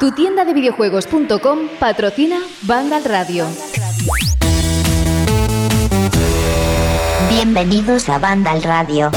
[0.00, 3.46] Tu tienda de videojuegos.com patrocina Vandal Radio.
[7.30, 9.10] Bienvenidos a Vandal Radio.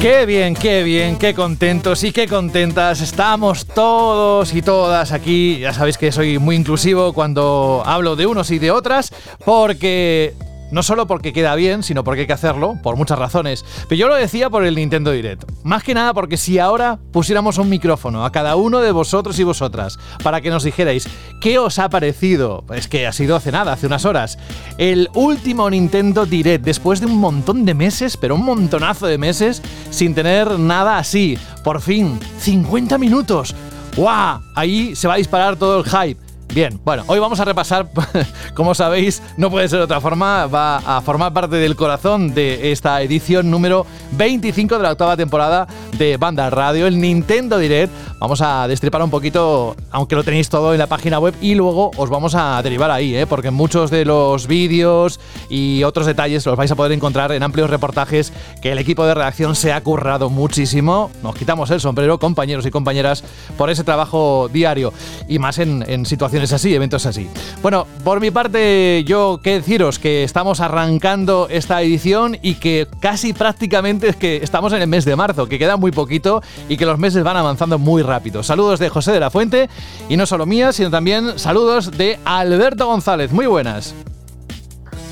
[0.00, 5.58] Qué bien, qué bien, qué contentos y qué contentas estamos todos y todas aquí.
[5.58, 9.12] Ya sabéis que soy muy inclusivo cuando hablo de unos y de otras,
[9.44, 10.34] porque
[10.70, 13.64] no solo porque queda bien, sino porque hay que hacerlo, por muchas razones.
[13.88, 15.44] Pero yo lo decía por el Nintendo Direct.
[15.64, 19.44] Más que nada porque si ahora pusiéramos un micrófono a cada uno de vosotros y
[19.44, 21.08] vosotras para que nos dijerais
[21.40, 24.38] qué os ha parecido, es que ha sido hace nada, hace unas horas,
[24.78, 29.62] el último Nintendo Direct, después de un montón de meses, pero un montonazo de meses,
[29.90, 31.38] sin tener nada así.
[31.64, 33.54] Por fin, 50 minutos.
[33.96, 34.40] ¡Guau!
[34.54, 36.29] Ahí se va a disparar todo el hype.
[36.52, 37.88] Bien, bueno, hoy vamos a repasar,
[38.54, 42.72] como sabéis, no puede ser de otra forma, va a formar parte del corazón de
[42.72, 47.92] esta edición número 25 de la octava temporada de Banda Radio, el Nintendo Direct.
[48.18, 51.92] Vamos a destripar un poquito, aunque lo tenéis todo en la página web, y luego
[51.96, 53.28] os vamos a derivar ahí, ¿eh?
[53.28, 57.70] porque muchos de los vídeos y otros detalles los vais a poder encontrar en amplios
[57.70, 61.12] reportajes que el equipo de redacción se ha currado muchísimo.
[61.22, 63.22] Nos quitamos el sombrero, compañeros y compañeras,
[63.56, 64.92] por ese trabajo diario
[65.28, 67.28] y más en, en situaciones es así, eventos así.
[67.62, 73.32] Bueno, por mi parte, yo qué deciros que estamos arrancando esta edición y que casi
[73.32, 76.86] prácticamente es que estamos en el mes de marzo, que queda muy poquito y que
[76.86, 78.42] los meses van avanzando muy rápido.
[78.42, 79.68] Saludos de José de la Fuente
[80.08, 83.32] y no solo mías, sino también saludos de Alberto González.
[83.32, 83.94] Muy buenas.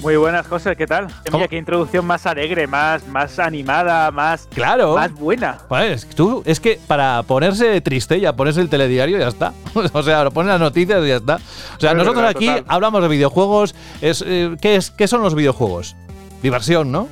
[0.02, 1.08] Muy buenas, José, ¿qué tal?
[1.32, 4.94] Mira, qué introducción más alegre, más, más animada, más, claro.
[4.94, 5.58] más buena.
[5.68, 9.52] Pues tú, es que para ponerse triste ya pones el telediario y ya está.
[9.92, 11.36] o sea, lo pones las noticias y ya está.
[11.76, 13.74] O sea, nosotros aquí hablamos de videojuegos.
[14.00, 15.96] Es, eh, ¿qué, es, ¿Qué son los videojuegos?
[16.42, 17.08] Diversión, ¿no?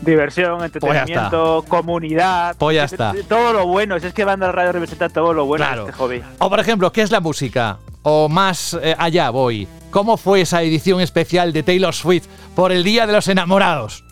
[0.00, 2.56] Diversión, pues entretenimiento, comunidad.
[2.58, 3.14] Pues ya está.
[3.28, 3.98] Todo lo bueno.
[4.00, 6.22] Si es que Banda Radio representa todo lo bueno de este hobby.
[6.38, 7.78] O por ejemplo, ¿qué es la música?
[8.04, 9.66] O más eh, allá voy.
[9.90, 14.04] ¿Cómo fue esa edición especial de Taylor Swift por el Día de los Enamorados?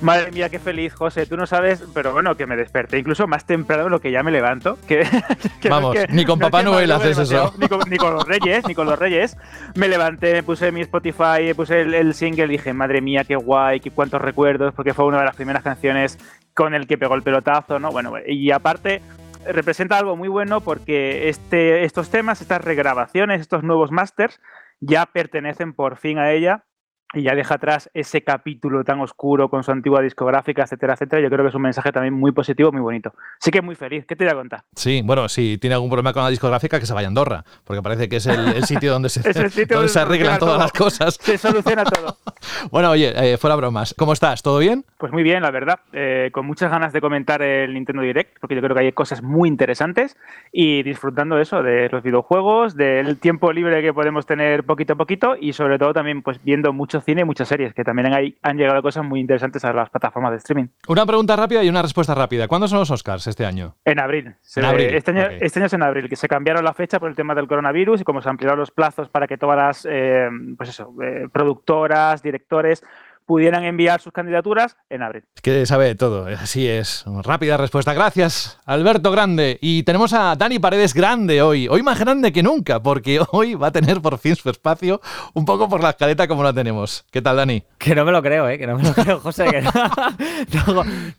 [0.00, 1.26] Madre mía, qué feliz, José.
[1.26, 4.22] Tú no sabes, pero bueno, que me desperté incluso más temprano de lo que ya
[4.22, 4.78] me levanto.
[4.86, 5.06] Que,
[5.68, 7.52] Vamos, ni con Papá Noel haces eso.
[7.58, 9.36] Ni con, los Reyes, ni con los Reyes.
[9.74, 13.80] Me levanté, me puse mi Spotify, puse el, single y dije, madre mía, qué guay,
[13.80, 16.18] qué cuántos recuerdos, porque fue una de las primeras canciones
[16.54, 17.90] con el que pegó el pelotazo, ¿no?
[17.90, 19.02] Bueno, y aparte
[19.44, 24.40] representa algo muy bueno porque este, estos temas, estas regrabaciones, estos nuevos masters,
[24.80, 26.64] ya pertenecen por fin a ella
[27.12, 31.22] y ya deja atrás ese capítulo tan oscuro con su antigua discográfica, etcétera, etcétera.
[31.22, 33.12] Yo creo que es un mensaje también muy positivo, muy bonito.
[33.38, 34.04] Sí que muy feliz.
[34.06, 34.62] ¿Qué te voy a contar?
[34.74, 37.82] Sí, bueno, si tiene algún problema con la discográfica, que se vaya a Andorra, porque
[37.82, 39.22] parece que es el, sitio donde se,
[39.88, 41.18] se arreglan todas las cosas.
[41.20, 42.16] Se soluciona todo.
[42.70, 43.94] bueno, oye, eh, fuera bromas.
[43.98, 44.42] ¿Cómo estás?
[44.42, 44.84] ¿Todo bien?
[44.98, 45.80] Pues muy bien, la verdad.
[45.92, 49.22] Eh, con muchas ganas de comentar el Nintendo Direct, porque yo creo que hay cosas
[49.22, 50.16] muy interesantes
[50.52, 55.34] y disfrutando eso, de los videojuegos, del tiempo libre que podemos tener poquito a poquito
[55.40, 58.12] y sobre todo también pues viendo muchos cine y muchas series, que también
[58.42, 60.68] han llegado cosas muy interesantes a las plataformas de streaming.
[60.88, 62.48] Una pregunta rápida y una respuesta rápida.
[62.48, 63.76] ¿Cuándo son los Oscars este año?
[63.84, 64.34] En abril.
[64.42, 65.10] Este, año, este,
[65.58, 68.04] año, es en abril, que se cambiaron la fecha por el tema del coronavirus y
[68.04, 72.82] como se ampliaron los plazos para que todas las eh, pues eso, eh, productoras, directores
[73.30, 75.22] pudieran enviar sus candidaturas en abril.
[75.36, 77.04] Es que sabe todo, así es.
[77.22, 77.94] Rápida respuesta.
[77.94, 79.56] Gracias, Alberto Grande.
[79.60, 81.68] Y tenemos a Dani Paredes Grande hoy.
[81.68, 85.00] Hoy más grande que nunca, porque hoy va a tener por fin su espacio
[85.32, 87.04] un poco por la escaleta como la tenemos.
[87.12, 87.62] ¿Qué tal, Dani?
[87.78, 88.58] Que no me lo creo, ¿eh?
[88.58, 89.44] Que no me lo creo, José.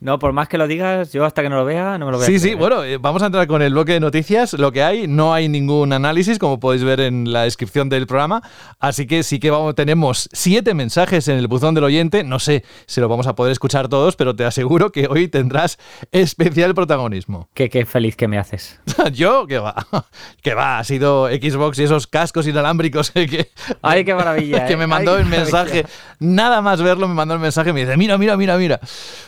[0.02, 2.18] no, por más que lo digas, yo hasta que no lo vea, no me lo
[2.18, 2.28] veo.
[2.28, 4.52] Sí, sí, bueno, eh, vamos a entrar con el bloque de noticias.
[4.52, 8.42] Lo que hay, no hay ningún análisis, como podéis ver en la descripción del programa.
[8.82, 12.64] Así que sí que vamos, tenemos siete mensajes en el buzón del oyente no sé
[12.88, 15.78] si lo vamos a poder escuchar todos, pero te aseguro que hoy tendrás
[16.12, 17.50] especial protagonismo.
[17.54, 18.80] Qué, qué feliz que me haces.
[19.14, 19.76] Yo, que va,
[20.42, 23.52] que va, ha sido Xbox y esos cascos inalámbricos que...
[23.82, 24.66] Ay, qué maravilla.
[24.66, 25.86] que me mandó el mensaje,
[26.20, 28.80] nada más verlo me mandó el mensaje y me dice, mira, mira, mira, mira.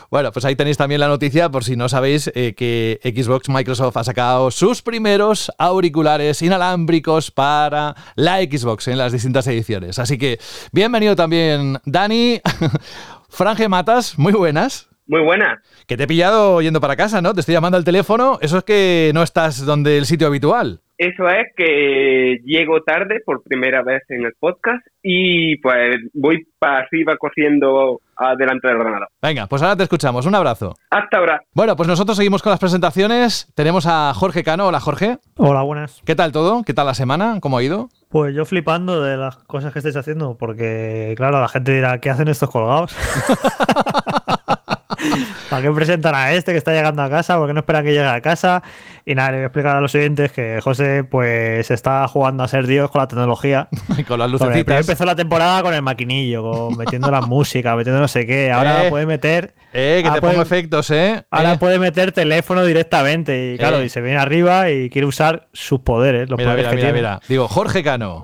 [0.10, 3.98] Bueno, pues ahí tenéis también la noticia, por si no sabéis, eh, que Xbox Microsoft
[3.98, 9.98] ha sacado sus primeros auriculares inalámbricos para la Xbox en las distintas ediciones.
[10.00, 10.40] Así que
[10.72, 12.40] bienvenido también, Dani.
[13.30, 14.90] Franje Matas, muy buenas.
[15.06, 15.60] Muy buenas.
[15.86, 17.34] Que te he pillado yendo para casa, ¿no?
[17.34, 18.38] Te estoy llamando al teléfono.
[18.42, 20.80] Eso es que no estás donde el sitio habitual.
[20.98, 26.80] Eso es que llego tarde por primera vez en el podcast y pues voy para
[26.80, 28.00] arriba corriendo
[28.38, 29.10] delante del ordenador.
[29.22, 30.26] Venga, pues ahora te escuchamos.
[30.26, 30.76] Un abrazo.
[30.92, 31.42] Hasta ahora.
[31.54, 33.52] Bueno, pues nosotros seguimos con las presentaciones.
[33.56, 34.68] Tenemos a Jorge Cano.
[34.68, 35.18] Hola, Jorge.
[35.36, 36.02] Hola, buenas.
[36.06, 36.64] ¿Qué tal todo?
[36.64, 37.40] ¿Qué tal la semana?
[37.42, 37.90] ¿Cómo ha ido?
[38.14, 42.12] Pues yo flipando de las cosas que estáis haciendo, porque claro, la gente dirá, ¿qué
[42.12, 42.96] hacen estos colgados?
[45.50, 47.40] ¿Para qué presentan a este que está llegando a casa?
[47.40, 48.62] ¿Por qué no esperan que llegue a casa?
[49.06, 52.48] Y nada, le voy a explicar a los oyentes que José pues está jugando a
[52.48, 53.68] ser Dios con la tecnología.
[54.08, 54.80] con las lucecitas.
[54.82, 58.52] empezó la temporada con el maquinillo, con metiendo la música, metiendo no sé qué.
[58.52, 58.90] Ahora Eh.
[58.90, 59.54] puede meter.
[59.74, 61.24] Eh, que te pues- pongo efectos, ¿eh?
[61.32, 63.54] Ahora Eh, puede meter teléfono directamente.
[63.54, 63.86] Y claro, Eh.
[63.86, 66.30] y se viene arriba y quiere usar sus poderes.
[66.30, 67.00] Los Mira, poderes mira, que mira, tiene.
[67.00, 67.20] mira.
[67.28, 68.24] Digo, Jorge Cano.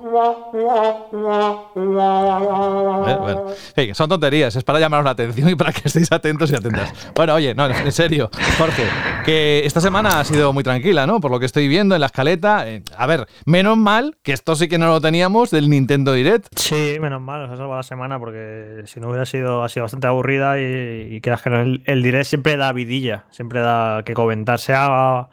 [2.10, 6.50] Bueno, sí, que son tonterías, es para llamaros la atención y para que estéis atentos
[6.50, 6.92] y atentas.
[7.14, 8.84] Bueno, oye, no, en serio, Jorge,
[9.24, 11.20] que esta semana ha sido muy tranquila, ¿no?
[11.20, 12.68] Por lo que estoy viendo en la escaleta.
[12.68, 16.46] Eh, a ver, menos mal que esto sí que no lo teníamos del Nintendo Direct.
[16.56, 19.84] Sí, menos mal, nos ha salvado la semana porque si no hubiera sido, ha sido
[19.84, 24.14] bastante aburrida y, y creas que el, el direct siempre da vidilla, siempre da que
[24.14, 25.28] comentar, sea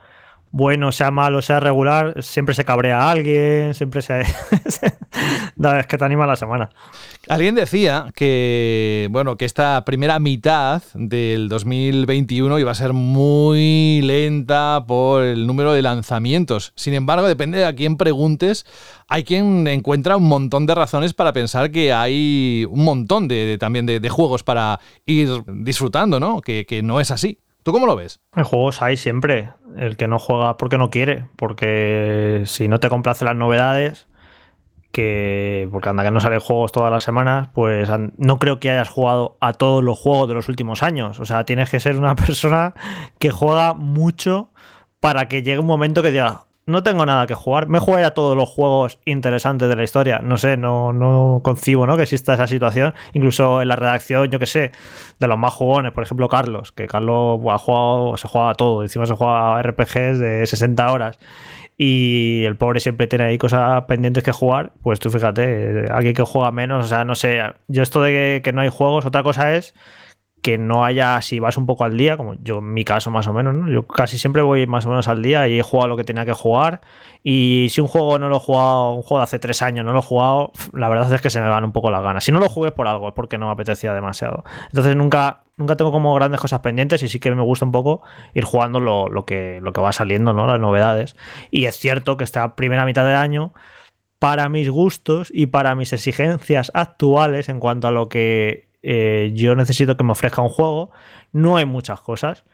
[0.52, 4.24] bueno, sea malo, sea regular, siempre se cabrea alguien, siempre se...
[5.56, 6.70] da, es que te anima la semana.
[7.28, 14.84] Alguien decía que, bueno, que esta primera mitad del 2021 iba a ser muy lenta
[14.88, 16.72] por el número de lanzamientos.
[16.76, 18.66] Sin embargo, depende de a quién preguntes,
[19.10, 23.58] hay quien encuentra un montón de razones para pensar que hay un montón de, de-
[23.58, 26.40] también de, de juegos para ir disfrutando, ¿no?
[26.42, 27.40] Que, que no es así.
[27.68, 28.22] ¿Tú cómo lo ves?
[28.32, 33.26] Juegos hay siempre, el que no juega porque no quiere, porque si no te complace
[33.26, 34.08] las novedades,
[34.94, 38.88] que porque anda que no salen juegos todas las semanas, pues no creo que hayas
[38.88, 41.20] jugado a todos los juegos de los últimos años.
[41.20, 42.74] O sea, tienes que ser una persona
[43.20, 44.50] que juega mucho
[45.02, 48.12] para que llegue un momento que diga, no tengo nada que jugar, me jugué a
[48.12, 50.20] todos los juegos interesantes de la historia.
[50.20, 51.96] No sé, no, no concibo ¿no?
[51.96, 52.94] que exista esa situación.
[53.14, 54.72] Incluso en la redacción, yo que sé,
[55.18, 59.06] de los más jugones, por ejemplo, Carlos, que Carlos ha jugado, se juega todo, encima
[59.06, 61.20] se juega RPGs de 60 horas.
[61.78, 64.74] Y el pobre siempre tiene ahí cosas pendientes que jugar.
[64.84, 67.42] Pues tú fíjate, eh, alguien que juega menos, o sea, no sé.
[67.68, 69.74] Yo, esto de que no hay juegos, otra cosa es
[70.42, 73.28] que no haya, si vas un poco al día, como yo en mi caso más
[73.28, 73.70] o menos, ¿no?
[73.70, 76.26] Yo casi siempre voy más o menos al día y he jugado lo que tenía
[76.26, 76.82] que jugar.
[77.24, 79.94] Y si un juego no lo he jugado, un juego de hace tres años no
[79.94, 82.24] lo he jugado, la verdad es que se me van un poco las ganas.
[82.24, 84.44] Si no lo jugué por algo, es porque no me apetecía demasiado.
[84.68, 88.04] Entonces nunca, nunca tengo como grandes cosas pendientes y sí que me gusta un poco
[88.34, 90.48] ir jugando lo, lo que, lo que va saliendo, ¿no?
[90.48, 91.16] Las novedades.
[91.52, 93.54] Y es cierto que esta primera mitad de año
[94.20, 99.56] para mis gustos y para mis exigencias actuales en cuanto a lo que eh, yo
[99.56, 100.92] necesito que me ofrezca un juego,
[101.32, 102.46] no hay muchas cosas.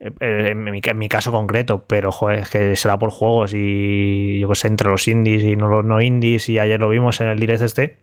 [0.00, 4.54] Eh, eh, En mi, caso concreto, pero es que será por juegos y yo que
[4.54, 7.38] sé, entre los indies y no los no indies, y ayer lo vimos en el
[7.38, 7.98] direct este,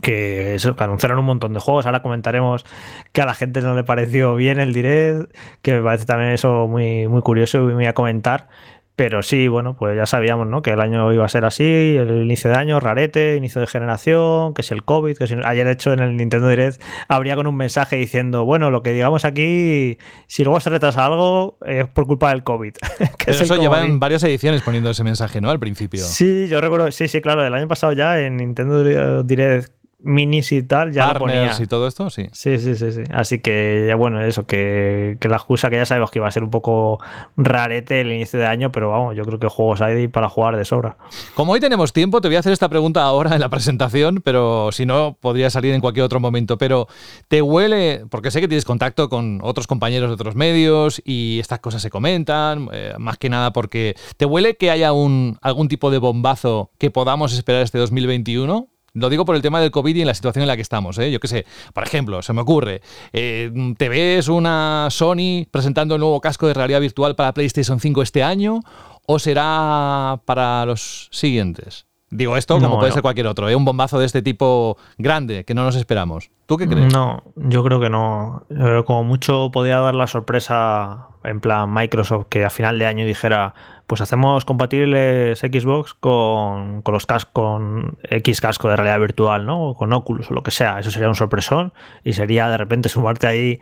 [0.00, 1.86] que, anunciaron un montón de juegos.
[1.86, 2.64] Ahora comentaremos
[3.12, 6.66] que a la gente no le pareció bien el direct, que me parece también eso
[6.68, 8.48] muy, muy curioso y muy a comentar.
[8.94, 10.60] Pero sí, bueno, pues ya sabíamos, ¿no?
[10.60, 14.52] Que el año iba a ser así, el inicio de año, rarete, inicio de generación,
[14.52, 15.34] que si el COVID, que si...
[15.44, 18.92] Ayer, de hecho, en el Nintendo Direct habría con un mensaje diciendo, bueno, lo que
[18.92, 19.96] digamos aquí,
[20.26, 22.72] si luego se retrasa algo, es por culpa del COVID.
[22.98, 23.92] que Pero es el eso lleva comodín.
[23.94, 25.50] en varias ediciones poniendo ese mensaje, ¿no?
[25.50, 26.04] Al principio.
[26.04, 29.72] Sí, yo recuerdo, sí, sí, claro, el año pasado ya en Nintendo Direct
[30.02, 31.36] minis y tal, ya lo ponía.
[31.36, 32.28] Partners y todo esto, sí.
[32.32, 33.02] Sí, sí, sí, sí.
[33.12, 36.30] Así que ya bueno, eso, que, que la excusa que ya sabemos que iba a
[36.30, 36.98] ser un poco
[37.36, 40.64] rarete el inicio de año, pero vamos, yo creo que juegos hay para jugar de
[40.64, 40.96] sobra.
[41.34, 44.70] Como hoy tenemos tiempo, te voy a hacer esta pregunta ahora en la presentación, pero
[44.72, 46.58] si no, podría salir en cualquier otro momento.
[46.58, 46.88] Pero
[47.28, 48.04] ¿te huele?
[48.10, 51.90] Porque sé que tienes contacto con otros compañeros de otros medios y estas cosas se
[51.90, 56.70] comentan, eh, más que nada porque ¿te huele que haya un, algún tipo de bombazo
[56.78, 58.68] que podamos esperar este 2021?
[58.94, 60.98] Lo digo por el tema del COVID y en la situación en la que estamos.
[60.98, 61.10] ¿eh?
[61.10, 62.82] Yo qué sé, por ejemplo, se me ocurre,
[63.12, 68.02] eh, ¿te ves una Sony presentando el nuevo casco de realidad virtual para PlayStation 5
[68.02, 68.60] este año
[69.06, 71.86] o será para los siguientes?
[72.10, 72.94] Digo esto como No, puede no.
[72.94, 73.56] ser cualquier otro, ¿eh?
[73.56, 76.30] un bombazo de este tipo grande que no nos esperamos.
[76.44, 76.92] ¿Tú qué crees?
[76.92, 78.44] No, yo creo que no.
[78.84, 83.54] Como mucho podía dar la sorpresa en plan Microsoft que a final de año dijera,
[83.92, 89.68] pues hacemos compatibles Xbox con, con los cas con X casco de realidad virtual, ¿no?
[89.68, 90.78] O con Oculus o lo que sea.
[90.78, 93.60] Eso sería un sorpresón y sería de repente sumarte ahí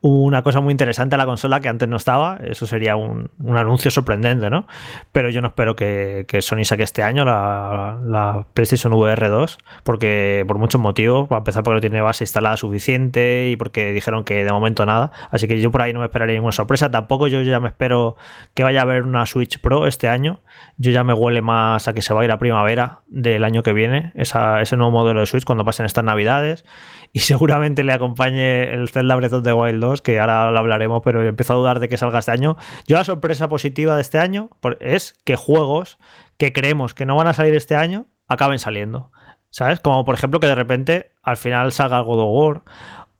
[0.00, 2.38] una cosa muy interesante a la consola que antes no estaba.
[2.44, 4.68] Eso sería un, un anuncio sorprendente, ¿no?
[5.10, 9.58] Pero yo no espero que, que Sony saque este año la, la PlayStation VR 2
[9.82, 14.22] porque por muchos motivos, para empezar porque no tiene base instalada suficiente y porque dijeron
[14.22, 15.10] que de momento nada.
[15.32, 16.88] Así que yo por ahí no me esperaría ninguna sorpresa.
[16.88, 18.14] Tampoco yo ya me espero
[18.54, 20.40] que vaya a haber una Switch este año.
[20.76, 24.12] Yo ya me huele más a que se va a primavera del año que viene,
[24.14, 26.64] ese nuevo modelo de Switch cuando pasen estas navidades.
[27.12, 31.02] Y seguramente le acompañe el Zelda Breath of the Wild 2, que ahora lo hablaremos,
[31.04, 32.56] pero empiezo a dudar de que salga este año.
[32.86, 34.50] Yo la sorpresa positiva de este año
[34.80, 35.98] es que juegos
[36.38, 39.10] que creemos que no van a salir este año acaben saliendo.
[39.50, 39.80] ¿Sabes?
[39.80, 42.62] Como por ejemplo que de repente al final salga God of War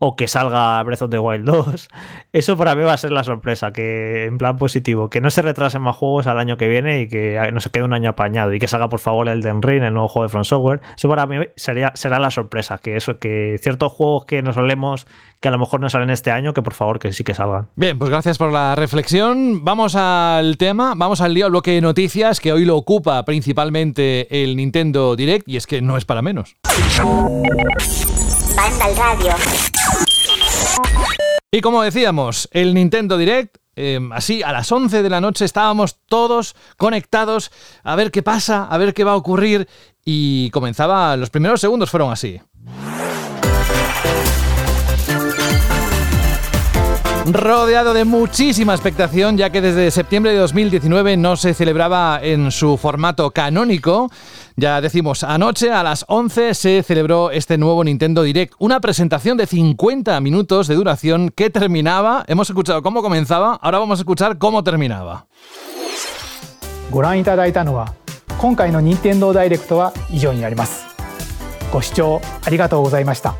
[0.04, 1.88] o que salga Breath of the Wild 2.
[2.32, 5.42] Eso para mí va a ser la sorpresa, que en plan positivo, que no se
[5.42, 8.52] retrasen más juegos al año que viene y que no se quede un año apañado
[8.52, 10.80] y que salga por favor el Den Ring, el nuevo juego de From Software.
[10.97, 15.06] Eso para mí sería, será la sorpresa, que eso, que ciertos juegos que nos solemos
[15.38, 17.68] que a lo mejor no salen este año, que por favor que sí que salgan.
[17.76, 19.64] Bien, pues gracias por la reflexión.
[19.64, 24.56] Vamos al tema, vamos al lío, bloque de noticias que hoy lo ocupa principalmente el
[24.56, 26.56] Nintendo Direct y es que no es para menos.
[28.56, 29.71] Banda al radio.
[31.54, 35.99] Y como decíamos, el Nintendo Direct em, así a las 11 de la noche estábamos
[36.06, 37.50] todos conectados
[37.82, 39.68] a ver qué pasa, a ver qué va a ocurrir
[40.02, 42.40] y comenzaba, los primeros segundos fueron así.
[47.25, 52.77] rodeado de muchísima expectación, ya que desde septiembre de 2019 no se celebraba en su
[52.77, 54.09] formato canónico.
[54.55, 59.45] Ya decimos, anoche a las 11 se celebró este nuevo Nintendo Direct, una presentación de
[59.45, 64.63] 50 minutos de duración que terminaba, hemos escuchado cómo comenzaba, ahora vamos a escuchar cómo
[64.63, 65.27] terminaba.
[66.89, 67.93] ご覧いただいたのは
[68.38, 70.86] 今回の任天堂ダイレクトは以上になります
[71.71, 73.36] ご視聴ありがとうございました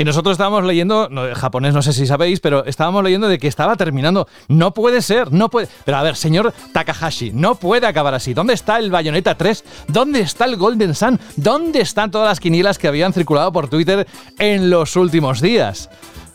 [0.00, 3.48] Y nosotros estábamos leyendo, no, japonés no sé si sabéis, pero estábamos leyendo de que
[3.48, 4.26] estaba terminando.
[4.48, 5.68] No puede ser, no puede.
[5.84, 8.32] Pero a ver, señor Takahashi, no puede acabar así.
[8.32, 9.62] ¿Dónde está el Bayonetta 3?
[9.88, 11.20] ¿Dónde está el Golden Sun?
[11.36, 14.06] ¿Dónde están todas las quinielas que habían circulado por Twitter
[14.38, 15.90] en los últimos días?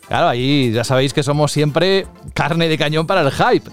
[0.07, 2.05] Claro, ahí ya sabéis que somos siempre
[2.35, 3.71] carne de cañón para el hype.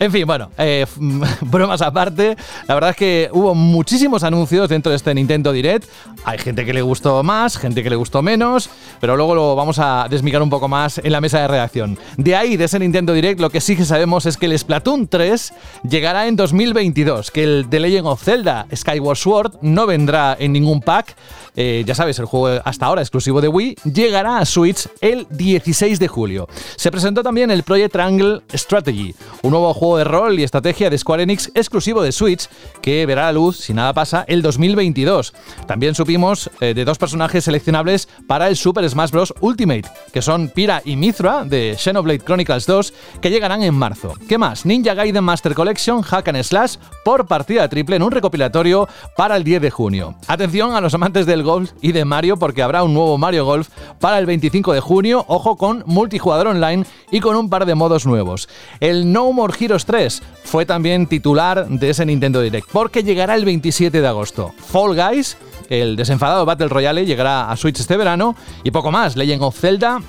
[0.00, 0.86] En fin, bueno, eh,
[1.42, 2.34] bromas aparte,
[2.66, 5.86] la verdad es que hubo muchísimos anuncios dentro de este Nintendo Direct.
[6.24, 9.78] Hay gente que le gustó más, gente que le gustó menos, pero luego lo vamos
[9.78, 11.98] a desmigar un poco más en la mesa de redacción.
[12.16, 15.06] De ahí, de ese Nintendo Direct, lo que sí que sabemos es que el Splatoon
[15.06, 15.52] 3
[15.86, 20.80] llegará en 2022, que el The Legend of Zelda Skyward Sword no vendrá en ningún
[20.80, 21.14] pack.
[21.56, 25.98] Eh, ya sabes, el juego hasta ahora exclusivo de Wii llegará a Switch el 16
[25.98, 26.48] de julio.
[26.76, 30.98] Se presentó también el Project Triangle Strategy, un nuevo juego de rol y estrategia de
[30.98, 32.48] Square Enix exclusivo de Switch
[32.82, 35.32] que verá la luz, si nada pasa, el 2022.
[35.66, 39.34] También supimos eh, de dos personajes seleccionables para el Super Smash Bros.
[39.40, 44.14] Ultimate, que son Pira y Mithra de Xenoblade Chronicles 2, que llegarán en marzo.
[44.28, 44.66] ¿Qué más?
[44.66, 49.44] Ninja Gaiden Master Collection Hack and Slash por partida triple en un recopilatorio para el
[49.44, 50.14] 10 de junio.
[50.26, 53.68] Atención a los amantes del golf y de Mario porque habrá un nuevo Mario Golf
[53.98, 58.06] para el 25 de junio, ojo con multijugador online y con un par de modos
[58.06, 58.48] nuevos.
[58.80, 63.44] El No More Heroes 3 fue también titular de ese Nintendo Direct porque llegará el
[63.44, 64.52] 27 de agosto.
[64.58, 65.36] Fall Guys,
[65.68, 68.34] el desenfadado Battle Royale, llegará a Switch este verano
[68.64, 69.16] y poco más.
[69.16, 70.00] Legend of Zelda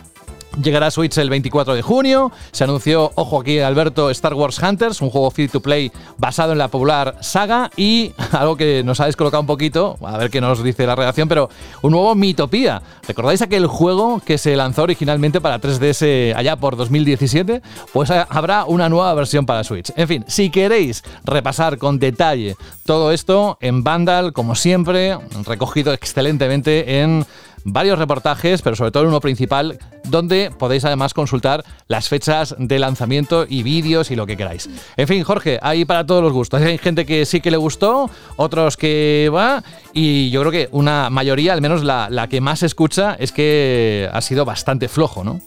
[0.61, 2.31] Llegará a Switch el 24 de junio.
[2.51, 6.57] Se anunció, ojo aquí Alberto, Star Wars Hunters, un juego free to play basado en
[6.57, 10.61] la popular saga y algo que nos ha descolocado un poquito, a ver qué nos
[10.61, 11.49] dice la redacción, pero
[11.81, 12.81] un nuevo Mitopía.
[13.07, 17.61] ¿Recordáis aquel juego que se lanzó originalmente para 3DS allá por 2017?
[17.93, 19.93] Pues habrá una nueva versión para Switch.
[19.95, 22.55] En fin, si queréis repasar con detalle
[22.85, 27.25] todo esto en Vandal, como siempre, recogido excelentemente en
[27.63, 33.45] varios reportajes, pero sobre todo uno principal, donde podéis además consultar las fechas de lanzamiento
[33.47, 34.69] y vídeos y lo que queráis.
[34.97, 36.61] En fin, Jorge, hay para todos los gustos.
[36.61, 39.63] Hay gente que sí que le gustó, otros que va,
[39.93, 44.09] y yo creo que una mayoría, al menos la, la que más escucha, es que
[44.11, 45.41] ha sido bastante flojo, ¿no?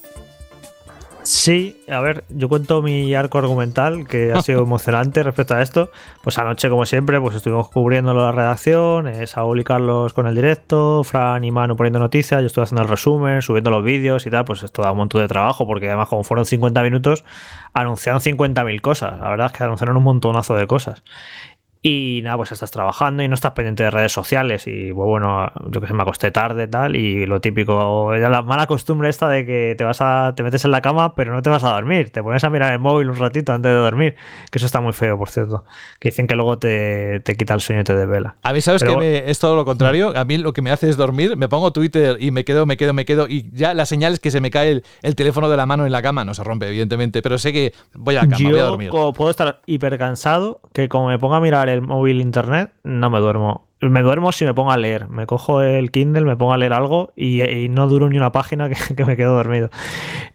[1.26, 5.90] Sí, a ver, yo cuento mi arco argumental que ha sido emocionante respecto a esto.
[6.23, 10.35] Pues anoche, como siempre, pues estuvimos cubriendo la redacción, eh, Saúl y Carlos con el
[10.35, 14.31] directo, Fran y Manu poniendo noticias, yo estuve haciendo el resumen, subiendo los vídeos y
[14.31, 17.25] tal, pues esto da un montón de trabajo porque además como fueron 50 minutos,
[17.73, 19.19] anunciaron 50.000 cosas.
[19.19, 21.02] La verdad es que anunciaron un montonazo de cosas.
[21.87, 24.67] Y nada, pues estás trabajando y no estás pendiente de redes sociales.
[24.67, 26.97] Y pues, bueno, yo que sé, me acosté tarde tal.
[26.97, 30.71] Y lo típico, la mala costumbre esta de que te vas a, te metes en
[30.71, 32.09] la cama, pero no te vas a dormir.
[32.09, 34.17] Te pones a mirar el móvil un ratito antes de dormir.
[34.50, 35.67] Que eso está muy feo, por cierto.
[35.99, 38.37] Que dicen que luego te, te quita el sueño y te desvela.
[38.43, 40.17] A mí, ¿sabes que es todo lo contrario?
[40.17, 41.37] A mí lo que me hace es dormir.
[41.37, 43.29] Me pongo Twitter y me quedo, me quedo, me quedo.
[43.29, 45.93] Y ya la señal es que se me cae el, teléfono de la mano en
[45.93, 46.25] la cama.
[46.25, 47.21] No se rompe, evidentemente.
[47.21, 48.91] Pero sé que voy a la cama, voy a dormir.
[48.91, 53.21] puedo estar hiper cansado que como me ponga a mirar el móvil internet, no me
[53.21, 53.69] duermo.
[53.81, 55.09] Me duermo si me pongo a leer.
[55.09, 58.71] Me cojo el Kindle, me pongo a leer algo y, no duro ni una página
[58.97, 59.71] que, me quedo dormido.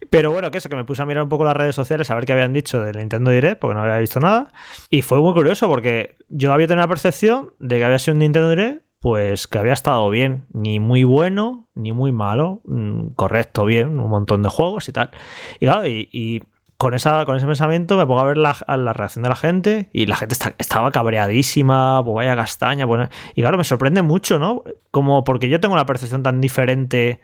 [0.08, 2.14] Pero bueno, que eso, que me puse a mirar un poco las redes sociales a
[2.14, 4.52] ver qué habían dicho del Nintendo Direct, porque no había visto nada.
[4.88, 8.20] Y fue muy curioso porque yo había tenido la percepción de que había sido un
[8.20, 13.64] Nintendo Direct pues que había estado bien, ni muy bueno, ni muy malo, mm, correcto,
[13.64, 15.10] bien, un montón de juegos y tal.
[15.58, 16.42] Y claro, y
[16.80, 19.90] con, esa, con ese pensamiento me pongo a ver la, la reacción de la gente
[19.92, 22.86] y la gente estaba cabreadísima, pues vaya castaña.
[22.86, 24.64] Pues, y claro, me sorprende mucho, ¿no?
[24.90, 27.20] Como porque yo tengo una percepción tan diferente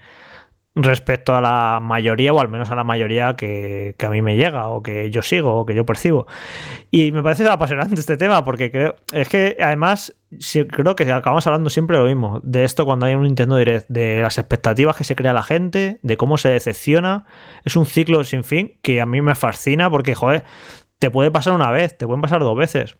[0.76, 4.36] respecto a la mayoría, o al menos a la mayoría que, que, a mí me
[4.36, 6.26] llega, o que yo sigo, o que yo percibo.
[6.90, 10.14] Y me parece apasionante este tema, porque creo, es que además
[10.68, 14.20] creo que acabamos hablando siempre lo mismo, de esto cuando hay un Nintendo Direct, de
[14.20, 17.24] las expectativas que se crea la gente, de cómo se decepciona.
[17.64, 20.44] Es un ciclo sin fin que a mí me fascina, porque, joder,
[20.98, 22.96] te puede pasar una vez, te pueden pasar dos veces.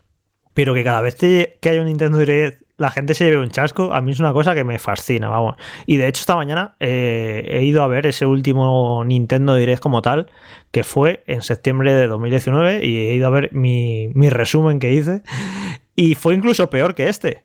[0.54, 3.94] Pero que cada vez que hay un Nintendo Direct la gente se lleve un chasco,
[3.94, 5.56] a mí es una cosa que me fascina, vamos.
[5.86, 10.02] Y de hecho esta mañana eh, he ido a ver ese último Nintendo Direct como
[10.02, 10.30] tal,
[10.70, 15.22] que fue en septiembre de 2019, y he ido a ver mi, resumen que hice,
[15.94, 17.44] y fue incluso peor que este.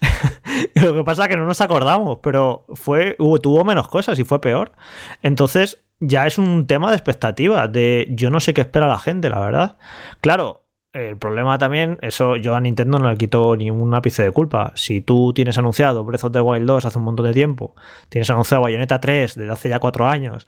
[0.76, 4.24] Lo que pasa es que no nos acordamos, pero fue, hubo, tuvo menos cosas y
[4.24, 4.72] fue peor.
[5.22, 9.28] Entonces ya es un tema de expectativa, de yo no sé qué espera la gente,
[9.28, 9.76] la verdad.
[10.20, 10.67] Claro,
[10.98, 14.72] el problema también, eso yo a Nintendo no le quito ni un ápice de culpa.
[14.74, 17.74] Si tú tienes anunciado Breath of the Wild 2 hace un montón de tiempo,
[18.08, 20.46] tienes anunciado Bayonetta 3 desde hace ya cuatro años,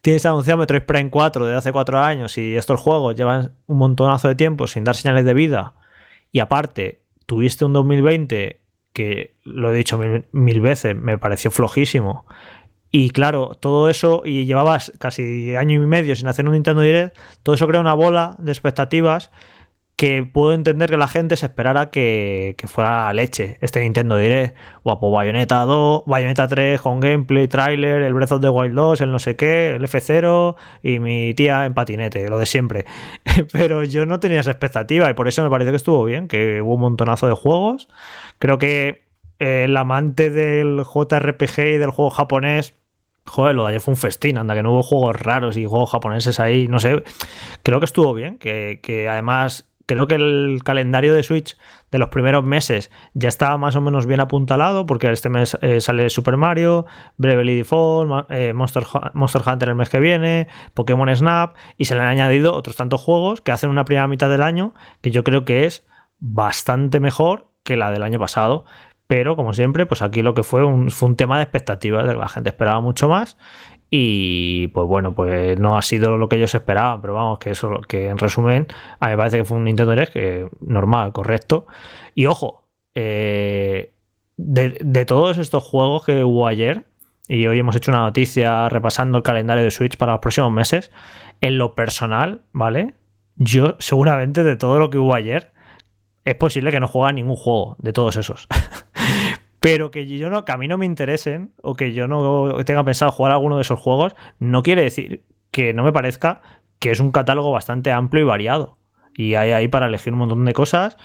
[0.00, 4.28] tienes anunciado Metroid Prime 4 desde hace cuatro años y estos juegos llevan un montonazo
[4.28, 5.74] de tiempo sin dar señales de vida
[6.32, 8.60] y aparte tuviste un 2020
[8.92, 12.26] que, lo he dicho mil, mil veces, me pareció flojísimo.
[12.92, 17.16] Y claro, todo eso, y llevabas casi año y medio sin hacer un Nintendo Direct,
[17.44, 19.30] todo eso crea una bola de expectativas
[20.00, 24.56] que puedo entender que la gente se esperara que, fuera leche este Nintendo Direct.
[24.82, 29.12] Guapo, Bayonetta 2, Bayonetta 3 con gameplay, trailer, el Breath of the Wild 2, el
[29.12, 32.86] no sé qué, el F0 y mi tía en patinete, lo de siempre.
[33.52, 36.62] Pero yo no tenía esa expectativa y por eso me parece que estuvo bien, que
[36.62, 37.86] hubo un montonazo de juegos.
[38.38, 39.02] Creo que
[39.38, 42.74] eh, el amante del JRPG y del juego japonés
[43.26, 45.90] Joder, lo de ayer fue un festín, anda, que no hubo juegos raros y juegos
[45.90, 47.04] japoneses ahí, no sé.
[47.62, 51.56] Creo que estuvo bien, que, que además creo que el calendario de Switch
[51.90, 55.80] de los primeros meses ya estaba más o menos bien apuntalado, porque este mes eh,
[55.80, 61.56] sale Super Mario, Bravely Default, eh, Monster, Monster Hunter el mes que viene, Pokémon Snap,
[61.76, 64.74] y se le han añadido otros tantos juegos que hacen una primera mitad del año
[65.00, 65.86] que yo creo que es
[66.18, 68.64] bastante mejor que la del año pasado.
[69.08, 72.12] Pero, como siempre, pues aquí lo que fue un, fue un tema de expectativas, de
[72.12, 73.36] que la gente esperaba mucho más
[73.90, 77.80] y pues bueno, pues no ha sido lo que ellos esperaban, pero vamos, que eso,
[77.88, 78.68] que en resumen,
[79.00, 81.66] a mí me parece que fue un Nintendo Direct que normal, correcto.
[82.14, 83.92] Y ojo, eh,
[84.36, 86.84] de, todos estos juegos que hubo ayer,
[87.28, 90.92] y hoy hemos hecho una noticia repasando el calendario de Switch para los próximos meses,
[91.40, 92.94] en lo personal, ¿vale?
[93.36, 95.52] Yo seguramente de todo lo que hubo ayer,
[96.24, 98.46] es posible que no juegue ningún juego de todos esos.
[99.60, 102.82] Pero que yo no, que a mí no me interesen o que yo no tenga
[102.82, 106.40] pensado jugar alguno de esos juegos, no quiere decir que no me parezca
[106.78, 108.78] que es un catálogo bastante amplio y variado.
[109.14, 110.96] Y hay ahí para elegir un montón de cosas.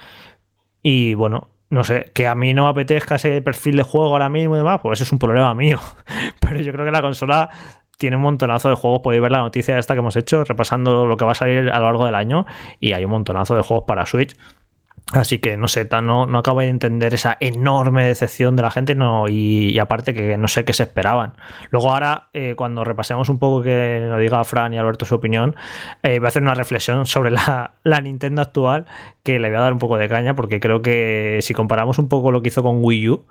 [0.82, 4.30] Y bueno, no sé, que a mí no me apetezca ese perfil de juego ahora
[4.30, 5.80] mismo y demás, pues eso es un problema mío.
[6.40, 7.50] Pero yo creo que la consola
[7.98, 9.02] tiene un montonazo de juegos.
[9.02, 11.80] Podéis ver la noticia esta que hemos hecho, repasando lo que va a salir a
[11.80, 12.46] lo largo del año.
[12.80, 14.38] Y hay un montonazo de juegos para Switch.
[15.14, 18.96] Así que no sé, no, no acabo de entender esa enorme decepción de la gente
[18.96, 21.34] no, y, aparte que no sé qué se esperaban.
[21.70, 25.56] Luego ahora, eh, cuando repasemos un poco que nos diga Fran y Alberto su opinión,
[26.02, 28.88] eh, voy a hacer una reflexión sobre la, la, Nintendo actual
[29.22, 32.10] que le voy a dar un poco de caña porque creo que si comparamos un
[32.10, 33.26] poco lo que hizo con Wii U,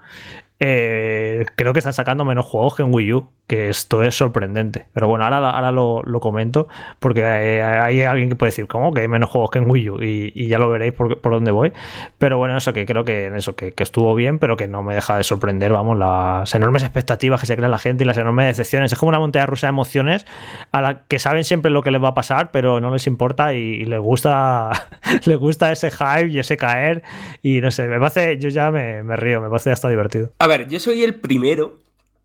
[0.60, 4.86] eh, creo que están sacando menos juegos que en Wii U, que esto es sorprendente.
[4.92, 6.68] Pero bueno, ahora, ahora lo, comento
[7.00, 8.94] porque hay, alguien que puede decir, ¿cómo?
[8.94, 11.50] Que hay menos juegos que en Wii U y, ya lo veréis por, por, dónde
[11.50, 11.72] voy.
[12.18, 15.16] Pero bueno, eso que creo que, eso, que, estuvo bien, pero que no me deja
[15.16, 18.92] de sorprender, vamos, las enormes expectativas que se crea la gente y las enormes decepciones.
[18.92, 20.24] Es como una montaña rusa de emociones
[20.72, 23.52] a la que saben siempre lo que les va a pasar, pero no les importa
[23.54, 24.70] y, les gusta
[25.26, 27.02] les gusta ese hype y ese caer.
[27.42, 30.30] Y no sé, me parece, yo ya me, me río, me parece hasta divertido.
[30.44, 31.78] A ver, yo soy el primero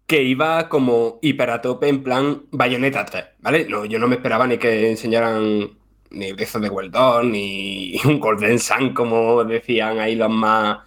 [0.06, 3.66] que iba como hiper a tope en plan Bayonetta 3, ¿vale?
[3.70, 5.78] No, yo no me esperaba ni que enseñaran
[6.10, 10.80] ni Breath de the ni un Golden Sun, como decían ahí los más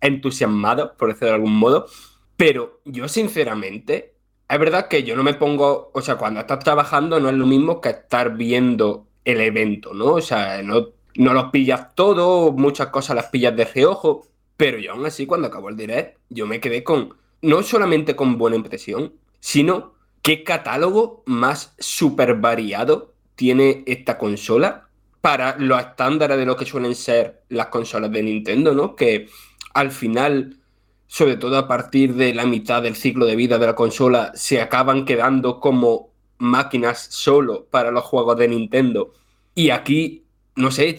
[0.00, 1.88] entusiasmados, por decirlo de algún modo.
[2.38, 4.14] Pero yo, sinceramente,
[4.48, 7.44] es verdad que yo no me pongo, o sea, cuando estás trabajando no es lo
[7.44, 10.14] mismo que estar viendo el evento, ¿no?
[10.14, 14.27] O sea, no, no los pillas todo, muchas cosas las pillas de reojo,
[14.58, 18.38] pero yo aún así, cuando acabó el direct, yo me quedé con, no solamente con
[18.38, 24.88] buena impresión, sino qué catálogo más súper variado tiene esta consola
[25.20, 28.96] para los estándares de lo que suelen ser las consolas de Nintendo, ¿no?
[28.96, 29.28] Que
[29.74, 30.58] al final,
[31.06, 34.60] sobre todo a partir de la mitad del ciclo de vida de la consola, se
[34.60, 39.12] acaban quedando como máquinas solo para los juegos de Nintendo.
[39.54, 40.24] Y aquí,
[40.56, 40.98] no sé,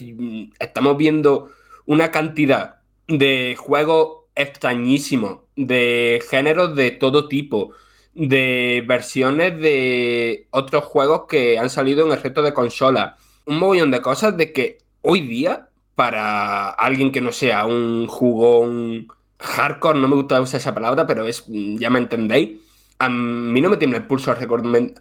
[0.59, 1.51] estamos viendo
[1.85, 2.78] una cantidad
[3.09, 7.73] de juegos extrañísimos, de géneros de todo tipo.
[8.15, 13.17] de versiones de otros juegos que han salido en el resto de consola.
[13.45, 19.07] Un mogollón de cosas de que hoy día, para alguien que no sea un jugón
[19.39, 22.59] hardcore, no me gusta usar esa palabra, pero es, ya me entendéis,
[22.97, 24.35] a mí no me tiene el pulso a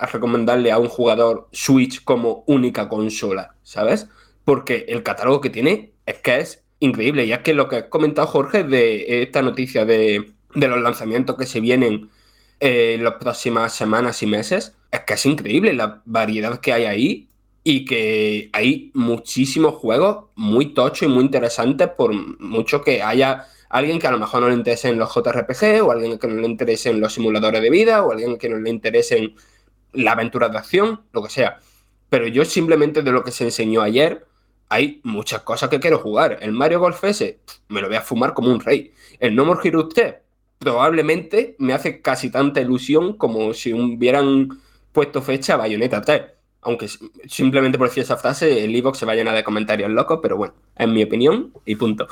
[0.06, 4.08] recomendarle a un jugador Switch como única consola, ¿sabes?
[4.44, 7.24] Porque el catálogo que tiene es que es increíble.
[7.24, 11.36] Y es que lo que ha comentado Jorge de esta noticia de, de los lanzamientos
[11.36, 12.10] que se vienen
[12.60, 16.84] eh, en las próximas semanas y meses, es que es increíble la variedad que hay
[16.84, 17.28] ahí
[17.62, 23.98] y que hay muchísimos juegos muy tochos y muy interesantes por mucho que haya alguien
[23.98, 26.46] que a lo mejor no le interese en los JRPG o alguien que no le
[26.46, 29.34] interese en los simuladores de vida o alguien que no le interese en
[29.92, 31.60] la aventura de acción, lo que sea.
[32.08, 34.26] Pero yo simplemente de lo que se enseñó ayer,
[34.68, 36.38] hay muchas cosas que quiero jugar.
[36.40, 38.92] El Mario Golf S, me lo voy a fumar como un rey.
[39.18, 40.14] El No More Heroes 3,
[40.58, 44.60] probablemente me hace casi tanta ilusión como si hubieran
[44.92, 46.22] puesto fecha a Bayonetta 3.
[46.62, 46.88] Aunque
[47.26, 50.36] simplemente por decir esa frase, el Evox se va a llenar de comentarios locos, pero
[50.36, 52.08] bueno, es mi opinión y punto.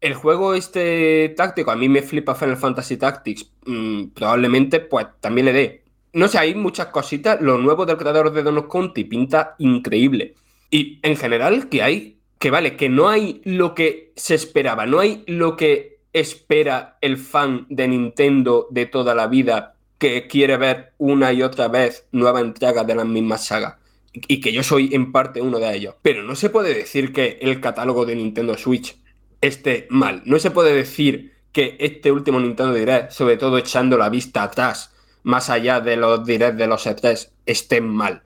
[0.00, 5.46] El juego este táctico, a mí me flipa Final Fantasy Tactics, mm, probablemente pues también
[5.46, 5.84] le dé.
[6.12, 7.40] No sé, hay muchas cositas.
[7.42, 10.34] Lo nuevo del creador de Donut County pinta increíble.
[10.70, 15.00] Y en general, que hay, que vale, que no hay lo que se esperaba, no
[15.00, 20.92] hay lo que espera el fan de Nintendo de toda la vida que quiere ver
[20.98, 23.76] una y otra vez nueva entrega de las mismas sagas.
[24.12, 25.94] Y que yo soy en parte uno de ellos.
[26.02, 28.96] Pero no se puede decir que el catálogo de Nintendo Switch
[29.40, 30.22] esté mal.
[30.24, 34.94] No se puede decir que este último Nintendo Direct, sobre todo echando la vista atrás,
[35.22, 38.22] más allá de los Direct de los E3, esté mal.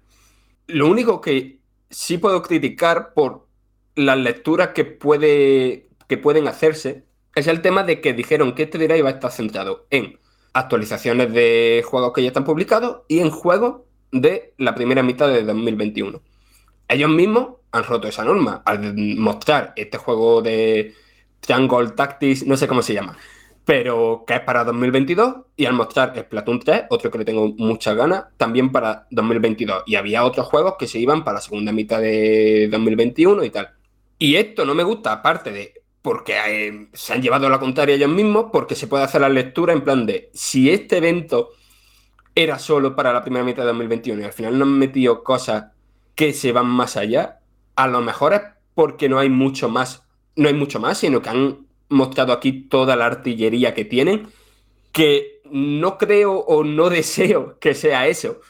[0.67, 1.60] Lo único que
[1.91, 3.47] sí puedo criticar por
[3.95, 8.79] las lecturas que, puede, que pueden hacerse es el tema de que dijeron que este
[8.79, 10.19] Direct iba a estar centrado en
[10.53, 15.45] actualizaciones de juegos que ya están publicados y en juegos de la primera mitad de
[15.45, 16.21] 2021.
[16.89, 20.95] Ellos mismos han roto esa norma al mostrar este juego de
[21.41, 23.17] Triangle Tactics, no sé cómo se llama,
[23.65, 27.97] pero que es para 2022 y al mostrar Splatoon 3, otro que le tengo muchas
[27.97, 29.85] ganas, también para 2022.
[29.87, 33.71] Y había otros juegos que se iban para la segunda mitad de 2021 y tal.
[34.19, 38.11] Y esto no me gusta, aparte de porque eh, se han llevado la contraria ellos
[38.11, 41.51] mismos, porque se puede hacer la lectura en plan de si este evento
[42.35, 45.73] era solo para la primera mitad de 2021 y al final no han metido cosas
[46.15, 47.41] que se van más allá,
[47.77, 48.43] a lo mejor es
[48.75, 52.97] porque no hay mucho más, no hay mucho más, sino que han mostrado aquí toda
[52.97, 54.29] la artillería que tienen,
[54.93, 58.41] que no creo o no deseo que sea eso,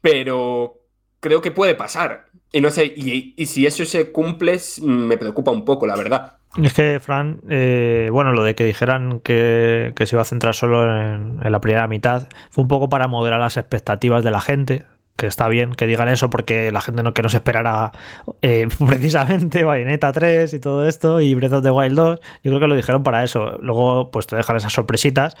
[0.00, 0.78] pero
[1.18, 2.26] creo que puede pasar.
[2.52, 6.36] Y no sé, y, si eso se cumple, me preocupa un poco, la verdad.
[6.60, 10.54] Es que, Fran, eh, bueno, lo de que dijeran que, que se iba a centrar
[10.54, 14.40] solo en, en la primera mitad fue un poco para moderar las expectativas de la
[14.40, 14.84] gente,
[15.20, 17.92] que está bien que digan eso porque la gente no que no se esperara
[18.40, 22.58] eh, precisamente Bayonetta 3 y todo esto y Breath of the Wild 2, yo creo
[22.58, 23.58] que lo dijeron para eso.
[23.60, 25.36] Luego, pues te dejan esas sorpresitas,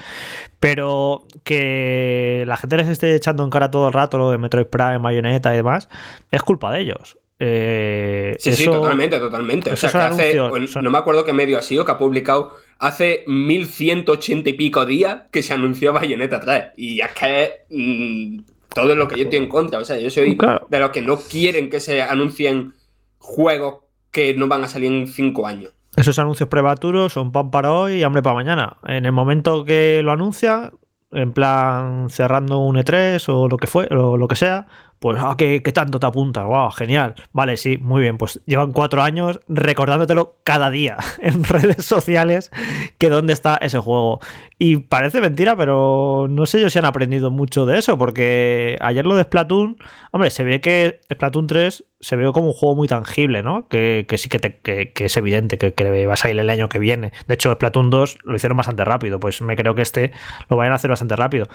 [0.60, 4.66] pero que la gente les esté echando en cara todo el rato lo de Metroid
[4.66, 5.88] Prime, Bayonetta y demás,
[6.30, 7.16] es culpa de ellos.
[7.38, 9.72] Eh, Sí, sí, totalmente, totalmente.
[9.72, 13.24] O sea, que hace, no me acuerdo qué medio ha sido, que ha publicado hace
[13.26, 16.64] 1180 y pico días que se anunció Bayonetta 3.
[16.76, 19.78] Y es que mm, todo lo que yo estoy en contra.
[19.80, 20.66] O sea, yo soy Claro.
[20.68, 22.74] de los que no quieren que se anuncien
[23.18, 25.72] juegos que no van a salir en 5 años.
[25.96, 28.76] Esos anuncios prematuros son pan para hoy y hambre para mañana.
[28.86, 30.72] En el momento que lo anuncia,
[31.12, 34.66] en plan cerrando un E3 o lo que fue, o lo que sea,
[35.00, 36.44] pues ah, ¿qué, tanto te apuntas?
[36.44, 36.70] ¡Wow!
[36.72, 37.14] Genial.
[37.32, 38.18] Vale, sí, muy bien.
[38.18, 42.50] Pues llevan cuatro años recordándotelo cada día en redes sociales
[42.98, 44.20] que dónde está ese juego.
[44.58, 49.06] Y parece mentira, pero no sé yo si han aprendido mucho de eso, porque ayer
[49.06, 49.78] lo de Splatoon,
[50.12, 53.68] hombre, se ve que Splatoon 3 se ve como un juego muy tangible, ¿no?
[53.68, 56.48] Que, que sí que, te- que- que es evidente que, que va a salir el
[56.48, 57.12] año que viene.
[57.26, 60.12] De hecho, Splatoon 2 lo hicieron bastante rápido, pues me creo que este
[60.48, 61.46] lo vayan a hacer bastante rápido.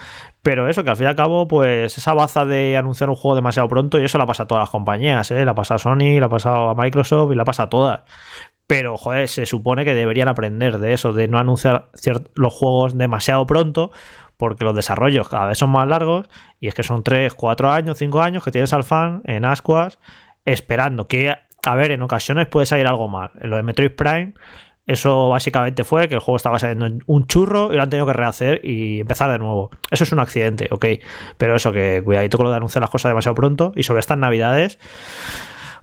[0.42, 3.34] Pero eso, que al fin y al cabo, pues esa baza de anunciar un juego
[3.34, 5.44] demasiado pronto, y eso la pasa a todas las compañías, ¿eh?
[5.44, 8.00] La pasa a Sony, la pasa a Microsoft y la pasa a todas.
[8.66, 11.90] Pero, joder, se supone que deberían aprender de eso, de no anunciar
[12.34, 13.92] los juegos demasiado pronto,
[14.36, 16.26] porque los desarrollos cada vez son más largos,
[16.60, 19.98] y es que son 3, 4 años, 5 años que tienes al fan en ascuas
[20.46, 23.32] esperando que, a ver, en ocasiones puede salir algo mal.
[23.40, 24.32] En lo de Metroid Prime,
[24.86, 28.06] eso básicamente fue que el juego estaba saliendo en un churro y lo han tenido
[28.06, 29.70] que rehacer y empezar de nuevo.
[29.90, 30.86] Eso es un accidente, ok.
[31.36, 33.72] Pero eso, que cuidadito con lo de anunciar las cosas demasiado pronto.
[33.76, 34.78] Y sobre estas navidades,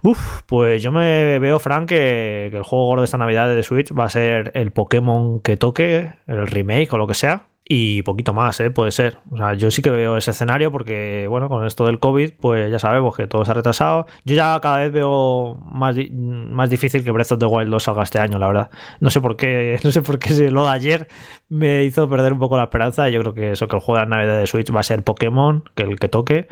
[0.06, 3.98] Uf, pues yo me veo, Frank, que, el juego gordo de esta Navidad de Switch
[3.98, 7.48] va a ser el Pokémon que toque, el remake o lo que sea.
[7.66, 8.72] Y poquito más, ¿eh?
[8.72, 9.20] puede ser.
[9.32, 12.70] O sea, yo sí que veo ese escenario porque, bueno, con esto del COVID, pues
[12.70, 14.06] ya sabemos que todo se ha retrasado.
[14.26, 18.04] Yo ya cada vez veo más, más difícil que Breath of the Wild 2 salga
[18.04, 18.72] este año, la verdad.
[19.00, 21.08] No sé por qué, no sé por qué lo de ayer
[21.48, 23.08] me hizo perder un poco la esperanza.
[23.10, 25.64] Yo creo que eso, que el juego de Navidad de Switch va a ser Pokémon,
[25.76, 26.48] que el que toque.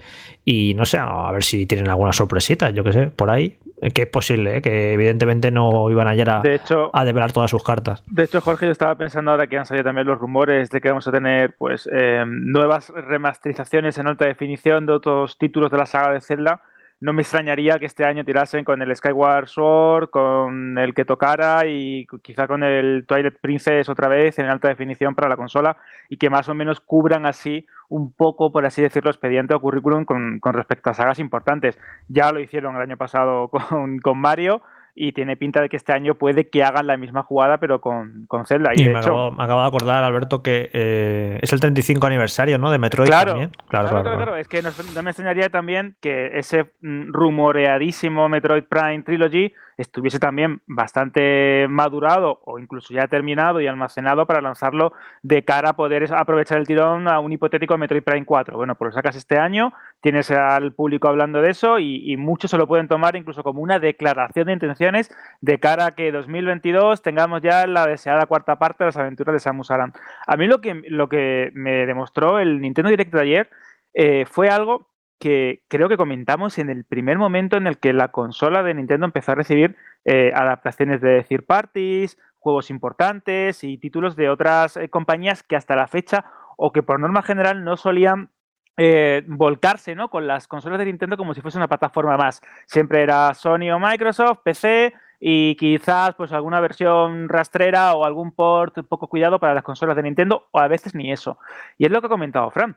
[0.46, 3.58] Y no sé, a ver si tienen alguna sorpresita, yo qué sé, por ahí.
[3.94, 4.62] Que es posible, ¿eh?
[4.62, 8.04] que evidentemente no iban ayer a, de hecho, a develar todas sus cartas.
[8.06, 10.90] De hecho, Jorge, yo estaba pensando ahora que han salido también los rumores de que
[10.90, 15.88] vamos a tener pues eh, nuevas remasterizaciones en alta definición de otros títulos de la
[15.88, 16.62] saga de Zelda
[17.02, 21.66] no me extrañaría que este año tirasen con el Skyward Sword, con el que tocara
[21.66, 25.78] y quizá con el Twilight Princess otra vez en alta definición para la consola
[26.10, 30.06] y que más o menos cubran así un poco, por así decirlo, expediente o currículum
[30.06, 31.80] con, respecto a sagas importantes.
[32.08, 34.62] Ya lo hicieron el año pasado con, con Mario
[34.96, 38.26] y tiene pinta de que este año puede que hagan la misma jugada, pero con,
[38.28, 38.72] con Zelda.
[38.76, 42.72] Y, me, acabo, de acordar, Alberto, que eh, es el 35 aniversario ¿no?
[42.72, 43.52] de Metroid claro, también.
[43.68, 44.72] Claro, claro, claro, Es que no,
[45.04, 52.60] me enseñaría también que ese mm, rumoreadísimo Metroid Prime Trilogy estuviese también bastante madurado o
[52.60, 57.20] incluso ya terminado y almacenado para lanzarlo de cara a poder aprovechar el tirón a
[57.20, 58.56] un hipotético Metroid Prime 4.
[58.56, 62.58] Bueno, pues lo sacas este año, tienes al público hablando de eso y, muchos se
[62.58, 67.42] lo pueden tomar incluso como una declaración de intenciones de cara a que 2022 tengamos
[67.42, 69.94] ya la deseada cuarta parte de las aventuras de Samus Aran.
[70.28, 73.50] A mí lo que, lo que me demostró el Nintendo Direct de ayer
[73.94, 74.91] eh, fue algo
[75.22, 79.06] que creo que comentamos en el primer momento en el que la consola de Nintendo
[79.06, 84.90] empezó a recibir eh, adaptaciones de third parties, juegos importantes y títulos de otras eh,
[84.90, 86.26] compañías que hasta la fecha
[86.58, 88.32] o que por norma general no solían
[88.78, 90.10] eh, volcarse ¿no?
[90.10, 92.42] con las consolas de Nintendo como si fuese una plataforma más.
[92.66, 98.80] Siempre era Sony o Microsoft, PC y quizás pues alguna versión rastrera o algún port
[98.90, 101.38] poco cuidado para las consolas de Nintendo o a veces ni eso.
[101.78, 102.76] Y es lo que ha comentado Fran.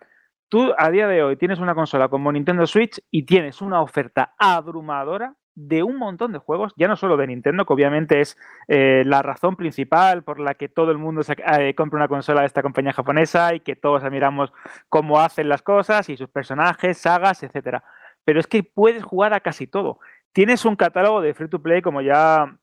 [0.54, 4.36] Tú a día de hoy tienes una consola como Nintendo Switch y tienes una oferta
[4.38, 8.38] abrumadora de un montón de juegos, ya no solo de Nintendo, que obviamente es
[8.68, 12.46] eh, la razón principal por la que todo el mundo eh, compra una consola de
[12.46, 14.52] esta compañía japonesa y que todos admiramos
[14.88, 17.82] cómo hacen las cosas y sus personajes, sagas, etcétera.
[18.24, 19.98] Pero es que puedes jugar a casi todo.
[20.32, 22.58] Tienes un catálogo de free to play, como ya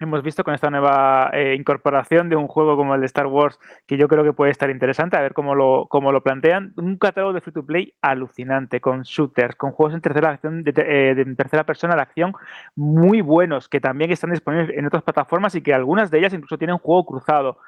[0.00, 3.58] hemos visto con esta nueva eh, incorporación de un juego como el de Star Wars,
[3.86, 6.72] que yo creo que puede estar interesante, a ver cómo lo, cómo lo plantean.
[6.76, 10.72] Un catálogo de free to play alucinante, con shooters, con juegos en tercera, acción, de,
[10.76, 12.34] eh, tercera persona de acción
[12.74, 16.58] muy buenos, que también están disponibles en otras plataformas y que algunas de ellas incluso
[16.58, 17.58] tienen juego cruzado.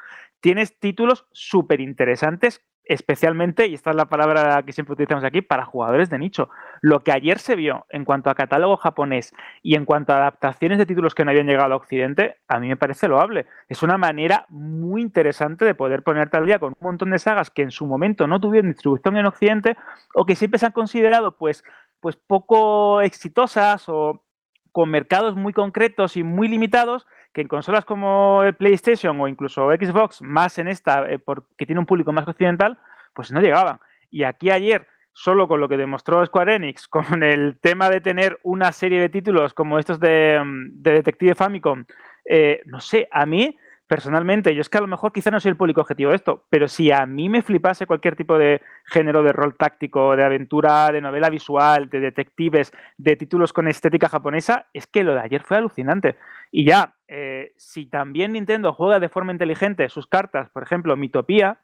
[0.40, 5.66] Tienes títulos súper interesantes especialmente, y esta es la palabra que siempre utilizamos aquí, para
[5.66, 6.48] jugadores de nicho.
[6.80, 10.78] Lo que ayer se vio en cuanto a catálogo japonés y en cuanto a adaptaciones
[10.78, 13.46] de títulos que no habían llegado a Occidente, a mí me parece loable.
[13.68, 17.50] Es una manera muy interesante de poder ponerte al día con un montón de sagas
[17.50, 19.76] que en su momento no tuvieron distribución en Occidente
[20.14, 21.62] o que siempre se han considerado pues,
[22.00, 24.24] pues poco exitosas o
[24.72, 29.70] con mercados muy concretos y muy limitados que en consolas como el PlayStation o incluso
[29.70, 32.78] Xbox, más en esta, eh, porque tiene un público más occidental,
[33.14, 33.78] pues no llegaban.
[34.10, 38.38] Y aquí ayer, solo con lo que demostró Square Enix, con el tema de tener
[38.42, 41.84] una serie de títulos como estos de, mm, Detective Famicom,
[42.24, 43.56] eh, no sé, a mí
[43.88, 46.44] personalmente, yo es que a lo mejor quizá no soy el público objetivo de esto,
[46.50, 50.92] pero si a mí me flipase cualquier tipo de género de rol táctico, de aventura,
[50.92, 55.42] de novela visual, de detectives, de títulos con estética japonesa, es que lo de ayer
[55.42, 56.16] fue alucinante.
[56.50, 61.60] Y ya, eh, si también Nintendo juega de forma inteligente sus cartas, por ejemplo, Mitopía,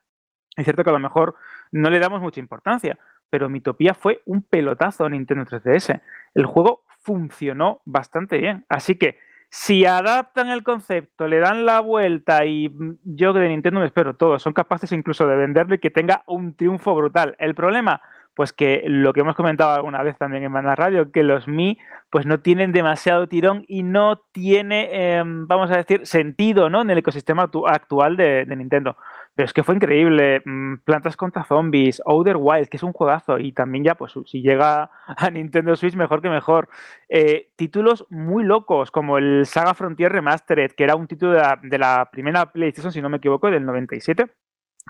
[0.56, 1.34] es cierto que a lo mejor
[1.72, 6.00] no le damos mucha importancia, pero Mitopía fue un pelotazo a Nintendo 3DS.
[6.34, 8.64] El juego funcionó bastante bien.
[8.68, 9.18] Así que
[9.50, 14.16] si adaptan el concepto, le dan la vuelta y mm, yo de Nintendo me espero
[14.16, 17.36] todo, son capaces incluso de venderlo y que tenga un triunfo brutal.
[17.38, 18.00] El problema,
[18.34, 21.78] pues que lo que hemos comentado alguna vez también en Banda Radio, que los Mi
[22.10, 26.82] pues no tienen demasiado tirón y no tiene, em, vamos a decir, sentido ¿no?
[26.82, 28.96] en el ecosistema actual de Nintendo.
[29.34, 30.42] Pero es que fue increíble.
[30.44, 33.38] Mm, Plantas contra Zombies, Outer Wild, que es un juegazo.
[33.38, 36.68] Y también ya, pues si llega a Nintendo Switch, mejor que mejor.
[37.08, 42.08] Eh, títulos muy locos, como el Saga Frontier Remastered, que era un título de la,
[42.12, 44.26] primera PlayStation, si no me equivoco, del 97,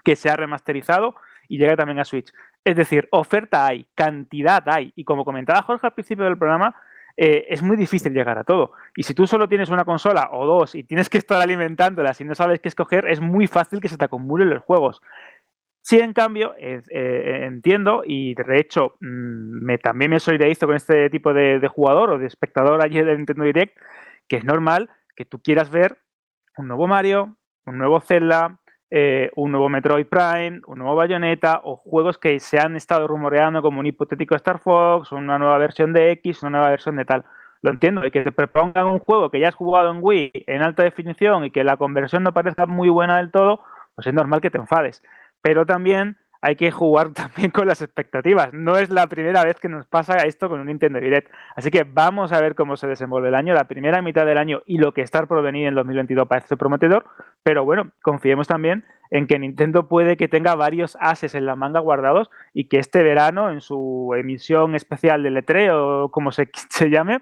[0.04, 1.14] que se ha remasterizado
[1.48, 2.32] y llega también a Switch.
[2.64, 4.92] Es decir, oferta hay, cantidad hay.
[4.96, 6.74] Y como comentaba Jorge al principio del programa,
[7.16, 8.72] eh, es muy difícil llegar a todo.
[8.96, 12.24] Y si tú solo tienes una consola o dos y tienes que estar alimentándola y
[12.24, 15.00] no sabes qué escoger, es muy fácil que se te acumulen los juegos.
[15.86, 16.80] Sí, en cambio, eh,
[17.44, 22.18] entiendo y de hecho mm, me, también me solidarizo con este tipo de, jugador o
[22.18, 23.76] de espectador allí de Nintendo Direct,
[24.26, 25.98] que es normal que tú quieras ver
[26.56, 28.58] un nuevo Mario, un nuevo Zelda,
[28.90, 33.62] eh, un nuevo Metroid Prime, un nuevo Bayonetta o juegos que se han estado rumoreando
[33.62, 37.24] como un hipotético Star Fox, una nueva versión de X, una nueva versión de tal.
[37.62, 40.62] Lo entiendo, y que te propongan un juego que ya has jugado en Wii en
[40.62, 43.62] alta definición y que la conversión no parezca muy buena del todo,
[43.94, 45.02] pues es normal que te enfades.
[45.40, 48.52] Pero también hay que jugar también con las expectativas.
[48.52, 51.32] No es la primera vez que nos pasa esto con un Nintendo Direct.
[51.56, 54.62] Así que vamos a ver cómo se desenvuelve el año, la primera mitad del año
[54.66, 57.06] y lo que está por venir en 2022 parece prometedor.
[57.42, 61.80] Pero bueno, confiemos también en que Nintendo puede que tenga varios ases en la manga
[61.80, 66.90] guardados y que este verano, en su emisión especial de E3 o como se, se
[66.90, 67.20] llame,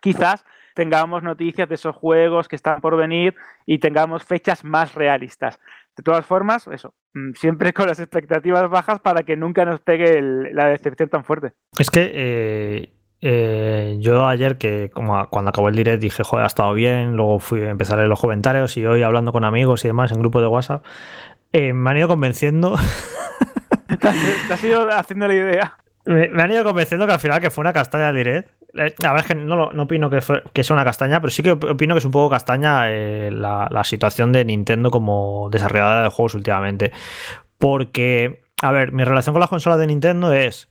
[0.00, 0.44] quizás
[0.74, 3.34] tengamos noticias de esos juegos que están por venir
[3.66, 5.58] y tengamos fechas más realistas.
[5.96, 10.18] De todas formas, eso, mm, siempre con las expectativas bajas para que nunca nos pegue
[10.18, 11.52] el- la decepción tan fuerte.
[11.78, 16.46] Es que eh, eh, yo ayer, que como cuando acabó el direct, dije, joder, ha
[16.48, 17.14] estado bien.
[17.16, 20.18] Luego fui a empezar leer los comentarios y hoy hablando con amigos y demás en
[20.20, 20.84] grupo de WhatsApp,
[21.52, 22.76] eh, me han ido convenciendo.
[24.00, 24.16] Te has,
[24.48, 25.76] te has ido haciendo la idea.
[26.06, 28.50] Me, me han ido convenciendo que al final que fue una castaña el direct.
[28.74, 31.52] Eh, La verdad es que no, no opino que, sea una castaña, pero sí que
[31.52, 36.02] op- opino que es un poco castaña eh, la, la situación de Nintendo como desarrolladora
[36.04, 36.92] de juegos últimamente.
[37.58, 40.70] Porque, a ver, mi relación con las consolas de Nintendo es,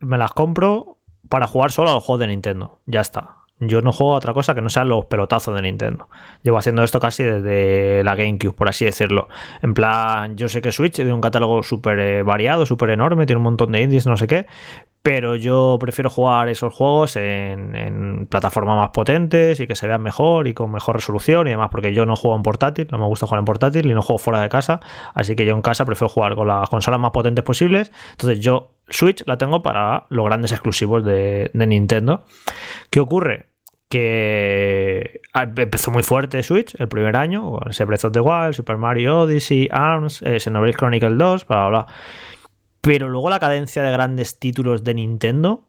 [0.00, 2.80] me las compro para jugar solo a los juegos de Nintendo.
[2.86, 3.41] Ya está.
[3.64, 6.08] Yo no juego a otra cosa que no sean los pelotazos de Nintendo.
[6.42, 9.28] Llevo haciendo esto casi desde la GameCube, por así decirlo.
[9.62, 13.36] En plan, yo sé que Switch tiene un catálogo súper eh, variado, súper enorme, tiene
[13.36, 14.46] un montón de indies, no sé qué,
[15.02, 20.02] pero yo prefiero jugar esos juegos en, en plataformas más potentes y que se vean
[20.02, 23.06] mejor y con mejor resolución y demás, porque yo no juego en portátil, no me
[23.06, 24.80] gusta jugar en portátil y no juego fuera de casa,
[25.14, 27.92] así que yo en casa prefiero jugar con las consolas más potentes posibles.
[28.12, 32.24] Entonces yo Switch la tengo para los grandes exclusivos de, de Nintendo.
[32.90, 33.51] ¿Qué ocurre?
[33.92, 38.78] Que ah, empezó muy fuerte Switch el primer año, ese Breath of the Wild, Super
[38.78, 41.86] Mario Odyssey, ARMS, eh, Xenoblade Chronicle 2, bla, bla, bla.
[42.80, 45.66] Pero luego la cadencia de grandes títulos de Nintendo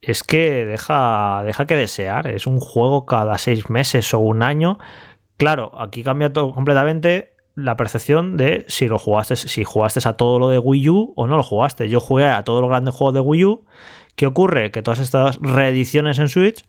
[0.00, 2.28] es que deja, deja que desear.
[2.28, 4.78] Es un juego cada seis meses o un año.
[5.36, 10.38] Claro, aquí cambia todo completamente la percepción de si lo jugaste, si jugaste a todo
[10.38, 11.90] lo de Wii U o no lo jugaste.
[11.90, 13.64] Yo jugué a todos los grandes juegos de Wii U.
[14.16, 14.70] ¿Qué ocurre?
[14.70, 16.64] Que todas estas reediciones en Switch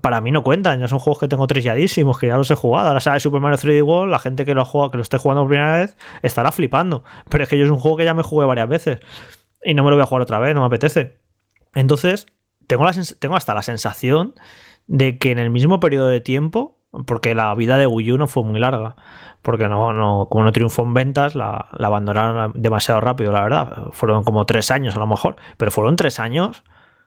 [0.00, 2.88] para mí no cuentan, ya son juegos que tengo trilladísimos, que ya los he jugado.
[2.88, 5.42] Ahora sale Super Mario 3D World, la gente que lo ha que lo esté jugando
[5.42, 7.04] por primera vez, estará flipando.
[7.28, 9.00] Pero es que yo es un juego que ya me jugué varias veces
[9.64, 11.18] y no me lo voy a jugar otra vez, no me apetece.
[11.74, 12.26] Entonces,
[12.66, 14.34] tengo, la tengo hasta la sensación
[14.86, 18.26] de que en el mismo periodo de tiempo, porque la vida de Wii U no
[18.26, 18.96] fue muy larga,
[19.42, 23.88] porque no, no, como no triunfó en ventas, la, la abandonaron demasiado rápido, la verdad.
[23.92, 26.62] Fueron como tres años a lo mejor, pero fueron tres años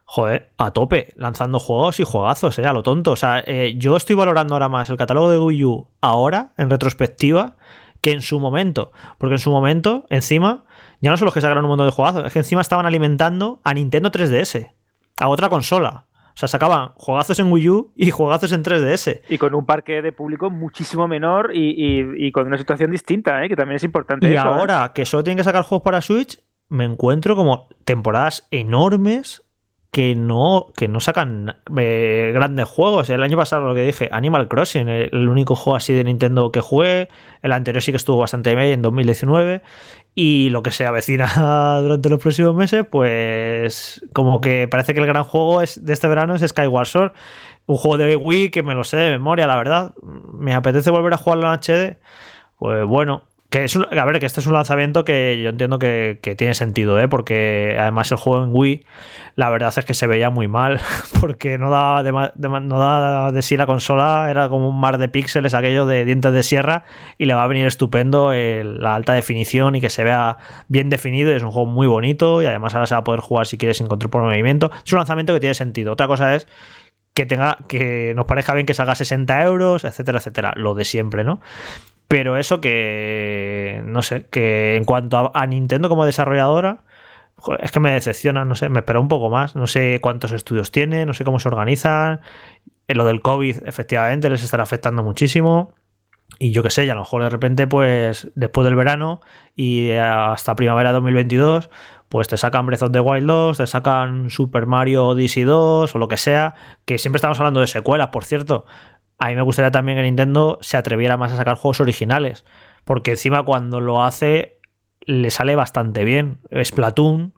[0.09, 3.11] joder, a tope, lanzando juegos y juegazos, eh, a lo tonto.
[3.11, 6.69] O sea, eh, yo estoy valorando ahora más el catálogo de Wii U ahora, en
[6.69, 7.57] retrospectiva,
[7.99, 8.91] que en su momento.
[9.17, 10.63] Porque en su momento, encima,
[11.01, 13.59] ya no son los que sacaron un montón de juegazos, es que encima estaban alimentando
[13.65, 14.71] a Nintendo 3DS,
[15.19, 16.05] a otra consola.
[16.33, 19.21] O sea, sacaban juegazos en Wii U y juegazos en 3DS.
[19.27, 23.43] Y con un parque de público muchísimo menor y, y- y con una situación distinta,
[23.43, 23.49] ¿eh?
[23.49, 24.29] que también es importante.
[24.29, 24.53] Y eso, ¿eh?
[24.53, 26.39] ahora que solo tienen que sacar juegos para Switch,
[26.69, 29.43] me encuentro como temporadas enormes
[29.97, 33.09] que no, que no sacan eh, grandes juegos.
[33.09, 36.61] El año pasado lo que dije, Animal Crossing, el, único juego así de Nintendo que
[36.61, 37.09] jugué.
[37.41, 39.63] El anterior sí que estuvo bastante bien en 2019.
[40.13, 45.07] Y lo que se avecina durante los próximos meses, pues como que parece que el
[45.07, 47.13] gran juego es, de este verano es Skyward Sword.
[47.65, 49.95] Un juego de Wii que me lo sé de memoria, la verdad.
[50.31, 51.97] Me apetece volver a jugarlo en HD.
[52.59, 56.19] Pues bueno, que es a ver, que este es un lanzamiento que yo entiendo que,
[56.37, 57.07] tiene sentido, ¿eh?
[57.07, 58.85] porque además el juego en Wii,
[59.35, 60.81] la verdad es que se veía muy mal,
[61.21, 64.97] porque no daba de, de no daba de sí la consola, era como un mar
[64.97, 66.83] de píxeles, aquello de dientes de sierra,
[67.17, 70.89] y le va a venir estupendo el- la alta definición y que se vea bien
[70.89, 71.31] definido.
[71.31, 73.57] y Es un juego muy bonito y además ahora se va a poder jugar si
[73.57, 74.71] quieres sin control por movimiento.
[74.85, 75.93] Es un lanzamiento que tiene sentido.
[75.93, 76.47] Otra cosa es
[77.13, 81.23] que tenga que nos parezca bien que salga 60 euros, etcétera, etcétera, lo de siempre,
[81.23, 81.39] ¿no?
[82.07, 86.83] Pero eso que, no sé, que en cuanto a, Nintendo como desarrolladora,
[87.59, 89.55] es que me decepciona, no sé, me espera un poco más.
[89.55, 92.21] No sé cuántos estudios tiene, no sé cómo se organizan.
[92.87, 95.73] Eh, Lo del COVID, efectivamente, les estará afectando muchísimo.
[96.39, 99.21] Y yo qué sé, y a lo mejor de repente, pues después del verano
[99.55, 101.69] y hasta primavera de 2022,
[102.09, 105.97] pues te sacan Breath of the Wild 2, te sacan Super Mario Odyssey 2 o
[105.97, 106.55] lo que sea,
[106.85, 108.65] que siempre estamos hablando de secuelas, por cierto.
[109.19, 112.45] A mí me gustaría también que Nintendo se atreviera más a sacar juegos originales,
[112.83, 114.57] porque encima cuando lo hace
[115.01, 116.39] le sale bastante bien.
[116.63, 117.33] Splatoon,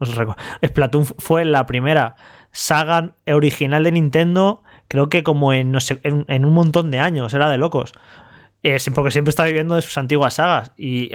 [0.66, 2.16] Splatoon fue la primera
[2.52, 7.94] saga original de Nintendo, creo que como en, un montón de años, era de locos.
[8.94, 11.12] Porque siempre está viviendo de sus antiguas sagas y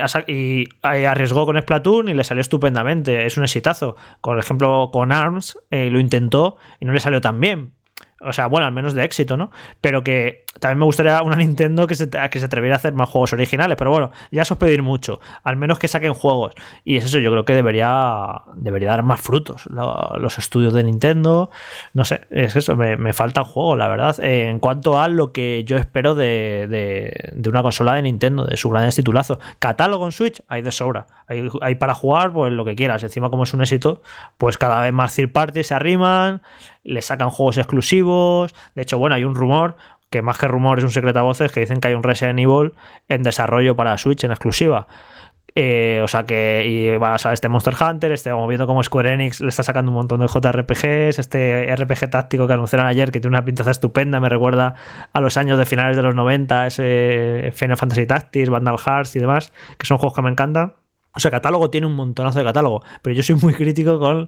[0.83, 3.27] arriesgó con Splatoon y le salió estupendamente.
[3.27, 3.97] Es un exitazo.
[4.23, 7.73] Por ejemplo, con ARMS eh, lo intentó y no le salió tan bien.
[8.21, 9.51] O sea, bueno, al menos de éxito, ¿no?
[9.81, 13.09] Pero que también me gustaría una Nintendo que se, que se atreviera a hacer más
[13.11, 13.77] juegos originales.
[13.77, 15.21] Pero bueno, ya eso es pedir mucho.
[15.43, 16.55] Al menos que saquen juegos.
[16.85, 19.67] Y es eso, yo creo que debería, debería dar más frutos.
[19.67, 21.51] Lo- los estudios de Nintendo.
[21.93, 24.19] No sé, es eso, me, me falta un juego, la verdad.
[24.21, 28.57] Eh, en cuanto a lo que yo espero de, de- una consola de Nintendo, de
[28.57, 29.39] su gran titulazo.
[29.59, 31.07] Catálogo en Switch, hay de sobra.
[31.27, 33.03] Hay, hay para jugar, pues lo que quieras.
[33.03, 34.03] Encima, como es un éxito,
[34.39, 36.43] pues cada vez más third parties se arriman,
[36.85, 38.04] le sacan juegos exclusivos.
[38.75, 39.77] De hecho, bueno, hay un rumor,
[40.11, 42.39] que más que rumor es un secreto a voces, que dicen que hay un Resident
[42.39, 42.73] Evil
[43.09, 44.87] en desarrollo para Switch en exclusiva.
[45.57, 49.13] Eh, o sea que y vas a este Monster Hunter, este, vamos viendo cómo Square
[49.13, 53.21] Enix le está sacando un montón de JRPGs, este RPG táctico que anunciaron ayer, que
[53.21, 54.75] tiene una pintaza estupenda, me recuerda
[55.13, 59.21] a los años de finales de los 90, ese Final Fantasy Tactics, Vandal Hearts y
[59.21, 60.75] demás, que son juegos que me encantan.
[61.17, 64.27] O sea, catálogo tiene un montonazo de catálogo, pero yo soy muy crítico con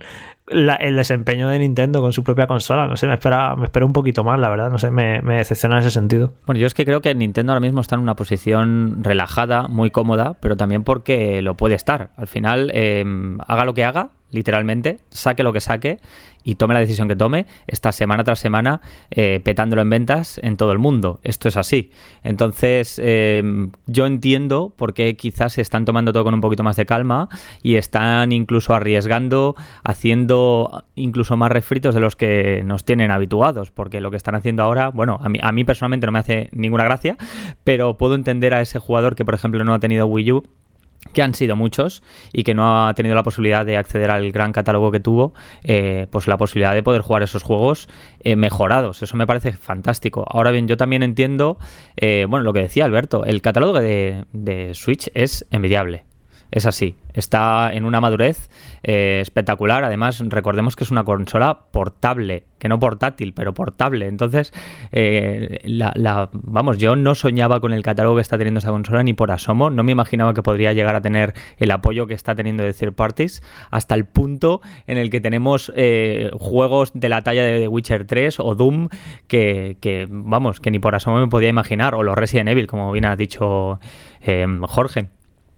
[0.48, 2.86] el desempeño de Nintendo con su propia consola.
[2.86, 4.70] No sé, me espera, me espera un poquito más, la verdad.
[4.70, 6.34] No sé, me, me decepciona en ese sentido.
[6.46, 9.90] Bueno, yo es que creo que Nintendo ahora mismo está en una posición relajada, muy
[9.90, 12.10] cómoda, pero también porque lo puede estar.
[12.16, 13.04] Al final, eh,
[13.48, 15.98] haga lo que haga, literalmente, saque lo que saque
[16.46, 20.56] y tome la decisión que tome, está semana tras semana eh, petándolo en ventas en
[20.56, 21.18] todo el mundo.
[21.24, 21.90] Esto es así.
[22.22, 23.42] Entonces, eh,
[23.86, 27.28] yo entiendo por qué quizás se están tomando todo con un poquito más de calma
[27.64, 34.00] y están incluso arriesgando, haciendo incluso más refritos de los que nos tienen habituados, porque
[34.00, 36.84] lo que están haciendo ahora, bueno, a mí, a mí personalmente no me hace ninguna
[36.84, 37.16] gracia,
[37.64, 40.44] pero puedo entender a ese jugador que, por ejemplo, no ha tenido Wii U
[41.12, 42.02] que han sido muchos
[42.32, 45.34] y que no ha tenido la posibilidad de acceder al gran catálogo que tuvo,
[45.64, 47.88] eh, pues la posibilidad de poder jugar esos juegos
[48.20, 49.02] eh, mejorados.
[49.02, 50.24] Eso me parece fantástico.
[50.28, 51.58] Ahora bien, yo también entiendo,
[51.96, 56.04] eh, bueno, lo que decía Alberto, el catálogo de, de Switch es envidiable.
[56.56, 58.48] Es así, está en una madurez
[58.82, 59.84] eh, espectacular.
[59.84, 64.06] Además, recordemos que es una consola portable, que no portátil, pero portable.
[64.06, 64.54] Entonces,
[64.90, 65.60] eh,
[66.32, 69.68] vamos, yo no soñaba con el catálogo que está teniendo esa consola ni por asomo.
[69.68, 72.94] No me imaginaba que podría llegar a tener el apoyo que está teniendo de third
[72.94, 77.68] parties, hasta el punto en el que tenemos eh, juegos de la talla de The
[77.68, 78.88] Witcher 3 o Doom
[79.26, 82.92] que, que, vamos, que ni por asomo me podía imaginar, o los Resident Evil, como
[82.92, 83.78] bien ha dicho
[84.68, 85.10] Jorge.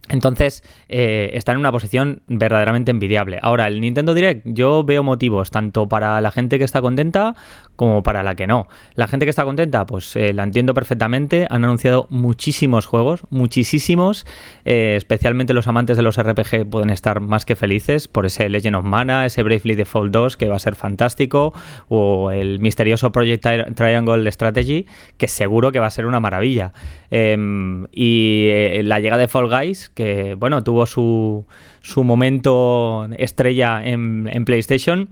[0.08, 3.38] Entonces, eh, está en una posición verdaderamente envidiable.
[3.42, 7.34] Ahora, el Nintendo Direct, yo veo motivos tanto para la gente que está contenta
[7.76, 8.66] como para la que no.
[8.94, 11.46] La gente que está contenta, pues eh, la entiendo perfectamente.
[11.50, 14.26] Han anunciado muchísimos juegos, muchísimos.
[14.64, 18.76] eh, especialmente los amantes de los RPG pueden estar más que felices por ese Legend
[18.76, 21.52] of Mana, ese Bravely Default 2 que va a ser fantástico,
[21.88, 24.86] o el misterioso Project Tri- Triangle Strategy,
[25.16, 26.72] que seguro que va a ser una maravilla.
[27.10, 31.44] Em, y eh, la llegada de Fall Guys, que bueno, tuvo su,
[31.80, 35.08] su momento estrella en, en PlayStation.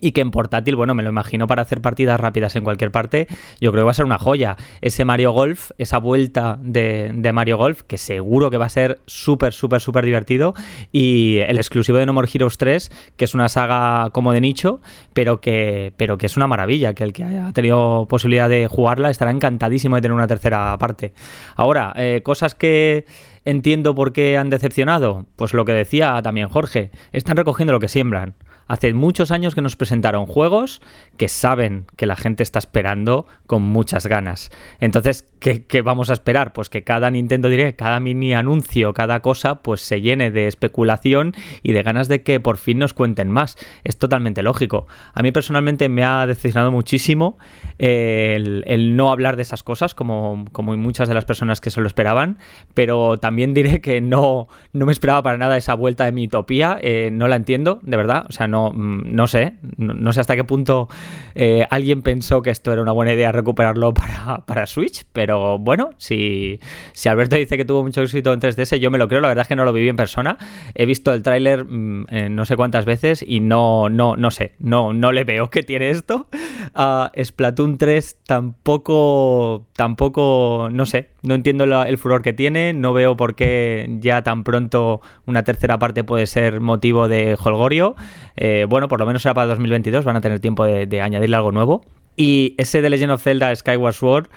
[0.00, 3.26] Y que en portátil, bueno, me lo imagino para hacer partidas rápidas en cualquier parte.
[3.60, 4.56] Yo creo que va a ser una joya.
[4.80, 9.00] Ese Mario Golf, esa vuelta de, de Mario Golf, que seguro que va a ser
[9.06, 10.54] súper, súper, súper divertido.
[10.92, 14.80] Y el exclusivo de No More Heroes 3, que es una saga como de nicho,
[15.12, 16.94] pero que, pero que es una maravilla.
[16.94, 21.14] Que el que haya tenido posibilidad de jugarla estará encantadísimo de tener una tercera parte.
[21.56, 23.06] Ahora, eh, cosas que
[23.44, 25.26] entiendo por qué han decepcionado.
[25.36, 28.34] Pues lo que decía también Jorge, están recogiendo lo que siembran.
[28.70, 30.80] Hace muchos años que nos presentaron juegos
[31.16, 34.52] que saben que la gente está esperando con muchas ganas.
[34.78, 36.52] Entonces, ¿qué, vamos a esperar?
[36.52, 41.34] Pues que cada Nintendo Direct, cada mini anuncio, cada cosa, pues se llene de especulación
[41.64, 43.56] y de ganas de que por fin nos cuenten más.
[43.82, 44.86] Es totalmente lógico.
[45.14, 47.38] A mí personalmente me ha decepcionado muchísimo
[47.80, 51.70] eh, el, el no hablar de esas cosas, como, como muchas de las personas que
[51.70, 52.38] se lo esperaban,
[52.74, 56.78] pero también diré que no, no me esperaba para nada esa vuelta de mi utopía.
[56.80, 58.26] eh, no la entiendo, de verdad.
[58.28, 59.54] O sea, no, mm, no sé.
[59.76, 60.88] No, sé hasta qué punto
[61.34, 65.90] eh, alguien pensó que esto era una buena idea recuperarlo para, para Switch, pero bueno,
[65.98, 66.60] si,
[66.92, 69.20] si Alberto dice que tuvo mucho éxito en 3DS, yo me lo creo.
[69.20, 70.36] La verdad es que no lo viví en persona.
[70.74, 74.52] He visto el tráiler mm, eh, no sé cuántas veces y no, no, no sé.
[74.58, 76.28] No, no le veo que tiene esto.
[76.74, 82.92] Ah, Splatoon 3 tampoco, tampoco, no sé, no entiendo la- el furor que tiene, no
[82.92, 87.96] veo por qué ya tan pronto una tercera parte puede ser motivo de holgorio.
[88.36, 91.36] Eh, bueno, por lo menos será para 2022, van a tener tiempo de, de añadirle
[91.36, 91.82] algo nuevo.
[92.16, 94.28] Y ese de Legend of Zelda Skyward Sword,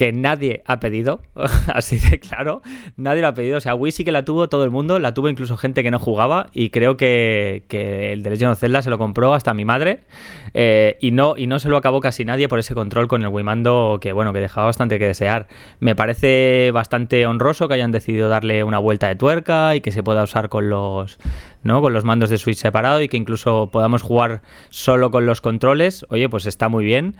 [0.00, 1.20] que nadie ha pedido,
[1.74, 2.62] así de claro,
[2.96, 3.58] nadie lo ha pedido.
[3.58, 5.90] O sea, Wii sí que la tuvo todo el mundo, la tuvo incluso gente que
[5.90, 9.52] no jugaba y creo que, que el de Legend of Zelda se lo compró hasta
[9.52, 10.04] mi madre
[10.54, 13.28] eh, y, no, y no se lo acabó casi nadie por ese control con el
[13.28, 15.48] Wii Mando que, bueno, que dejaba bastante que desear.
[15.80, 20.02] Me parece bastante honroso que hayan decidido darle una vuelta de tuerca y que se
[20.02, 21.18] pueda usar con los,
[21.62, 21.82] ¿no?
[21.82, 24.40] con los mandos de Switch separado y que incluso podamos jugar
[24.70, 26.06] solo con los controles.
[26.08, 27.16] Oye, pues está muy bien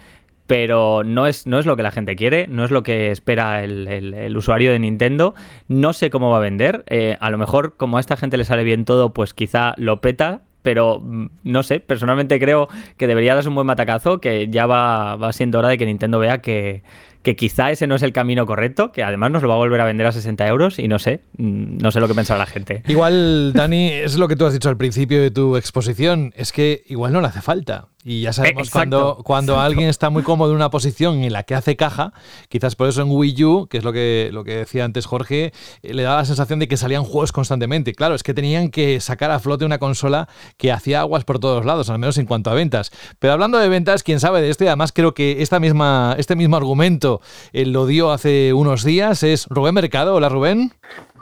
[0.50, 3.62] pero no es, no es lo que la gente quiere, no es lo que espera
[3.62, 5.36] el, usuario de Nintendo.
[5.68, 6.82] No sé cómo va a vender.
[6.88, 10.00] Eh, a lo mejor, como a esta gente le sale bien todo, pues quizá lo
[10.00, 10.40] peta.
[10.62, 15.14] Pero mm, no sé, personalmente creo que debería darse un buen matacazo, que ya va,
[15.14, 16.82] va siendo hora de que Nintendo vea que,
[17.22, 19.80] que quizá ese no es el camino correcto, que además nos lo va a volver
[19.80, 22.46] a vender a 60 euros y no sé, mm, no sé lo que pensará la
[22.46, 22.82] gente.
[22.88, 26.82] Igual, Dani, es lo que tú has dicho al principio de tu exposición, es que
[26.86, 27.88] igual no le hace falta.
[28.02, 31.32] Y ya sabemos Eh, cuando, exacto, cuando alguien está muy cómodo en una posición en
[31.32, 32.14] la que hace caja,
[32.48, 35.52] quizás por eso en Wii U, que es lo que, lo que decía antes Jorge,
[35.82, 37.92] eh, le daba la sensación de que salían juegos constantemente.
[37.92, 41.66] Claro, es que tenían que sacar a flote una consola que hacía aguas por todos
[41.66, 42.90] lados, al menos en cuanto a ventas.
[43.18, 46.36] Pero hablando de ventas, quién sabe de esto, y además creo que esta misma, este
[46.36, 47.20] mismo argumento
[47.52, 50.14] eh, lo dio hace unos días, es Rubén Mercado.
[50.14, 50.72] Hola Rubén.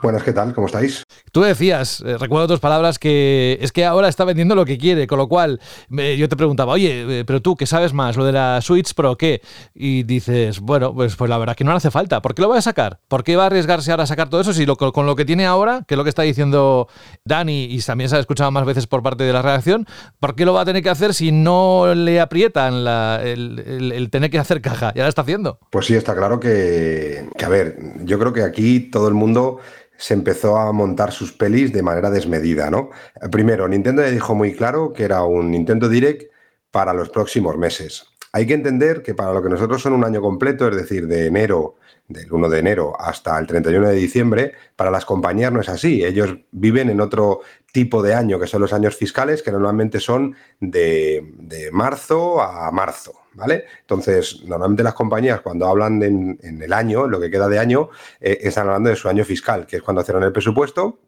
[0.01, 0.53] Buenas, ¿qué tal?
[0.53, 1.03] ¿Cómo estáis?
[1.33, 5.07] Tú decías, eh, recuerdo tus palabras, que es que ahora está vendiendo lo que quiere,
[5.07, 8.15] con lo cual yo te preguntaba, oye, eh, pero tú, ¿qué sabes más?
[8.15, 9.41] ¿Lo de la Switch Pro qué?
[9.73, 12.21] Y dices, bueno, pues, pues la verdad que no le hace falta.
[12.21, 13.01] ¿Por qué lo va a sacar?
[13.09, 15.25] ¿Por qué va a arriesgarse ahora a sacar todo eso si lo, con lo que
[15.25, 16.87] tiene ahora, que es lo que está diciendo
[17.25, 19.85] Dani y también se ha escuchado más veces por parte de la redacción,
[20.21, 23.91] ¿por qué lo va a tener que hacer si no le aprietan la- el, el-
[23.91, 24.93] el tener que hacer caja?
[24.95, 25.59] Ya lo está haciendo.
[25.71, 29.57] Pues sí, está claro que, que, a ver, yo creo que aquí todo el mundo
[29.99, 32.89] se empezó a montar sus pelis de manera desmedida, ¿no?
[33.29, 36.31] Primero, Nintendo ya dijo muy claro que era un Nintendo Direct
[36.71, 38.05] para los próximos meses.
[38.31, 41.25] Hay que entender que para lo que nosotros son un año completo, es decir, de
[41.25, 41.75] enero,
[42.07, 46.05] del 1 de enero hasta el 31 de diciembre, para las compañías no es así.
[46.05, 47.41] Ellos viven en otro
[47.73, 53.18] tipo de año, que son los años fiscales, que normalmente son de marzo a marzo,
[53.33, 53.65] ¿vale?
[53.81, 58.39] Entonces, normalmente las compañías cuando hablan en el año, lo que queda de año, eh,
[58.41, 60.99] están hablando de su año fiscal, que es cuando cierran el presupuesto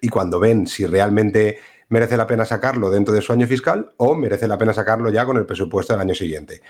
[0.00, 1.58] y cuando ven si realmente
[1.88, 5.26] merece la pena sacarlo dentro de su año fiscal o merece la pena sacarlo ya
[5.26, 6.62] con el presupuesto del año siguiente.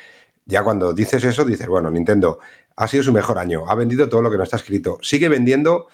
[0.44, 2.40] Ya cuando dices eso, dices, bueno, Nintendo
[2.76, 5.86] ha sido su mejor año, ha vendido todo lo que no está escrito, sigue vendiendo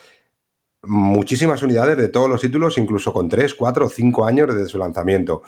[0.82, 4.78] muchísimas unidades de todos los títulos, incluso con 3, 4 o 5 años desde su
[4.78, 5.42] lanzamiento.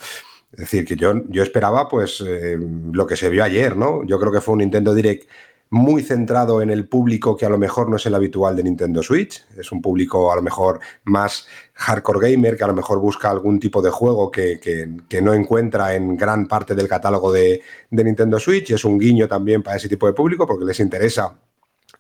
[0.53, 2.59] Es decir, que yo, yo esperaba pues eh,
[2.93, 4.05] lo que se vio ayer, ¿no?
[4.05, 5.29] Yo creo que fue un Nintendo Direct
[5.71, 9.03] muy centrado en el público que a lo mejor no es el habitual de Nintendo
[9.03, 9.45] Switch.
[9.57, 13.61] Es un público a lo mejor más hardcore gamer que a lo mejor busca algún
[13.61, 18.41] tipo de juego que, que, no encuentra en gran parte del catálogo de, de Nintendo
[18.41, 18.73] Switch.
[18.73, 21.39] Es un guiño también para ese tipo de público porque les interesa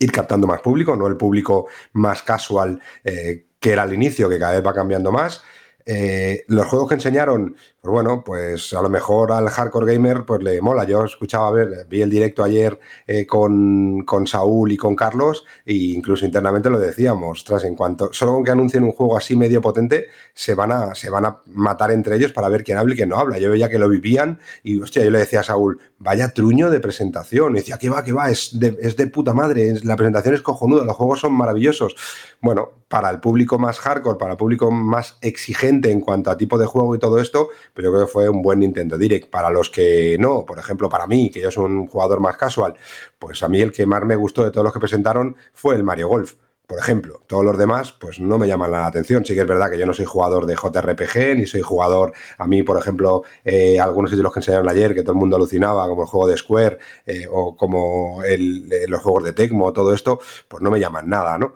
[0.00, 4.38] ir captando más público, no el público más casual eh, que era al inicio, que
[4.38, 5.42] cada vez va cambiando más.
[5.84, 10.42] Eh, los juegos que enseñaron, pues bueno, pues a lo mejor al hardcore gamer pues
[10.42, 10.84] le mola.
[10.84, 15.46] Yo escuchaba, a ver, vi el directo ayer eh, con, con, Saúl y con Carlos
[15.64, 19.34] e incluso internamente lo decíamos, tras en cuanto, solo con que anuncien un juego así
[19.34, 22.92] medio potente, se van a, se van a matar entre ellos para ver quién habla
[22.92, 23.38] y quién no habla.
[23.38, 26.80] Yo veía que lo vivían y, hostia, yo le decía a Saúl, vaya truño de
[26.80, 27.52] presentación.
[27.52, 28.30] Y decía, ¿qué va, qué va?
[28.30, 31.96] Es de, es de puta madre, la presentación es cojonuda, los juegos son maravillosos.
[32.42, 36.58] Bueno, para el público más hardcore, para el público más exigente en cuanto a tipo
[36.58, 39.30] de juego y todo esto, pero yo creo que fue un buen Nintendo Direct.
[39.30, 42.74] Para los que no, por ejemplo, para mí, que yo soy un jugador más casual,
[43.18, 45.84] pues a mí el que más me gustó de todos los que presentaron fue el
[45.84, 46.34] Mario Golf.
[46.70, 49.24] Por ejemplo, todos los demás, pues no me llaman la atención.
[49.24, 52.46] Sí que es verdad que yo no soy jugador de JRPG, ni soy jugador, a
[52.46, 56.02] mí, por ejemplo, eh, algunos títulos que enseñaron ayer, que todo el mundo alucinaba, como
[56.02, 60.20] el juego de Square eh, o como el, eh, los juegos de Tecmo, todo esto,
[60.46, 61.54] pues no me llaman nada, ¿no?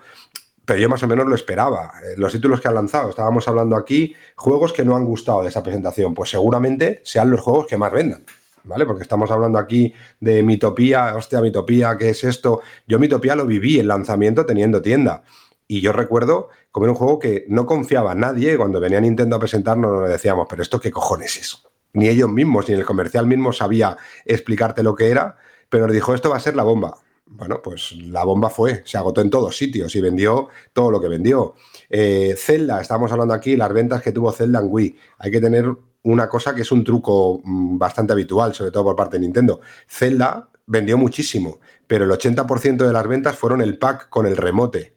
[0.65, 1.93] Pero yo más o menos lo esperaba.
[2.03, 5.49] Eh, Los títulos que han lanzado, estábamos hablando aquí, juegos que no han gustado de
[5.49, 8.25] esa presentación, pues seguramente sean los juegos que más vendan.
[8.67, 8.87] ¿Vale?
[8.87, 12.63] Porque estamos hablando aquí de Mitopía, hostia, Mitopía, ¿qué es esto?
[12.87, 15.23] Yo Mitopía lo viví en lanzamiento teniendo tienda.
[15.69, 18.57] Y yo recuerdo como era un juego que no confiaba nadie.
[18.57, 21.63] Cuando venía Nintendo a presentarnos, nos decíamos, pero esto qué cojones es.
[21.93, 25.37] Ni ellos mismos, ni el comercial mismo sabía explicarte lo que era,
[25.69, 26.97] pero nos dijo, esto va a ser la bomba.
[27.37, 31.09] Bueno, pues la bomba fue, se agotó en todos sitios y vendió todo lo que
[31.09, 31.55] vendió.
[31.91, 34.97] Eh, Zelda, estamos hablando aquí, las ventas que tuvo Zelda en Wii.
[35.19, 35.67] Hay que tener
[36.05, 39.61] una cosa que es un truco mm, bastante habitual, sobre todo por parte de Nintendo.
[39.89, 41.59] Zelda vendió muchísimo,
[41.89, 44.95] pero el 80% de las ventas fueron el pack con el remote,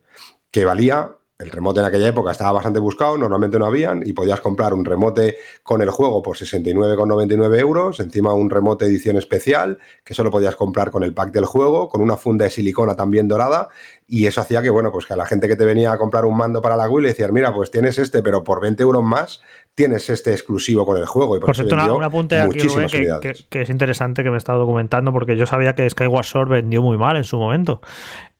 [0.52, 4.42] que valía el remote en aquella época estaba bastante buscado, normalmente no habían, y podías
[4.42, 10.16] comprar un remote con el juego por 69,99 euros, encima un remote edición especial, que
[10.16, 13.70] solo podías comprar con el pack del juego, con una funda de silicona también dorada,
[14.08, 16.26] y eso hacía que, bueno, pues que a la gente que te venía a comprar
[16.26, 19.04] un mando para la Wii le decías, mira, pues tienes este, pero por 20 euros
[19.04, 19.42] más
[19.76, 21.36] tienes este exclusivo con el juego.
[21.38, 24.30] Y por, Por cierto, una- un apunte aquí, Rubén, que, que- que es interesante que
[24.32, 27.38] me he estado documentando porque yo sabía que Skyward Sword vendió muy mal en su
[27.38, 27.80] momento.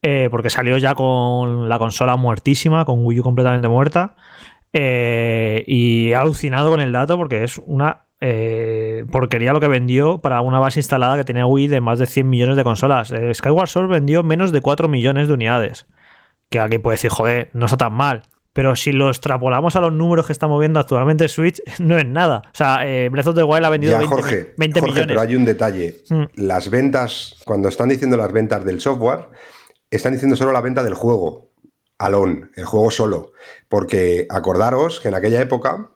[0.02, 4.16] Eh, porque salió ya con la consola muertísima, con Wii U completamente muerta.
[4.74, 10.20] Eh, y he alucinado con el dato porque es una eh, porquería lo que vendió
[10.20, 13.12] para una base instalada que tenía Wii de más de 100 millones de consolas.
[13.12, 15.88] Eh, Skyward Sword vendió menos de 4 millones de unidades.
[16.50, 18.24] Que alguien puede decir, joder, no está tan mal.
[18.54, 22.42] Pero si lo extrapolamos a los números que está moviendo actualmente Switch, no es nada.
[22.46, 25.16] O sea, eh, Breath of the Wild ha vendido Ya, 20, Jorge, 20 Jorge, millones.
[25.16, 25.96] pero hay un detalle.
[26.10, 26.24] Mm.
[26.36, 29.28] Las ventas, cuando están diciendo las ventas del software,
[29.92, 31.50] están diciendo solo la venta del juego,
[31.98, 33.32] alone, el juego solo.
[33.70, 35.90] Porque acordaros que en aquella época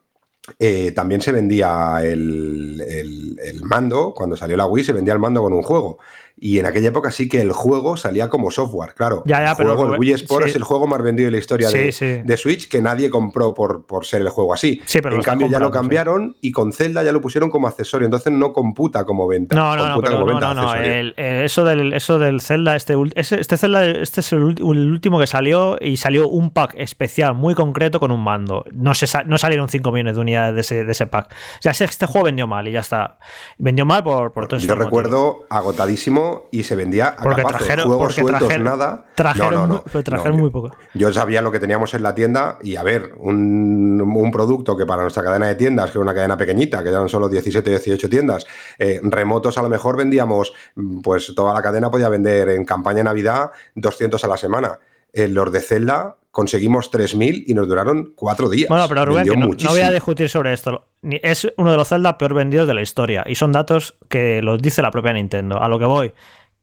[0.60, 5.20] eh, también se vendía el, el- el mando, cuando salió la Wii se vendía el
[5.20, 6.00] mando con un juego.
[6.44, 9.22] Y en aquella época sí que el juego salía como software, claro.
[9.28, 10.50] Ya, ya, el, pero Wii Sport sí.
[10.50, 12.06] es el juego más vendido de la historia Sí, de, sí.
[12.26, 14.82] de Switch que nadie compró por, por ser el juego así.
[14.92, 18.34] Pero en cambio ya lo cambiaron y con Zelda ya lo pusieron como accesorio, entonces
[18.34, 19.56] no computa como venta.
[19.56, 20.70] No, no, no, pero no, venta no, no.
[20.72, 20.94] accesorio.
[21.00, 25.28] el- el- eso, del, eso del Zelda, este, este Zelda, este es el, último que
[25.28, 28.66] salió y salió un pack especial muy concreto con un mando.
[28.74, 31.36] No, se, no salieron 5 millones de unidades de ese, de ese pack.
[31.62, 33.20] Ya sé, este juego vendió mal y ya está.
[33.60, 38.08] Vendió mal por, por todo Yo recuerdo agotadísimo y se vendía a Porque trajeron- juegos
[38.08, 39.06] porque sueltos, trajeron- nada.
[39.16, 40.72] Trajeron, no, no, trajeron muy poco.
[40.94, 44.86] Yo sabía lo que teníamos en la tienda y a ver, un, un producto que
[44.86, 48.10] para nuestra cadena de tiendas, que era una cadena pequeñita, que eran solo 17, 18
[48.10, 48.46] tiendas,
[48.80, 52.98] eh, remotos a lo mejor vendíamos, mm, pues toda la cadena podía vender en campaña
[52.98, 54.80] de Navidad 200 a la semana.
[55.14, 58.70] En los de Zelda conseguimos 3.000 y nos duraron cuatro días.
[58.70, 60.88] Bueno, pero Rubén, que no, no voy a discutir sobre esto.
[61.04, 63.24] Es uno de los Zelda peor vendidos de la historia.
[63.28, 65.62] Y son datos que los dice la propia Nintendo.
[65.62, 66.14] A lo que voy.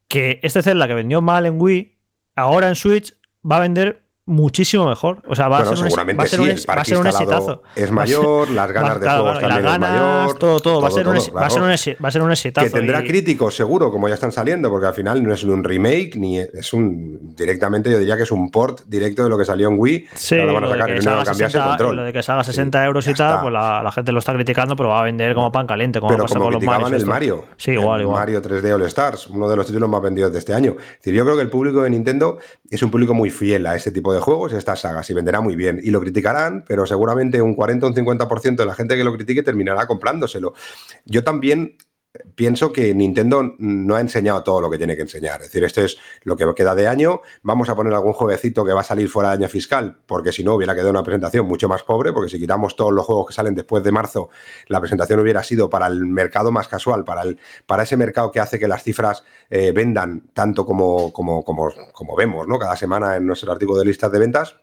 [0.09, 1.99] Que este Zelda que vendió mal en Wii,
[2.35, 3.15] ahora en Switch
[3.49, 5.19] va a vender muchísimo mejor.
[5.27, 6.99] O sea, va Bueno, a ser un, seguramente ser sí, un, el va a ser
[6.99, 7.63] un exitazo.
[7.75, 10.81] es mayor, las ganas va- de claro, juegos claro, también es mayor, todo, todo.
[10.81, 11.99] Va a todo, ser un, ex- va a ser un claro.
[12.05, 12.67] va a ser un exitazo.
[12.67, 15.65] Que tendrá y- críticos, seguro, como ya están saliendo, porque al final no es un
[15.65, 17.35] remake, ni es un.
[17.35, 20.07] Directamente yo diría que es un port directo de lo que salió en Wii.
[20.15, 21.97] Sí, ahora van a lo de sacar que y no salga cambiarse el 60 control.
[21.97, 24.35] lo de que salga Sí, 60 euros y tal, pues la, la gente lo está
[24.35, 26.93] criticando, pero va a vender como pan caliente, como Pero como con los Marios.
[26.93, 27.07] el.
[27.07, 27.45] Mario.
[27.57, 28.19] Sí, igual, igual.
[28.21, 30.77] Mario 3D All Stars, uno de los títulos más vendidos de este año.
[30.79, 32.39] Es decir, yo creo que el público de Nintendo
[32.71, 35.15] es un público muy fiel a este tipo de juegos y a estas sagas y
[35.15, 35.81] venderá muy bien.
[35.83, 39.13] Y lo criticarán, pero seguramente un 40 o un 50% de la gente que lo
[39.13, 40.55] critique terminará comprándoselo.
[41.05, 41.77] Yo también
[42.35, 45.41] pienso que Nintendo no ha enseñado todo lo que tiene que enseñar.
[45.41, 47.21] Es decir, esto es lo que queda de año.
[47.43, 50.43] Vamos a poner algún jueguecito que va a salir fuera de año fiscal, porque si
[50.43, 53.35] no hubiera quedado una presentación mucho más pobre, porque si quitamos todos los juegos que
[53.35, 54.31] salen después de marzo,
[54.69, 58.41] la presentación hubiera sido para el mercado más casual, para, el, para ese mercado que
[58.41, 62.59] hace que las cifras eh, vendan tanto como, como, como, como vemos ¿no?
[62.59, 64.57] cada semana en nuestro artículo de listas de ventas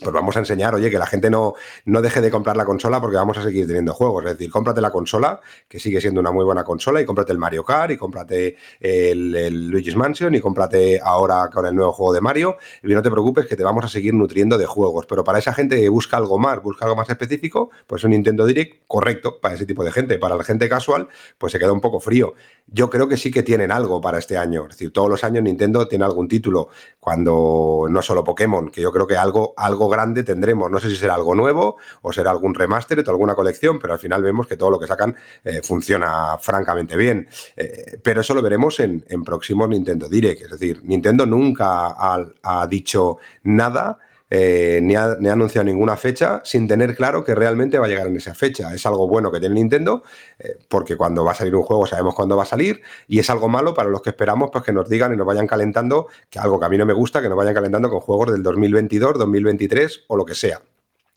[0.00, 3.00] pues vamos a enseñar, oye, que la gente no, no deje de comprar la consola
[3.00, 4.24] porque vamos a seguir teniendo juegos.
[4.24, 7.38] Es decir, cómprate la consola, que sigue siendo una muy buena consola, y cómprate el
[7.38, 12.12] Mario Kart, y cómprate el, el Luigi's Mansion, y cómprate ahora con el nuevo juego
[12.12, 12.56] de Mario.
[12.82, 15.06] Y no te preocupes que te vamos a seguir nutriendo de juegos.
[15.06, 18.46] Pero para esa gente que busca algo más, busca algo más específico, pues un Nintendo
[18.46, 20.18] Direct correcto para ese tipo de gente.
[20.18, 22.34] Para la gente casual, pues se queda un poco frío.
[22.66, 24.64] Yo creo que sí que tienen algo para este año.
[24.64, 26.68] Es decir, todos los años Nintendo tiene algún título,
[27.00, 30.70] cuando no solo Pokémon, que yo creo que algo, algo grande tendremos.
[30.70, 33.98] No sé si será algo nuevo o será algún remaster o alguna colección, pero al
[33.98, 35.14] final vemos que todo lo que sacan
[35.44, 37.28] eh, funciona francamente bien.
[37.56, 40.42] Eh, pero eso lo veremos en, próximos Nintendo Direct.
[40.42, 43.98] Es decir, Nintendo nunca ha dicho nada.
[44.30, 47.88] Eh, ni, ha, ni ha anunciado ninguna fecha sin tener claro que realmente va a
[47.88, 48.74] llegar en esa fecha.
[48.74, 50.02] Es algo bueno que tiene Nintendo,
[50.38, 53.30] eh, porque cuando va a salir un juego sabemos cuándo va a salir, y es
[53.30, 56.38] algo malo para los que esperamos pues, que nos digan y nos vayan calentando, que
[56.38, 59.18] algo que a mí no me gusta, que nos vayan calentando con juegos del 2022,
[59.18, 60.60] 2023 o lo que sea.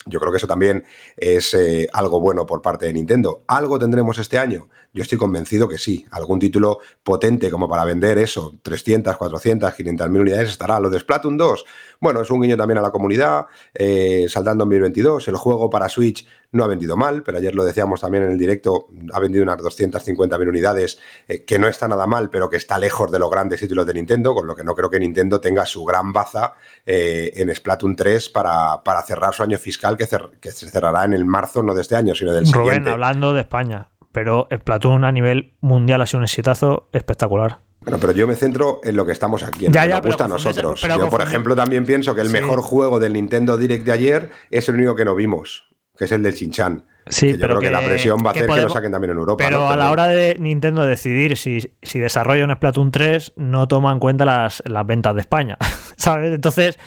[0.05, 0.83] Yo creo que eso también
[1.15, 3.43] es eh, algo bueno por parte de Nintendo.
[3.47, 4.67] ¿Algo tendremos este año?
[4.93, 6.05] Yo estoy convencido que sí.
[6.11, 10.79] Algún título potente como para vender eso, 300, 400, 500 mil unidades estará.
[10.79, 11.65] Lo de Splatoon 2,
[11.99, 13.45] bueno, es un guiño también a la comunidad.
[13.73, 15.27] Eh, saldrá en 2022.
[15.27, 18.37] El juego para Switch no ha vendido mal, pero ayer lo decíamos también en el
[18.37, 22.57] directo, ha vendido unas 250 mil unidades, eh, que no está nada mal, pero que
[22.57, 25.39] está lejos de los grandes títulos de Nintendo, con lo que no creo que Nintendo
[25.39, 26.53] tenga su gran baza
[26.85, 31.05] eh, en Splatoon 3 para, para cerrar su año fiscal, que, cer que se cerrará
[31.05, 32.89] en el marzo, no de este año, sino del Rubén, siguiente.
[32.89, 37.59] hablando de España, pero Splatoon a nivel mundial ha sido un exitazo espectacular.
[37.81, 39.95] Bueno, pero yo me centro en lo que estamos aquí, en Ya, lo que ya,
[39.97, 40.79] nos gusta a nosotros.
[40.81, 42.33] pero yo, por ejemplo, también pienso que el Sí.
[42.33, 45.63] mejor juego del Nintendo Direct de ayer es el único que no vimos,
[45.97, 46.85] que es el del Chinchan.
[47.07, 48.91] Sí, que yo pero creo que, la presión va a hacer que podemos- lo saquen
[48.91, 49.43] también en Europa.
[49.43, 49.69] Pero ¿no?
[49.69, 53.99] a la hora de Nintendo decidir si, si desarrolla un Splatoon 3, no toma en
[53.99, 55.57] cuenta las, las ventas de España.
[55.97, 56.33] ¿Sabes?
[56.33, 56.77] Entonces,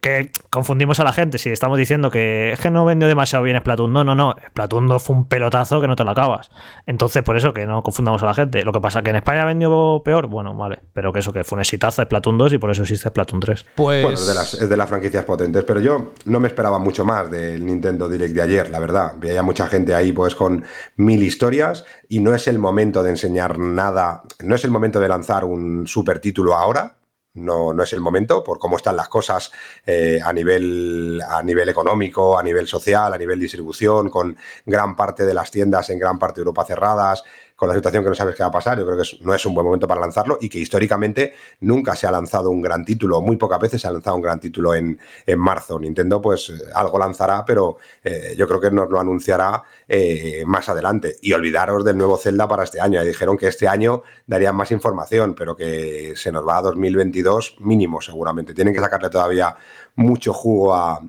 [0.00, 1.38] que confundimos a la gente.
[1.38, 4.34] Si estamos diciendo que es que no vendió demasiado bien Splatoon, no, no, no.
[4.50, 6.50] Splatoon 2 fue un pelotazo que no te lo acabas.
[6.86, 8.62] Entonces, por eso que no confundamos a la gente.
[8.64, 10.78] Lo que pasa que en España vendió peor, bueno, vale.
[10.92, 13.66] Pero que eso que fue un exitazo Splatoon 2 y por eso existe Splatoon 3.
[13.74, 14.02] Pues.
[14.02, 17.04] Bueno, es de, las, es de las franquicias potentes, pero yo no me esperaba mucho
[17.04, 19.14] más del Nintendo Direct de ayer, la verdad.
[19.16, 20.64] Veía mucha gente ahí pues con
[20.96, 25.08] mil historias y no es el momento de enseñar nada, no es el momento de
[25.08, 26.96] lanzar un super título ahora.
[27.32, 29.52] No, no es el momento por cómo están las cosas
[29.86, 34.36] eh, a, nivel, a nivel económico, a nivel social, a nivel distribución, con
[34.66, 37.22] gran parte de las tiendas en gran parte de Europa cerradas,
[37.60, 39.44] con la situación que no sabes qué va a pasar, yo creo que no es
[39.44, 43.20] un buen momento para lanzarlo y que históricamente nunca se ha lanzado un gran título,
[43.20, 45.78] muy pocas veces se ha lanzado un gran título en, en marzo.
[45.78, 50.70] Nintendo pues eh, algo lanzará, pero eh, yo creo que nos lo anunciará eh, más
[50.70, 51.16] adelante.
[51.20, 52.94] Y olvidaros del nuevo Zelda para este año.
[52.94, 57.56] Ya dijeron que este año darían más información, pero que se nos va a 2022
[57.60, 58.54] mínimo seguramente.
[58.54, 59.54] Tienen que sacarle todavía
[59.96, 61.02] mucho jugo a,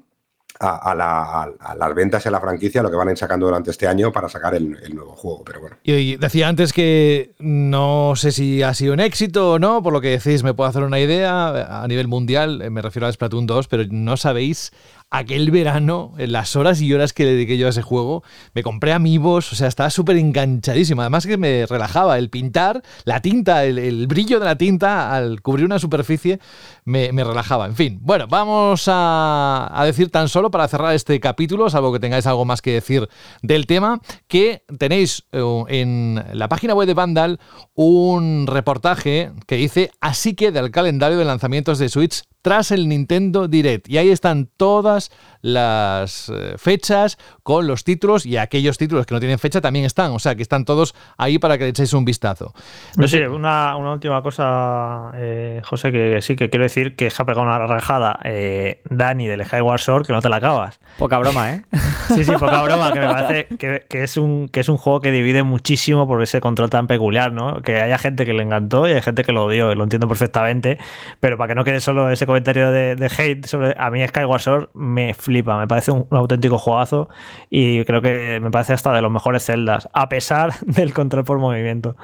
[0.61, 3.11] a, a la- a- a las ventas y a la franquicia, lo que van a
[3.11, 5.43] ir sacando durante este año para sacar el, el nuevo juego.
[5.45, 5.75] Pero bueno.
[5.83, 10.01] Y decía antes que no sé si ha sido un éxito o no, por lo
[10.01, 13.47] que decís, me puedo hacer una idea a nivel mundial, eh, me refiero a Splatoon
[13.47, 14.71] 2, pero no sabéis
[15.11, 18.63] aquel verano, en las horas y horas que le dediqué yo a ese juego, me
[18.63, 21.01] compré amigos, o sea, estaba súper enganchadísimo.
[21.01, 25.41] Además que me relajaba el pintar, la tinta, el, el brillo de la tinta al
[25.41, 26.39] cubrir una superficie,
[26.85, 27.65] me, relajaba.
[27.65, 31.99] En fin, bueno, vamos a, a decir tan solo para cerrar este capítulo, salvo que
[31.99, 33.09] tengáis algo más que decir
[33.41, 37.39] del tema, que tenéis eh, en la página web de Vandal
[37.73, 43.47] un reportaje que dice así que del calendario de lanzamientos de Switch tras el Nintendo
[43.47, 43.89] Direct.
[43.89, 45.11] Y ahí están todas
[45.41, 50.11] las eh, fechas con los títulos y aquellos títulos que no tienen fecha también están.
[50.11, 52.53] O sea, que están todos ahí para que le echéis un vistazo.
[52.97, 57.21] No sé, una, una última cosa, eh, José, que sí que quiero decir que se
[57.21, 60.79] ha pegado una rajada eh, Dani del Skyward Sword que no te la acabas.
[60.97, 61.61] Poca broma, ¿eh?
[62.13, 64.99] Sí, sí, poca broma, que me parece que, que es un, que es un juego
[64.99, 67.61] que divide muchísimo por ese control tan peculiar, ¿no?
[67.61, 70.07] Que haya gente que le encantó y hay gente que lo odió, y lo entiendo
[70.07, 70.77] perfectamente,
[71.19, 74.41] pero para que no quede solo ese comentario de, de hate sobre a mí Skyward
[74.41, 77.09] Sword me flipa, me parece un, auténtico juegazo
[77.49, 81.39] y creo que me parece hasta de los mejores celdas, a pesar del control por
[81.39, 81.95] movimiento.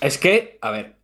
[0.00, 0.96] Es que, a ver,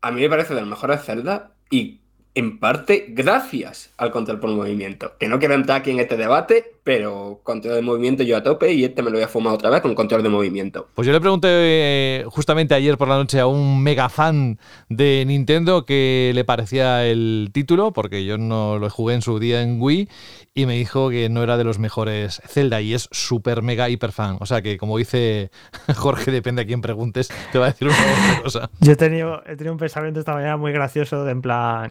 [0.00, 2.00] a mí me parece de los mejores Zelda y
[2.34, 5.16] en parte gracias al control por movimiento.
[5.18, 8.72] Que no quiero entrar aquí en este debate, pero control de movimiento yo a tope
[8.72, 10.88] y este me lo voy a fumar otra vez con control de movimiento.
[10.94, 14.58] Pues yo le pregunté eh, justamente ayer por la noche a un mega fan
[14.88, 19.62] de Nintendo qué le parecía el título, porque yo no lo jugué en su día
[19.62, 20.08] en Wii,
[20.54, 24.12] y me dijo que no era de los mejores Zelda y es súper mega hiper
[24.12, 24.36] fan.
[24.40, 25.50] O sea que, como dice
[25.96, 28.70] Jorge, depende a quién preguntes, te va a decir una otra cosa.
[28.80, 31.90] Yo he tenido, he tenido un pensamiento esta mañana muy gracioso de en plan.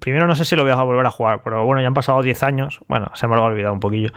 [0.00, 2.22] Primero no sé si lo voy a volver a jugar, pero bueno, ya han pasado
[2.22, 2.80] 10 años.
[2.88, 4.10] Bueno, se me lo ha olvidado un poquillo.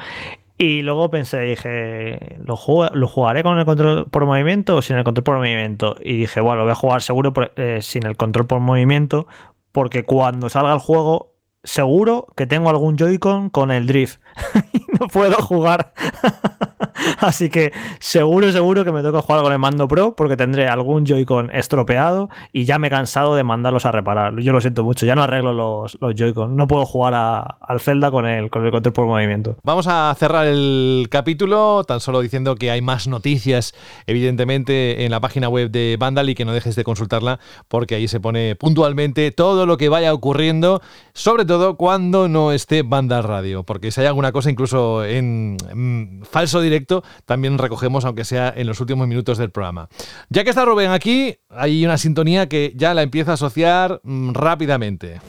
[0.58, 2.58] Y luego pensé, dije, ¿lo,
[2.94, 5.98] ¿lo jugaré con el control por movimiento o sin el control por movimiento?
[6.02, 9.28] Y dije, bueno, lo voy a jugar seguro eh, sin el control por movimiento,
[9.74, 11.34] porque cuando salga el juego,
[11.66, 14.22] seguro que tengo algún Joy-Con con el drift.
[15.00, 15.94] no puedo jugar.
[17.20, 21.06] Así que seguro, seguro que me toca jugar con el mando pro porque tendré algún
[21.06, 24.38] Joy-Con estropeado y ya me he cansado de mandarlos a reparar.
[24.40, 26.56] Yo lo siento mucho, ya no arreglo los, los Joy-Con.
[26.56, 29.56] No puedo jugar a- al Zelda con el, con el control por movimiento.
[29.64, 33.74] Vamos a cerrar el capítulo tan solo diciendo que hay más noticias,
[34.08, 38.08] evidentemente, en la página web de Vandal y que no dejes de consultarla porque ahí
[38.08, 40.82] se pone puntualmente todo lo que vaya ocurriendo,
[41.14, 46.24] sobre todo cuando no esté Vandal Radio, porque si hay alguna cosa incluso en, mm,
[46.24, 49.90] falso directo, también recogemos, aunque sea en los últimos minutos del programa.
[50.30, 54.34] Ya que está Rubén aquí, hay una sintonía que ya la empieza a asociar mm,
[54.34, 55.20] rápidamente.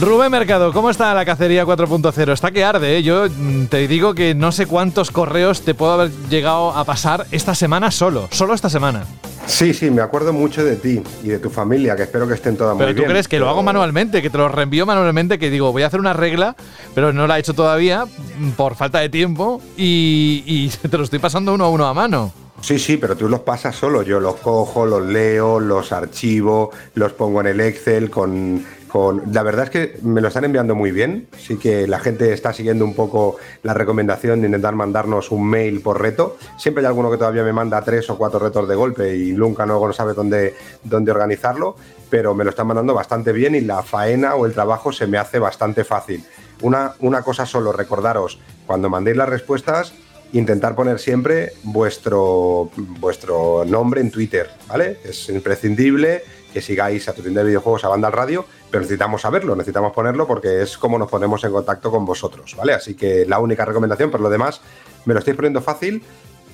[0.00, 2.32] Rubén Mercado, ¿cómo está la cacería 4.0?
[2.32, 3.02] Está que arde, ¿eh?
[3.02, 7.26] Yo mm, te digo que no sé cuántos correos te puedo haber llegado a pasar
[7.32, 9.04] esta semana solo, solo esta semana.
[9.46, 12.56] Sí, sí, me acuerdo mucho de ti y de tu familia, que espero que estén
[12.56, 13.04] todas muy Pero bien.
[13.06, 15.82] tú crees que lo pero- hago manualmente, que te lo reenvío manualmente, que digo, voy
[15.82, 16.56] a hacer una regla,
[16.94, 21.04] pero no la he hecho todavía mm, por falta de tiempo y, y te lo
[21.04, 22.32] estoy pasando uno a uno a mano.
[22.62, 24.02] Sí, sí, pero tú los pasas solo.
[24.02, 29.32] Yo los cojo, los leo, los archivo, los pongo en el Excel con, con...
[29.32, 31.28] La verdad es que me lo están enviando muy bien.
[31.38, 35.80] Sí que la gente está siguiendo un poco la recomendación de intentar mandarnos un mail
[35.80, 36.36] por reto.
[36.58, 39.64] Siempre hay alguno que todavía me manda tres o cuatro retos de golpe y nunca
[39.64, 41.76] luego no sabe dónde, dónde organizarlo,
[42.10, 45.18] pero me lo están mandando bastante bien y la faena o el trabajo se me
[45.18, 46.24] hace bastante fácil.
[46.62, 49.94] Una, una cosa solo, recordaros, cuando mandéis las respuestas,
[50.32, 54.98] intentar poner siempre vuestro, vuestro nombre en Twitter, ¿vale?
[55.04, 56.22] Es imprescindible
[56.52, 59.92] que sigáis a tu tienda de videojuegos a banda al radio, pero necesitamos saberlo, necesitamos
[59.92, 62.72] ponerlo porque es como nos ponemos en contacto con vosotros, ¿vale?
[62.74, 64.60] Así que la única recomendación, por lo demás,
[65.04, 66.02] me lo estáis poniendo fácil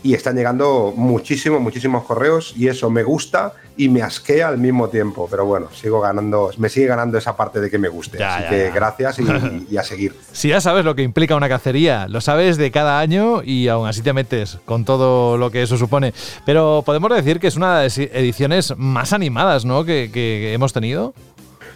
[0.03, 4.88] y están llegando muchísimos, muchísimos correos y eso me gusta y me asquea al mismo
[4.88, 5.26] tiempo.
[5.30, 8.18] Pero bueno, sigo ganando, me sigue ganando esa parte de que me guste.
[8.18, 8.70] Ya, Así ya, que ya.
[8.70, 10.14] gracias y, y a seguir.
[10.32, 13.86] Si ya sabes lo que implica una cacería, lo sabes de cada año y aún
[13.88, 16.14] así te metes con todo lo que eso supone.
[16.44, 19.84] Pero podemos decir que es una de las ediciones más animadas, ¿no?
[19.84, 21.12] Que, que hemos tenido.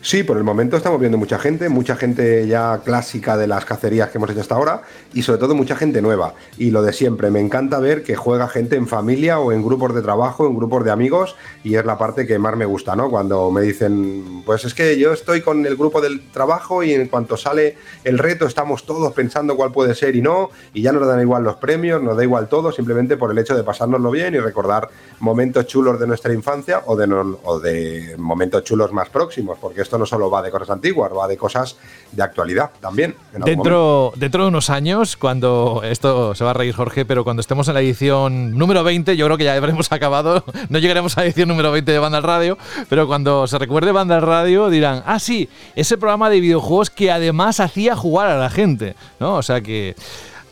[0.02, 4.08] Sí, por el momento estamos viendo mucha gente, mucha gente ya clásica de las cacerías
[4.08, 4.80] que hemos hecho hasta ahora
[5.12, 6.32] y sobre todo mucha gente nueva.
[6.56, 9.94] Y lo de siempre, me encanta ver que juega gente en familia o en grupos
[9.94, 13.10] de trabajo, en grupos de amigos y es la parte que más me gusta, ¿no?
[13.10, 17.06] Cuando me dicen, pues es que yo estoy con el grupo del trabajo y en
[17.08, 21.06] cuanto sale el reto estamos todos pensando cuál puede ser y no y ya nos
[21.06, 24.34] dan igual los premios, nos da igual todo, simplemente por el hecho de pasárnoslo bien
[24.34, 24.88] y recordar
[25.18, 29.89] momentos chulos de nuestra infancia o de, no- o de momentos chulos más próximos, porque
[29.90, 31.76] esto no solo va de cosas antiguas, va de cosas
[32.12, 33.16] de actualidad también.
[33.32, 37.66] Dentro, dentro de unos años, cuando esto se va a reír Jorge, pero cuando estemos
[37.66, 41.26] en la edición número 20, yo creo que ya habremos acabado, no llegaremos a la
[41.26, 42.56] edición número 20 de Banda al Radio,
[42.88, 47.10] pero cuando se recuerde Banda al Radio dirán, ah sí, ese programa de videojuegos que
[47.10, 49.34] además hacía jugar a la gente, ¿no?
[49.34, 49.96] O sea que...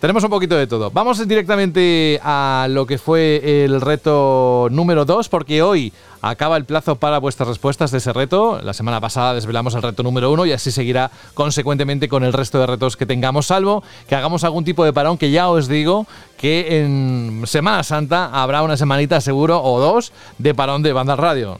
[0.00, 0.92] Tenemos un poquito de todo.
[0.92, 5.92] Vamos directamente a lo que fue el reto número 2, porque hoy
[6.22, 8.60] acaba el plazo para vuestras respuestas de ese reto.
[8.62, 12.60] La semana pasada desvelamos el reto número 1 y así seguirá consecuentemente con el resto
[12.60, 16.06] de retos que tengamos, salvo que hagamos algún tipo de parón, que ya os digo
[16.36, 21.58] que en Semana Santa habrá una semanita seguro o dos de parón de banda radio.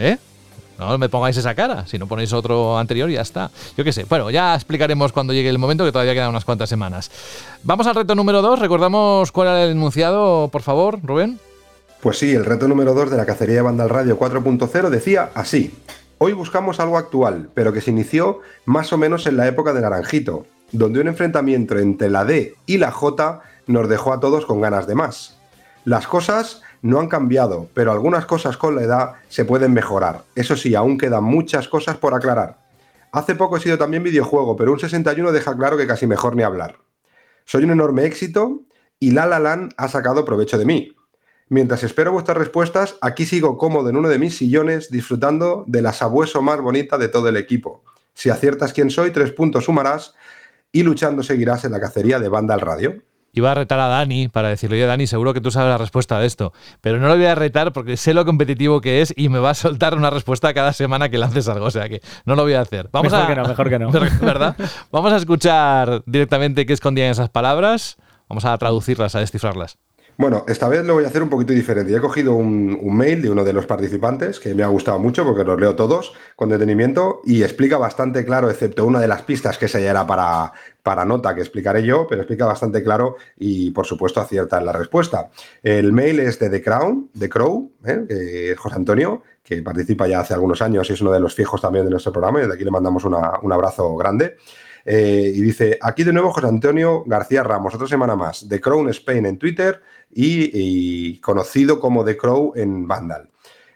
[0.00, 0.18] ¿Eh?
[0.78, 3.50] No me pongáis esa cara, si no ponéis otro anterior ya está.
[3.76, 4.04] Yo qué sé.
[4.04, 7.10] Bueno, ya explicaremos cuando llegue el momento, que todavía quedan unas cuantas semanas.
[7.62, 8.58] Vamos al reto número 2.
[8.58, 11.38] Recordamos cuál era el enunciado, por favor, Rubén.
[12.00, 15.30] Pues sí, el reto número 2 de la cacería de banda al radio 4.0 decía
[15.34, 15.74] así.
[16.18, 19.80] Hoy buscamos algo actual, pero que se inició más o menos en la época de
[19.80, 24.60] Naranjito, donde un enfrentamiento entre la D y la J nos dejó a todos con
[24.60, 25.38] ganas de más.
[25.84, 30.24] Las cosas no han cambiado, pero algunas cosas con la edad se pueden mejorar.
[30.34, 32.58] Eso sí, aún quedan muchas cosas por aclarar.
[33.10, 36.42] Hace poco he sido también videojuego, pero un 61 deja claro que casi mejor ni
[36.42, 36.76] hablar.
[37.46, 38.60] Soy un enorme éxito
[39.00, 40.94] y La La Land ha sacado provecho de mí.
[41.48, 45.94] Mientras espero vuestras respuestas, aquí sigo cómodo en uno de mis sillones disfrutando de la
[45.94, 47.82] sabueso más bonita de todo el equipo.
[48.12, 50.14] Si aciertas quién soy, tres puntos sumarás
[50.70, 53.02] y luchando seguirás en la cacería de banda al radio.
[53.36, 56.20] Iba a retar a Dani para decirle, oye Dani, seguro que tú sabes la respuesta
[56.20, 56.52] de esto.
[56.80, 59.50] Pero no lo voy a retar porque sé lo competitivo que es y me va
[59.50, 61.66] a soltar una respuesta cada semana que lances algo.
[61.66, 62.88] O sea que no lo voy a hacer.
[62.92, 63.90] Vamos Mejor a, que no, mejor que no.
[64.22, 64.56] ¿Verdad?
[64.92, 67.96] Vamos a escuchar directamente qué escondían esas palabras.
[68.28, 69.78] Vamos a traducirlas, a descifrarlas.
[70.16, 71.94] Bueno, esta vez lo voy a hacer un poquito diferente.
[71.94, 75.24] He cogido un, un mail de uno de los participantes que me ha gustado mucho
[75.24, 79.58] porque los leo todos con detenimiento y explica bastante claro, excepto una de las pistas
[79.58, 80.52] que esa ya era para,
[80.84, 84.72] para nota que explicaré yo, pero explica bastante claro y por supuesto acierta en la
[84.72, 85.30] respuesta.
[85.62, 88.54] El mail es de The Crown, The Crow, ¿eh?
[88.56, 91.86] José Antonio, que participa ya hace algunos años y es uno de los fijos también
[91.86, 94.36] de nuestro programa y desde aquí le mandamos un abrazo grande.
[94.84, 98.90] Eh, y dice, aquí de nuevo José Antonio García Ramos, otra semana más, The Crown
[98.90, 99.80] Spain en Twitter
[100.10, 103.30] y, y conocido como The Crow en Vandal.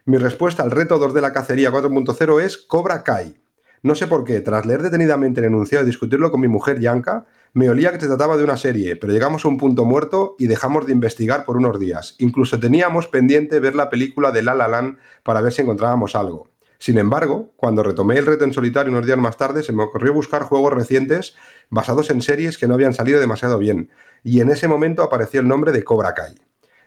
[0.05, 3.35] Mi respuesta al reto 2 de la cacería 4.0 es Cobra Kai.
[3.83, 7.26] No sé por qué, tras leer detenidamente el enunciado y discutirlo con mi mujer Yanka,
[7.53, 10.47] me olía que se trataba de una serie, pero llegamos a un punto muerto y
[10.47, 12.14] dejamos de investigar por unos días.
[12.18, 16.51] Incluso teníamos pendiente ver la película de La La Land para ver si encontrábamos algo.
[16.79, 20.12] Sin embargo, cuando retomé el reto en solitario unos días más tarde, se me ocurrió
[20.12, 21.35] buscar juegos recientes
[21.70, 23.91] basados en series que no habían salido demasiado bien,
[24.22, 26.35] y en ese momento apareció el nombre de Cobra Kai.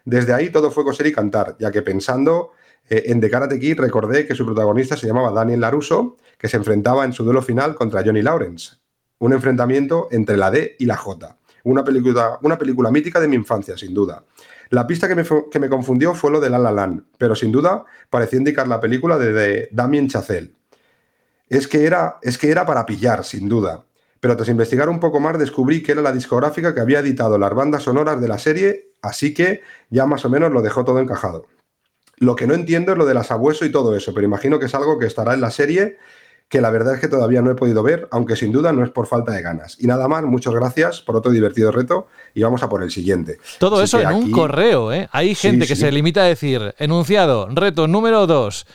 [0.04, 2.52] Desde ahí todo fue coser y cantar, ya que pensando
[2.88, 6.56] eh, en The Karate Kid recordé que su protagonista se llamaba Daniel LaRusso, que se
[6.56, 8.76] enfrentaba en su duelo final contra Johnny Lawrence.
[9.18, 11.38] Un enfrentamiento entre la D y la J.
[11.64, 14.24] Una película, mítica de mi infancia, sin duda.
[14.70, 15.14] La pista que
[15.60, 19.32] me, confundió fue lo de La La pero sin duda parecía indicar la película de,
[19.32, 20.54] de Damien Chazelle.
[21.48, 23.84] Es que, era, es que era para pillar, sin duda.
[24.18, 27.54] Pero tras investigar un poco más descubrí que era la discográfica que había editado las
[27.54, 31.46] bandas sonoras de la serie Así que ya más o menos lo dejó todo encajado.
[32.16, 34.74] Lo que no entiendo es lo del sabueso y todo eso, pero imagino que es
[34.74, 35.98] algo que estará en la serie
[36.48, 38.90] que la verdad es que todavía no he podido ver, aunque sin duda no es
[38.90, 39.78] por falta de ganas.
[39.80, 43.38] Y nada más, muchas gracias por otro divertido reto y vamos a por el siguiente.
[43.58, 45.08] Todo Así eso en un correo, ¿eh?
[45.12, 45.80] Hay Sí, gente que sí.
[45.80, 48.66] se limita a decir, enunciado, reto número 2,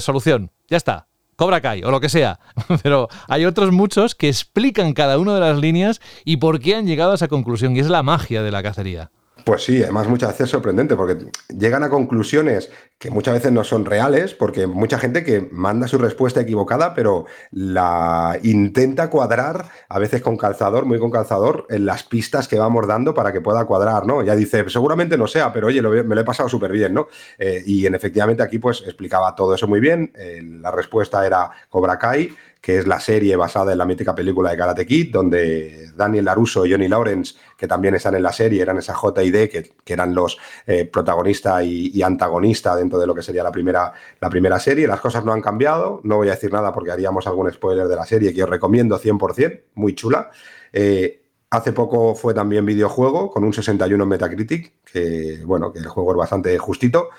[0.00, 1.08] solución, ya está.
[1.36, 2.38] Cobra Kai o lo que sea.
[2.82, 6.86] Pero hay otros muchos que explican cada una de las líneas y por qué han
[6.86, 7.74] llegado a esa conclusión.
[7.76, 9.10] Y es la magia de la cacería.
[9.46, 11.18] Pues sí, además muchas veces es sorprendente porque
[11.56, 12.68] llegan a conclusiones
[12.98, 17.26] que muchas veces no son reales porque mucha gente que manda su respuesta equivocada pero
[17.52, 22.88] la intenta cuadrar a veces con calzador, muy con calzador, en las pistas que vamos
[22.88, 24.20] dando para que pueda cuadrar, ¿no?
[24.24, 27.06] Ya dice, seguramente no sea, pero oye, me lo he pasado súper bien, ¿no?
[27.38, 31.52] Eh, y en efectivamente aquí pues explicaba todo eso muy bien, Eh, la respuesta era
[31.68, 35.92] Cobra Kai, que es la serie basada en la mítica película de Karate Kid, donde
[35.94, 39.72] Daniel LaRusso y Johnny Lawrence, que también están en la serie, eran esa JD, que,
[39.84, 43.92] que eran los eh, protagonista y, y antagonista dentro de lo que sería la primera,
[44.20, 44.86] la primera serie.
[44.86, 47.96] Las cosas no han cambiado, no voy a decir nada porque haríamos algún spoiler de
[47.96, 50.30] la serie que os recomiendo 100%, muy chula.
[50.72, 55.86] Eh, Hace poco fue también videojuego con un 61 en Metacritic, que bueno, que el
[55.86, 57.10] juego es bastante justito.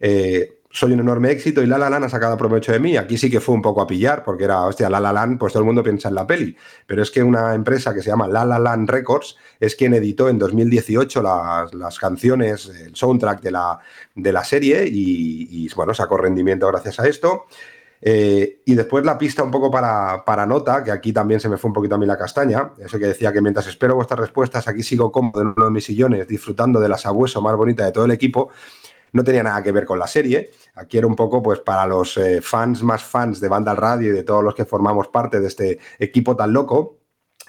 [0.00, 2.98] Eh, soy un enorme éxito y La La Land ha sacado provecho de mí.
[2.98, 5.54] Aquí sí que fue un poco a pillar, porque era, hostia, La La Land, pues
[5.54, 6.54] todo el mundo piensa en la peli.
[6.86, 10.28] Pero es que una empresa que se llama La La Land Records es quien editó
[10.28, 13.78] en 2018 las, las canciones, el soundtrack de la,
[14.14, 17.46] de la serie y, bueno, sacó rendimiento gracias a esto.
[18.02, 21.56] Eh, y después la pista un poco para, para nota, que aquí también se me
[21.56, 24.68] fue un poquito a mí la castaña, eso que decía que mientras espero vuestras respuestas,
[24.68, 27.92] aquí sigo cómodo en uno de mis sillones, disfrutando de la sabueso más bonita de
[27.92, 28.50] todo el equipo,
[29.16, 30.50] no tenía nada que ver con la serie.
[30.74, 34.12] Aquí era un poco pues para los eh, fans más fans de Banda Radio y
[34.12, 36.98] de todos los que formamos parte de este equipo tan loco.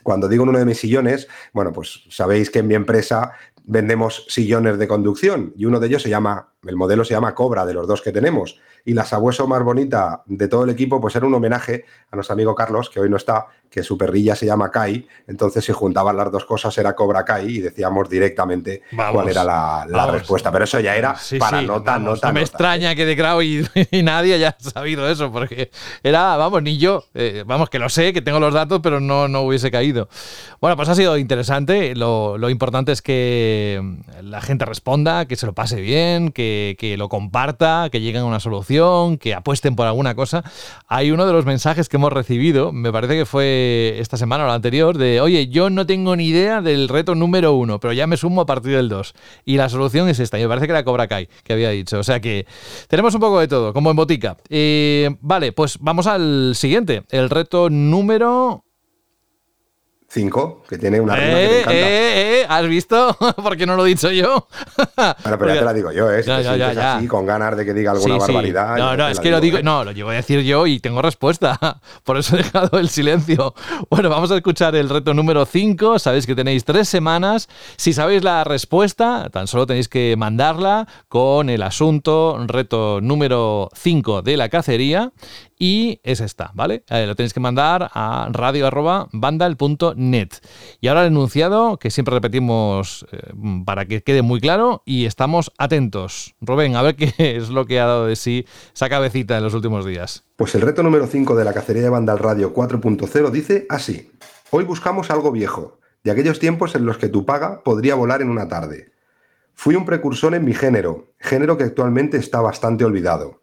[0.02, 3.34] Cuando digo en uno de mis sillones, bueno, pues sabéis que en mi empresa
[3.66, 7.66] vendemos sillones de conducción y uno de ellos se llama, el modelo se llama Cobra,
[7.66, 8.60] de los dos que tenemos.
[8.88, 12.34] Y la sabueso más bonita de todo el equipo, pues era un homenaje a nuestro
[12.34, 15.06] amigo Carlos, que hoy no está, que su perrilla se llama Kai.
[15.28, 19.44] Entonces, si juntaban las dos cosas, era Cobra Kai y decíamos directamente Vamos, cuál era
[19.44, 20.52] la, la respuesta.
[20.54, 22.50] Pero eso ya era Sí, para sí, nota, vamos, nota, No me nota.
[22.52, 25.70] extraña que de Grau y, y nadie haya sabido eso, porque
[26.02, 27.04] era, vamos, ni yo.
[27.14, 30.08] eh, vamos, que lo sé, que tengo los datos, pero no, no hubiese caído.
[30.62, 31.94] Bueno, pues ha sido interesante.
[31.94, 33.82] Lo, lo importante es que
[34.24, 38.26] la gente responda, que se lo pase bien, que, que lo comparta, que lleguen a
[38.26, 38.77] una solución,
[39.20, 40.44] que apuesten por alguna cosa.
[40.88, 44.48] Hay uno de los mensajes que hemos recibido, me parece que fue esta semana o
[44.48, 48.08] la anterior, de oye, yo no tengo ni idea del reto número uno, pero ya
[48.08, 49.14] me sumo a partir del 2.
[49.46, 50.38] Y la solución es esta.
[50.40, 52.00] Y me parece que era Cobra Kai, que había dicho.
[52.00, 52.46] O sea que
[52.88, 54.38] tenemos un poco de todo, como en botica.
[54.50, 57.04] Eh, vale, pues vamos al siguiente.
[57.10, 58.67] El reto número
[60.10, 61.74] Cinco, que tiene una rima que eh, me encanta.
[61.78, 63.18] eh, eh, ¿Has visto?
[63.44, 64.48] ¿Por qué no lo he dicho yo?
[64.98, 66.24] Bueno, pero ya te la digo yo, ¿eh?
[66.24, 66.96] Si Ya, te ya, ya, sientes ya.
[66.98, 68.32] así, con ganas de que diga alguna Sí, sí.
[68.34, 68.78] barbaridad.
[68.78, 69.58] No, no, es que lo digo.
[69.58, 69.64] ¿eh?
[69.64, 71.60] No, lo llevo a decir yo y tengo respuesta.
[72.04, 73.54] Por eso he dejado el silencio.
[73.90, 76.00] Bueno, vamos a escuchar el reto número 5.
[76.00, 77.50] Sabéis que tenéis tres semanas.
[77.76, 84.22] Si sabéis la respuesta, tan solo tenéis que mandarla con el asunto reto número 5
[84.22, 85.12] de la cacería.
[85.60, 86.84] Y es esta, ¿vale?
[86.90, 90.30] Eh, lo tenéis que mandar a radio.bandal.net.
[90.82, 93.34] Y ahora el enunciado, que siempre repetimos eh,
[93.66, 96.36] para que quede muy claro, y estamos atentos.
[96.42, 99.54] Rubén, a ver qué es lo que ha dado de sí esa cabecita en los
[99.54, 100.24] últimos días.
[100.36, 104.12] Pues el reto número 5 de la cacería de Bandal Radio 4.0 dice así.
[104.52, 108.30] Hoy buscamos algo viejo, de aquellos tiempos en los que tu paga podría volar en
[108.30, 108.92] una tarde.
[109.56, 113.42] Fui un precursor en mi género, género que actualmente está bastante olvidado.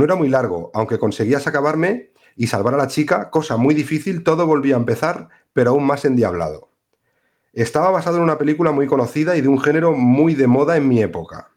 [0.00, 4.24] No era muy largo, aunque conseguías acabarme y salvar a la chica, cosa muy difícil,
[4.24, 6.70] todo volvía a empezar, pero aún más endiablado.
[7.52, 10.88] Estaba basado en una película muy conocida y de un género muy de moda en
[10.88, 11.50] mi época.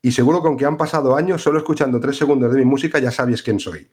[0.00, 3.10] Y seguro con que han pasado años, solo escuchando tres segundos de mi música ya
[3.10, 3.90] sabes quién soy.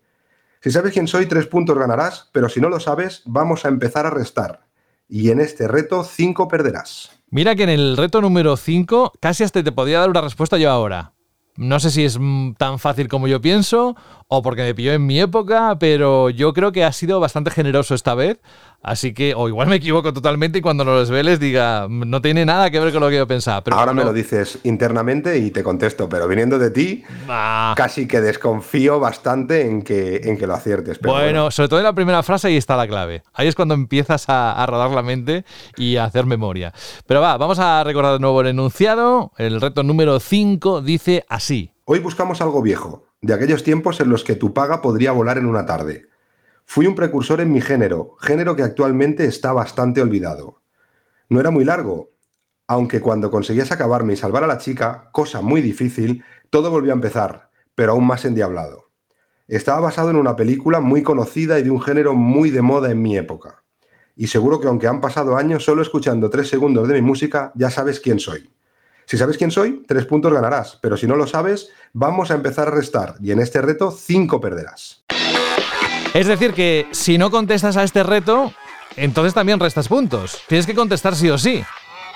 [0.61, 4.05] Si sabes quién soy, tres puntos ganarás, pero si no lo sabes, vamos a empezar
[4.05, 4.61] a restar.
[5.09, 7.11] Y en este reto, cinco perderás.
[7.29, 10.69] Mira que en el reto número 5 casi hasta te podía dar una respuesta yo
[10.69, 11.12] ahora.
[11.55, 12.17] No sé si es
[12.57, 13.95] tan fácil como yo pienso
[14.27, 17.93] o porque me pilló en mi época, pero yo creo que ha sido bastante generoso
[17.93, 18.39] esta vez.
[18.83, 22.45] Así que, o igual me equivoco totalmente y cuando lo desveles diga, "Mm, no tiene
[22.45, 23.63] nada que ver con lo que yo pensaba.
[23.63, 27.73] Pero Ahora me lo dices internamente y te contesto, pero viniendo de ti, Ah.
[27.77, 30.99] casi que desconfío bastante en que, en que lo aciertes.
[30.99, 33.23] Pero bueno, sobre todo en la primera frase ahí está la clave.
[33.33, 35.45] Ahí es cuando empiezas a, a rodar la mente
[35.77, 36.73] y a hacer memoria.
[37.07, 39.31] Pero va, vamos a recordar de nuevo el enunciado.
[39.37, 41.71] El reto número 5 dice así.
[41.85, 45.45] Hoy buscamos algo viejo, de aquellos tiempos en los que tu paga podría volar en
[45.45, 46.07] una tarde.
[46.65, 50.61] Fui un precursor en mi género, género que actualmente está bastante olvidado.
[51.29, 52.11] No era muy largo,
[52.67, 56.95] aunque cuando conseguías acabarme y salvar a la chica, cosa muy difícil, todo volvió a
[56.95, 58.89] empezar, pero aún más endiablado.
[59.47, 63.01] Estaba basado en una película muy conocida y de un género muy de moda en
[63.01, 63.63] mi época.
[64.15, 67.69] Y seguro que aunque han pasado años, solo escuchando tres segundos de mi música, ya
[67.69, 68.49] sabes quién soy.
[69.05, 72.69] Si sabes quién soy, tres puntos ganarás, pero si no lo sabes, vamos a empezar
[72.69, 75.03] a restar y en este reto cinco perderás.
[76.13, 78.53] Es decir, que si no contestas a este reto,
[78.95, 80.41] entonces también restas puntos.
[80.47, 81.63] Tienes que contestar sí o sí.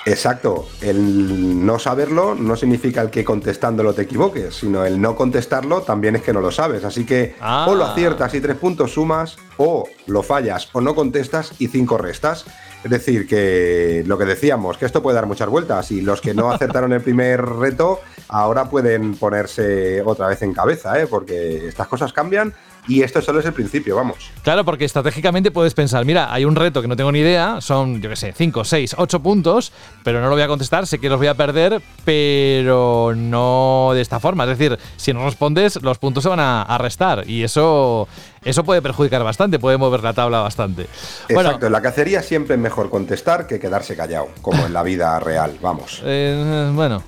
[0.06, 5.82] Exacto, el no saberlo no significa el que contestándolo te equivoques, sino el no contestarlo
[5.82, 6.86] también es que no lo sabes.
[6.86, 7.91] Así que o lo Ah.
[7.91, 12.45] aciertas y tres puntos sumas, o lo fallas o no contestas y cinco restas.
[12.86, 16.34] Es decir, que lo que decíamos, que esto puede dar muchas vueltas y los que
[16.34, 21.08] no acertaron el primer reto ahora pueden ponerse otra vez en cabeza, ¿eh?
[21.08, 22.54] porque estas cosas cambian
[22.88, 24.18] y esto solo es el principio, vamos.
[24.44, 28.02] Claro, porque estratégicamente puedes pensar, mira, hay un reto que no tengo ni idea, son,
[28.02, 29.72] yo qué sé, 5, 6, 8 puntos,
[30.04, 34.02] pero no lo voy a contestar, sé que los voy a perder, pero no de
[34.02, 34.44] esta forma.
[34.46, 38.08] Es decir, si no respondes, los puntos se van a, restar y eso,
[38.44, 40.88] eso puede perjudicar bastante, puede mover la tabla bastante.
[41.30, 44.84] Bueno, Exacto, en la cacería siempre es mejor contestar que quedarse callado, como en la
[44.84, 46.02] vida real, vamos.
[46.06, 47.04] eh, bueno,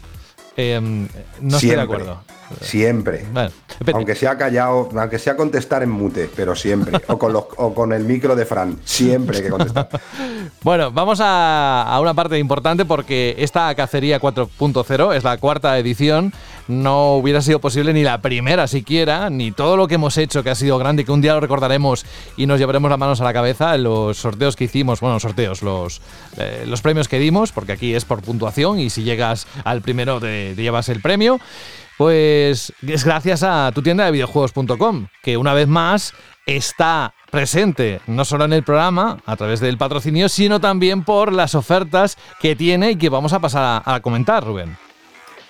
[0.57, 2.23] eh, no estoy de acuerdo.
[2.61, 3.25] Siempre.
[3.31, 3.51] Bueno.
[3.93, 6.99] Aunque sea callado, aunque sea contestar en mute, pero siempre.
[7.07, 9.89] O con, los- o con el micro de Fran, siempre hay que contestar.
[10.61, 16.33] Bueno, vamos a, a una parte importante porque esta cacería 4.0 es la cuarta edición.
[16.67, 20.49] No hubiera sido posible ni la primera siquiera, ni todo lo que hemos hecho que
[20.49, 23.33] ha sido grande, que un día lo recordaremos y nos llevaremos las manos a la
[23.33, 26.01] cabeza los sorteos que hicimos, bueno, sorteos, los,
[26.37, 30.19] eh, los premios que dimos, porque aquí es por puntuación y si llegas al primero
[30.19, 31.39] te, te llevas el premio.
[31.99, 36.13] Pues es gracias a tu tienda de videojuegos.com, que una vez más
[36.45, 41.55] está presente no solo en el programa a través del patrocinio, sino también por las
[41.55, 44.77] ofertas que tiene y que vamos a pasar a, comentar, Rubén.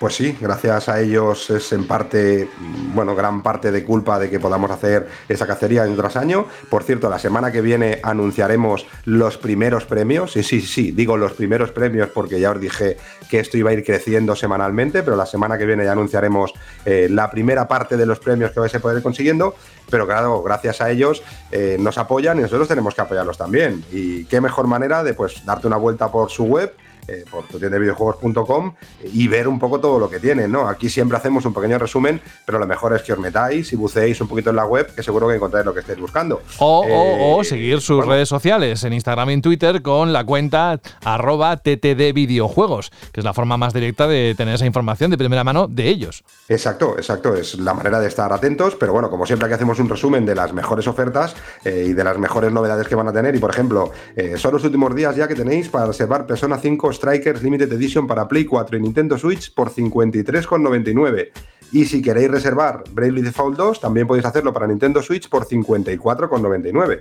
[0.00, 2.48] Pues sí, gracias a ellos es en parte,
[2.94, 6.46] bueno, gran parte de culpa de que podamos hacer esa cacería año tras año.
[6.70, 10.36] Por cierto, la semana que viene anunciaremos los primeros premios.
[10.36, 12.96] Y sí, sí, digo los primeros premios porque ya os dije
[13.28, 16.54] que esto iba a ir creciendo semanalmente, pero la semana que viene ya anunciaremos
[16.86, 19.54] eh, la primera parte de los premios que vais a poder ir consiguiendo.
[19.90, 21.22] Pero claro, gracias a ellos
[21.52, 23.84] eh, nos apoyan y nosotros tenemos que apoyarlos también.
[23.92, 26.72] Y qué mejor manera de pues darte una vuelta por su web
[27.10, 28.74] eh, por tu tienda de videojuegos.com
[29.12, 30.68] y ver un poco todo lo que tienen, ¿no?
[30.68, 34.20] Aquí siempre hacemos un pequeño resumen, pero lo mejor es que os metáis y buceéis
[34.20, 36.42] un poquito en la web, que seguro que encontráis lo que estáis buscando.
[36.58, 40.12] O, Eh, o- o seguir sus bueno, redes sociales en Instagram y en Twitter con
[40.12, 45.10] la cuenta arroba TTD Videojuegos, que es la forma más directa de tener esa información
[45.10, 46.22] de primera mano de ellos.
[46.48, 49.88] Exacto, exacto, es la manera de estar atentos, pero bueno, como siempre aquí hacemos un
[49.88, 51.34] resumen de las mejores ofertas
[51.64, 54.52] eh, y de las mejores novedades que van a tener y por ejemplo, eh, son
[54.52, 58.44] los últimos días ya que tenéis para reservar Persona 5 Strikers Limited Edition para Play
[58.44, 61.30] 4 y Nintendo Switch por 53,99.
[61.72, 67.00] Y si queréis reservar Bravely Default 2, también podéis hacerlo para Nintendo Switch por 54,99.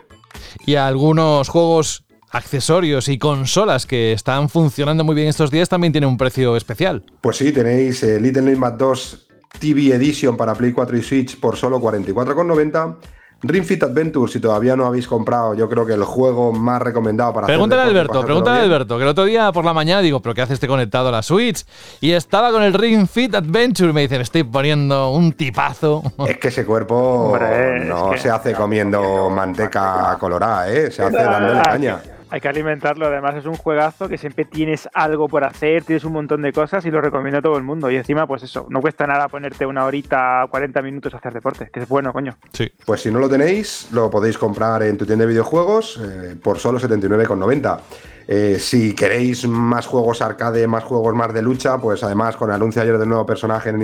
[0.65, 6.09] Y algunos juegos accesorios y consolas que están funcionando muy bien estos días también tienen
[6.09, 7.03] un precio especial.
[7.19, 9.27] Pues sí, tenéis eh, Little Nightmares 2
[9.59, 12.95] TV Edition para Play 4 y Switch por solo 44,90.
[13.41, 17.33] Ring Fit Adventure, si todavía no habéis comprado, yo creo que el juego más recomendado
[17.33, 18.63] para hacer Pregúntale a y Alberto, pregúntale a.
[18.63, 21.11] Alberto, que el otro día por la mañana digo, ¿pero qué hace este conectado a
[21.11, 21.65] la Switch?
[22.01, 26.03] Y estaba con el Ring Fit Adventure, me dice, me estoy poniendo un tipazo.
[26.27, 26.95] Es que ese cuerpo
[27.31, 30.91] Hombre, no es que- se hace comiendo manteca colorada, ¿eh?
[30.91, 32.01] se hace dándole caña.
[32.31, 36.13] Hay que alimentarlo, además es un juegazo que siempre tienes algo por hacer, tienes un
[36.13, 37.89] montón de cosas y lo recomiendo a todo el mundo.
[37.89, 41.69] Y encima, pues eso, no cuesta nada ponerte una horita, 40 minutos a hacer deporte,
[41.73, 42.37] que es bueno, coño.
[42.53, 42.71] Sí.
[42.85, 46.59] Pues si no lo tenéis, lo podéis comprar en tu tienda de videojuegos eh, por
[46.59, 47.79] solo 79,90.
[48.31, 52.57] Eh, si queréis más juegos arcade, más juegos más de lucha, pues además con el
[52.57, 53.81] anuncio ayer del nuevo personaje en,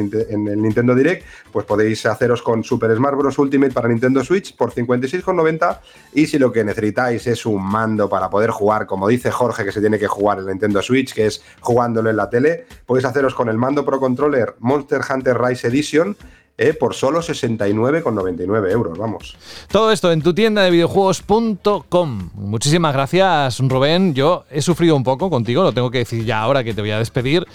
[0.47, 3.39] el Nintendo Direct, pues podéis haceros con Super Smash Bros.
[3.39, 5.79] Ultimate para Nintendo Switch por 56,90.
[6.13, 9.71] Y si lo que necesitáis es un mando para poder jugar, como dice Jorge, que
[9.71, 13.33] se tiene que jugar en Nintendo Switch, que es jugándolo en la tele, podéis haceros
[13.33, 16.15] con el mando Pro Controller Monster Hunter Rise Edition.
[16.57, 19.37] Eh, por solo 69,99 euros, vamos.
[19.69, 22.29] Todo esto en tu tienda de videojuegos.com.
[22.33, 24.13] Muchísimas gracias, Rubén.
[24.13, 26.91] Yo he sufrido un poco contigo, lo tengo que decir ya ahora que te voy
[26.91, 27.45] a despedir.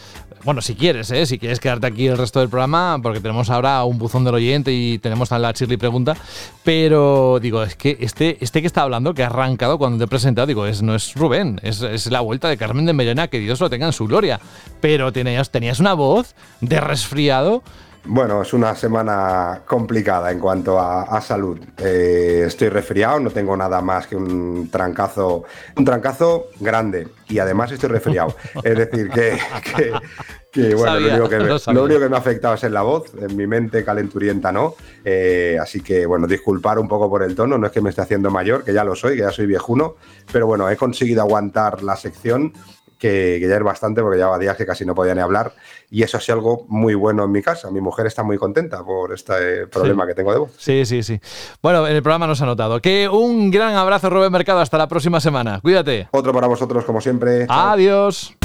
[0.42, 1.26] Bueno, si quieres, ¿eh?
[1.26, 4.72] si quieres quedarte aquí el resto del programa, porque tenemos ahora un buzón del oyente
[4.72, 6.16] y tenemos también la Shirley pregunta.
[6.64, 10.08] Pero digo, es que este, este que está hablando, que ha arrancado cuando te he
[10.08, 13.38] presentado, digo, es, no es Rubén, es, es la vuelta de Carmen de Mellena, que
[13.38, 14.40] Dios lo tenga en su gloria.
[14.80, 17.62] Pero tenías, tenías una voz de resfriado
[18.04, 21.58] Bueno, es una semana complicada en cuanto a, salud.
[21.78, 25.44] Eh, estoy resfriado, no tengo nada más que un trancazo,
[25.76, 28.34] un trancazo grande y además estoy resfriado.
[28.64, 32.64] es decir, que, bueno, lo, único que me, lo, único que me, ha afectado es
[32.64, 34.74] en la voz, en mi mente calenturienta no.
[35.04, 38.00] Eh, así que bueno, disculpar un poco por el tono, no es que me esté
[38.00, 39.96] haciendo mayor, que ya lo soy, que ya soy viejuno,
[40.32, 42.54] pero bueno, he conseguido aguantar la sección
[43.00, 45.52] que, ya es bastante porque llevaba días que casi no podía ni hablar
[45.90, 47.70] y eso ha sido algo muy bueno en mi casa.
[47.70, 50.50] Mi mujer está muy contenta por este problema que tengo de voz.
[50.58, 51.20] Sí, sí, sí.
[51.62, 52.80] Bueno, en el programa nos ha notado.
[52.80, 54.60] Que un gran abrazo, Rubén Mercado.
[54.60, 55.58] Hasta la próxima semana.
[55.60, 56.08] Cuídate.
[56.12, 57.46] Otro para vosotros, como siempre.
[57.48, 58.36] Adiós.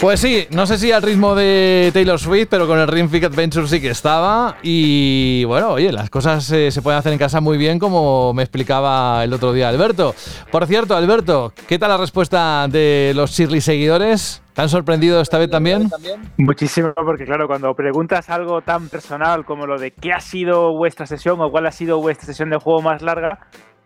[0.00, 3.24] Pues sí, no sé si al ritmo de Taylor Swift, pero con el Ring Fit
[3.24, 4.56] Adventure sí que estaba.
[4.62, 8.42] Y bueno, oye, las cosas eh, se pueden hacer en casa muy bien, como me
[8.42, 10.14] explicaba el otro día Alberto.
[10.50, 14.42] Por cierto, Alberto, ¿qué tal la respuesta de los Shirley seguidores?
[14.54, 15.90] ¿Te han sorprendido esta vez también?
[16.38, 21.06] Muchísimo, porque claro, cuando preguntas algo tan personal como lo de qué ha sido vuestra
[21.06, 23.38] sesión o cuál ha sido vuestra sesión de juego más larga,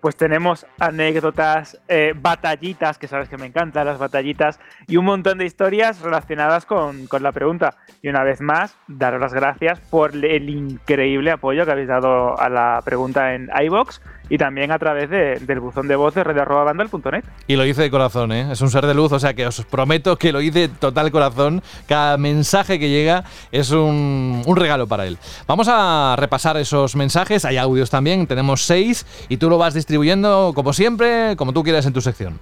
[0.04, 5.38] pues tenemos anécdotas, eh, batallitas, que sabes que me encantan las batallitas, y un montón
[5.38, 7.78] de historias relacionadas con, con, la pregunta.
[8.02, 12.50] Y una vez más, daros las gracias por el increíble apoyo que habéis dado a
[12.50, 17.24] la pregunta en iBox y también a través del buzón de voz de red.bandal.net.
[17.46, 18.52] Y lo hice de corazón, ¿eh?
[18.52, 21.62] es un ser de luz, o sea que os prometo que lo hice total corazón.
[21.86, 25.18] Cada mensaje que llega es un, un regalo para él.
[25.46, 30.52] Vamos a repasar esos mensajes, hay audios también, tenemos seis y tú lo vas distribuyendo
[30.54, 32.38] como siempre, como tú quieras en tu sección.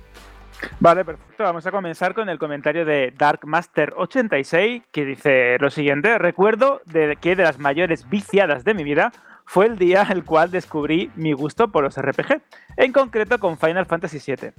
[0.80, 1.42] Vale, perfecto.
[1.42, 6.18] Vamos a comenzar con el comentario de Darkmaster86 que dice lo siguiente.
[6.18, 9.12] Recuerdo de que de las mayores viciadas de mi vida
[9.52, 12.40] fue el día el cual descubrí mi gusto por los RPG,
[12.78, 14.52] en concreto con Final Fantasy VII.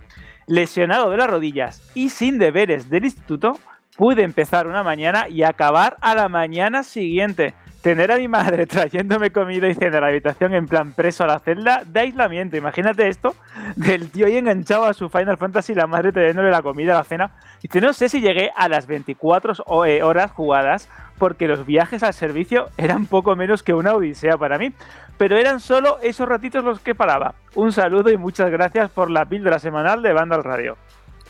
[0.46, 3.54] Lesionado de las rodillas y sin deberes del instituto,
[3.98, 7.56] pude empezar una mañana y acabar a la mañana siguiente.
[7.82, 11.28] Tener a mi madre trayéndome comida y cena a la habitación en plan preso a
[11.28, 12.56] la celda de aislamiento.
[12.56, 13.34] Imagínate esto,
[13.76, 17.00] del tío ahí enganchado a su Final Fantasy y la madre trayéndole la comida a
[17.00, 17.32] la cena.
[17.64, 19.54] Y no sé si llegué a las 24
[19.86, 24.58] eh, horas jugadas porque los viajes al servicio eran poco menos que una odisea para
[24.58, 24.74] mí.
[25.18, 27.36] Pero eran solo esos ratitos los que paraba.
[27.56, 30.76] Un saludo y muchas gracias por la píldora semanal de Banda al Radio.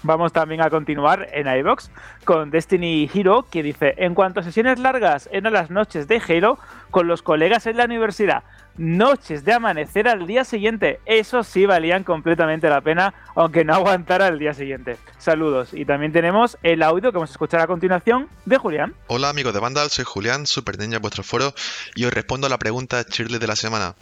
[0.02, 1.92] Vamos también a continuar en iBox
[2.26, 6.58] con Destiny Hero, que dice: En cuanto a sesiones largas, eran las noches de Halo
[6.92, 8.44] con los colegas en la universidad.
[8.78, 11.00] Noches de amanecer al día siguiente.
[11.06, 14.98] Eso sí valían completamente la pena, aunque no aguantara el día siguiente.
[15.20, 15.70] Saludos.
[15.74, 18.96] Y también tenemos el audio que vamos a escuchar a continuación de Julián.
[19.08, 21.54] Hola amigos de Vandal, soy Julián, super en vuestro foro,
[21.94, 23.96] y os respondo a la pregunta Shirley de la semana.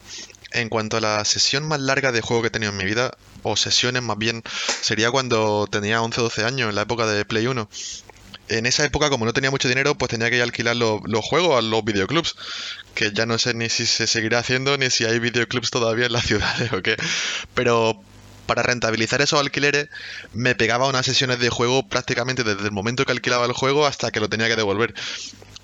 [0.53, 3.11] En cuanto a la sesión más larga de juego que he tenido en mi vida,
[3.43, 4.41] o sesiones más bien,
[4.81, 7.69] sería cuando tenía 11-12 años, en la época de Play 1.
[8.51, 11.57] En esa época, como no tenía mucho dinero, pues tenía que ir alquilar los, juegos
[11.57, 12.35] a los videoclubs.
[12.93, 16.13] Que ya no sé ni si se seguirá haciendo, ni si hay videoclubs todavía en
[16.13, 16.97] las ciudades o qué.
[17.53, 18.01] Pero
[18.45, 19.87] para rentabilizar esos alquileres,
[20.33, 24.11] me pegaba unas sesiones de juego prácticamente desde el momento que alquilaba el juego hasta
[24.11, 24.93] que lo tenía que devolver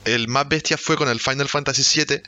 [0.08, 2.22] el más bestia fue con el Final Fantasy VII,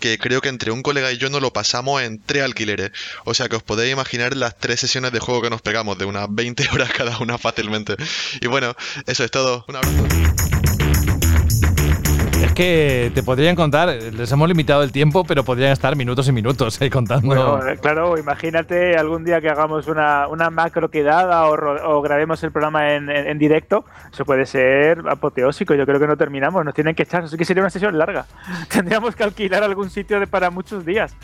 [0.00, 2.90] que creo que entre un colega y yo nos lo pasamos en tres alquileres.
[3.24, 6.04] O sea que os podéis imaginar las tres sesiones de juego que nos pegamos, de
[6.04, 7.96] unas 20 horas cada una fácilmente.
[8.40, 8.74] Y bueno,
[9.06, 9.64] eso es todo.
[9.68, 10.53] Un abrazo
[12.54, 16.80] que te podrían contar, les hemos limitado el tiempo, pero podrían estar minutos y minutos
[16.80, 17.26] ahí contando.
[17.26, 22.52] Bueno, eh, claro, imagínate algún día que hagamos una, una macro quedada o, grabemos el
[22.52, 23.84] programa en, directo.
[24.12, 25.74] Eso puede ser apoteósico.
[25.74, 27.24] Yo creo que no terminamos, nos tienen que echar.
[27.24, 28.26] Así que sería una sesión larga.
[28.70, 31.16] Tendríamos que alquilar algún sitio de, para muchos días.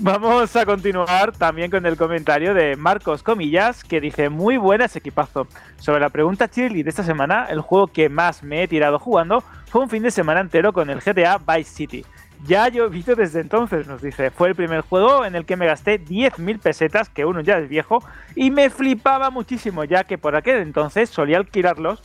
[0.00, 5.46] Vamos a continuar también con el comentario de Marcos Comillas, que dice: Muy buenas equipazo.
[5.78, 9.42] Sobre la pregunta Chili de esta semana, el juego que más me he tirado jugando
[9.72, 12.04] fue un fin de semana entero con el GTA Vice City.
[12.44, 14.30] Ya yo he visto desde entonces, nos dice.
[14.30, 17.70] Fue el primer juego en el que me gasté 10.000 pesetas, que uno ya es
[17.70, 18.04] viejo,
[18.34, 22.02] y me flipaba muchísimo, ya que por aquel entonces solía alquilarlos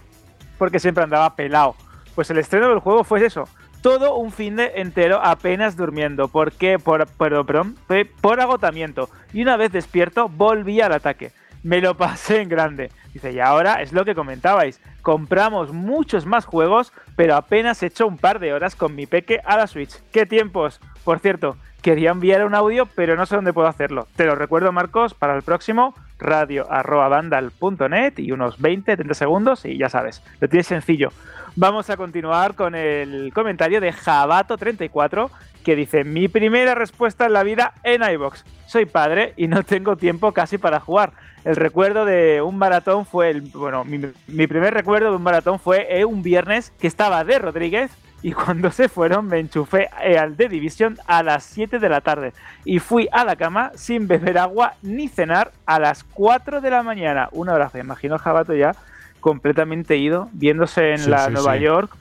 [0.58, 1.76] porque siempre andaba pelado.
[2.16, 3.50] Pues el estreno del juego fue eso,
[3.82, 6.30] todo un fin de entero apenas durmiendo.
[6.30, 6.80] ¿Por qué?
[6.80, 7.76] Por, perdón,
[8.22, 9.10] por agotamiento.
[9.34, 11.34] Y una vez despierto, volví al ataque.
[11.64, 12.92] Me lo pasé en grande.
[13.14, 14.80] Dice, y ahora es lo que comentabais.
[15.02, 19.42] Compramos muchos más juegos, pero apenas he hecho un par de horas con mi peque
[19.44, 20.02] a la Switch.
[20.12, 20.80] ¡Qué tiempos!
[21.04, 24.08] Por cierto, quería enviar un audio, pero no sé dónde puedo hacerlo.
[24.16, 25.96] Te lo recuerdo, Marcos, para el próximo.
[26.20, 31.12] radio.vandal.net y unos 20, 30 segundos y ya sabes, lo tienes sencillo.
[31.56, 35.30] Vamos a continuar con el comentario de Jabato34
[35.64, 38.46] que dice, mi primera respuesta en la vida en iBox.
[38.68, 41.12] Soy padre y no tengo tiempo casi para jugar.
[41.44, 45.60] El recuerdo de un maratón fue, el, bueno, mi, mi primer recuerdo de un maratón
[45.60, 47.92] fue eh, un viernes que estaba de Rodríguez
[48.24, 52.02] y cuando se fueron me enchufé eh, al The Division a las 7 de la
[52.02, 52.34] tarde
[52.66, 56.84] y fui a la cama sin beber agua ni cenar a las 4 de la
[56.84, 57.30] mañana.
[57.32, 58.76] Un abrazo, imagino a Jabato ya
[59.20, 61.64] completamente ido, viéndose en Sí, la sí, Nueva sí.
[61.64, 61.96] York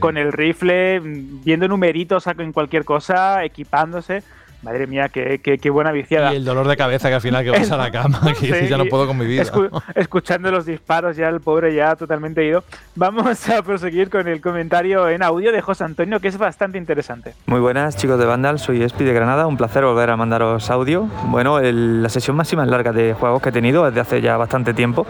[0.00, 4.22] con el rifle, viendo numeritos en cualquier cosa, equipándose.
[4.62, 6.32] Madre mía, qué, qué- qué buena viciada.
[6.32, 8.66] Y el dolor de cabeza que al final que vas a la cama, que Sí,
[8.68, 9.44] ya no puedo con mi vida.
[9.44, 12.64] escu- escuchando los disparos, ya el pobre ya totalmente ido.
[12.96, 17.34] Vamos a proseguir con el comentario en audio de José Antonio, que es bastante interesante.
[17.46, 21.08] Muy buenas chicos de Vandal, soy Espi de Granada, un placer volver a mandaros audio.
[21.26, 24.74] Bueno, el- la sesión máxima larga de juegos que he tenido desde hace ya bastante
[24.74, 25.06] tiempo,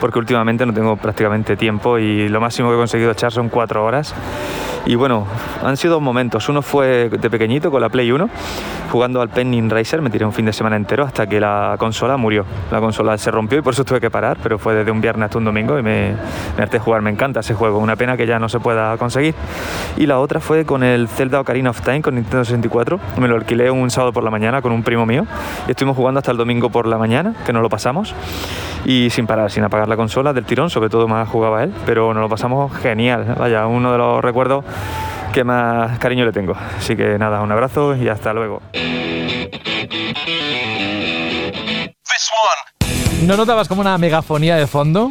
[0.00, 3.84] porque últimamente no tengo prácticamente tiempo y lo máximo que he conseguido echar son cuatro
[3.84, 4.14] horas.
[4.84, 5.26] Y bueno,
[5.62, 6.48] han sido dos momentos.
[6.48, 8.28] Uno fue de pequeñito con la Play 1,
[8.92, 12.18] jugando al Penning Racer, me tiré un fin de semana entero hasta que la consola
[12.18, 12.44] murió.
[12.70, 15.24] La consola se rompió y por eso tuve que parar, pero fue desde un viernes
[15.24, 16.14] hasta un domingo y me,
[16.58, 17.00] me harté jugar.
[17.00, 19.34] Me encanta ese juego, una pena que ya no se pueda conseguir.
[19.96, 23.00] Y la otra fue con el Zelda Ocarina of Time con Nintendo 64.
[23.16, 25.26] Me lo alquilé un sábado por la mañana con un primo mío
[25.66, 28.14] y estuvimos jugando hasta el domingo por la mañana, que nos lo pasamos.
[28.84, 32.12] Y sin parar, sin apagar la consola del tirón, sobre todo más jugaba él, pero
[32.12, 33.36] nos lo pasamos genial.
[33.38, 34.66] Vaya, uno de los recuerdos
[35.32, 36.54] que más cariño le tengo.
[36.78, 38.60] Así que nada, un abrazo y hasta luego.
[43.22, 45.10] ¿No notabas como una megafonía de fondo?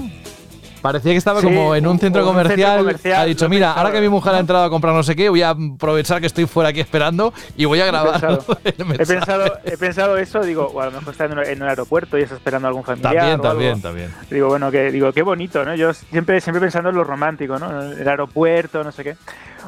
[0.81, 2.77] Parecía que estaba Sí, como en un centro un centro comercial.
[2.79, 3.79] comercial, ha dicho, mira, pensado".
[3.85, 6.27] ahora que mi mujer ha entrado a comprar no sé qué, voy a aprovechar que
[6.27, 8.11] estoy fuera aquí esperando y voy a grabar.
[8.13, 8.45] pensado.
[8.63, 9.05] He mensaje".
[9.15, 12.17] pensado, he pensado eso, digo, o a lo mejor está en un, en un aeropuerto
[12.17, 13.13] y está esperando a algún familiar.
[13.13, 13.49] También, o algo.
[13.49, 14.13] también, también.
[14.29, 15.75] Digo, bueno, que digo, qué bonito, ¿no?
[15.75, 17.81] Yo siempre, siempre pensando en lo romántico, ¿no?
[17.81, 19.15] El aeropuerto, no sé qué.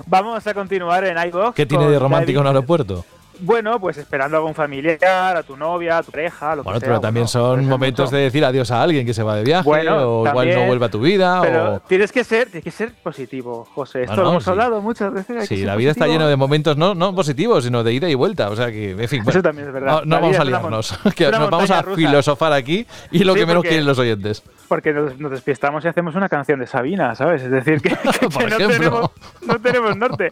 [0.08, 1.54] Vamos a continuar en iVoox.
[1.56, 3.06] ¿Qué tiene de romántico un aeropuerto?
[3.40, 6.86] Bueno, pues esperando a algún familiar, a tu novia, a tu pareja, lo Bueno, que
[6.86, 7.02] pero sea.
[7.02, 8.16] también bueno, son puede ser momentos mucho.
[8.18, 10.68] de decir adiós a alguien que se va de viaje Bueno, o igual no también,
[10.68, 11.42] vuelve a tu vida.
[11.42, 11.80] Pero o...
[11.82, 14.04] tienes que ser, tienes que ser positivo, José.
[14.04, 14.50] Esto No, no, lo hemos sí.
[14.52, 15.50] hablado muchas veces.
[15.50, 16.20] que Sí, la vida está positivo.
[16.20, 18.50] llena de momentos no, no positivos, sino de ida y vuelta.
[18.50, 19.22] O sea que, en fin.
[19.22, 20.04] Eso bueno, también es verdad.
[20.06, 21.96] No, vamos a liarnos, que nos vamos a rusa.
[21.96, 24.44] filosofar aquí y lo Sí, que menos porque- quieren los oyentes.
[24.68, 27.42] Porque nos, nos despistamos y hacemos una canción de Sabina, ¿sabes?
[27.44, 27.90] Es decir, que,
[28.20, 29.12] que Por no, tenemos,
[29.46, 30.30] no tenemos norte.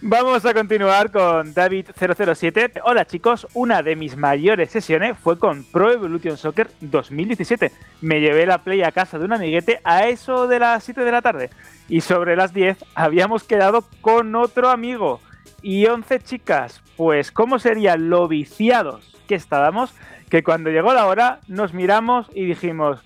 [0.00, 2.80] Vamos a continuar con David007.
[2.84, 7.72] Hola chicos, una de mis mayores sesiones fue con Pro Evolution Soccer 2017.
[8.02, 11.12] Me llevé la Play a casa de un amiguete a eso de las 7 de
[11.12, 11.50] la tarde.
[11.88, 15.20] Y sobre las 10 habíamos quedado con otro amigo.
[15.62, 16.82] Y 11 chicas.
[16.96, 19.94] Pues cómo serían lo viciados que estábamos
[20.30, 23.00] que cuando llegó la hora nos miramos y dijimos,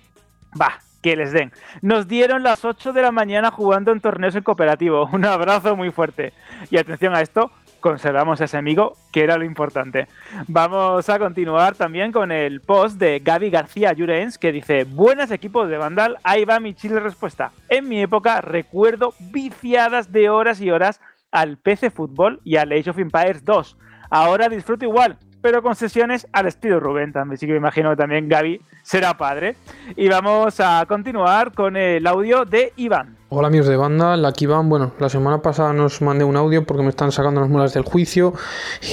[0.59, 1.51] va, que les den.
[1.81, 5.09] Nos dieron las 8 de la mañana jugando en torneos en cooperativo.
[5.13, 6.33] Un abrazo muy fuerte.
[6.69, 10.07] Y atención a esto, conservamos a ese amigo, que era lo importante.
[10.47, 15.67] Vamos a continuar también con el post de Gaby García Llurens, que dice, buenas equipos
[15.67, 17.51] de Vandal, ahí va mi chile respuesta.
[17.67, 21.01] En mi época recuerdo viciadas de horas y horas
[21.31, 23.77] al PC Fútbol y al Age of Empires 2.
[24.09, 27.37] Ahora disfruto igual, pero con sesiones al estilo Rubén también.
[27.37, 29.55] Sí que me imagino que también Gaby será padre.
[29.95, 33.17] Y vamos a continuar con el audio de Iván.
[33.29, 34.67] Hola amigos de banda, aquí Iván.
[34.67, 37.83] Bueno, la semana pasada nos mandé un audio porque me están sacando las muelas del
[37.83, 38.33] juicio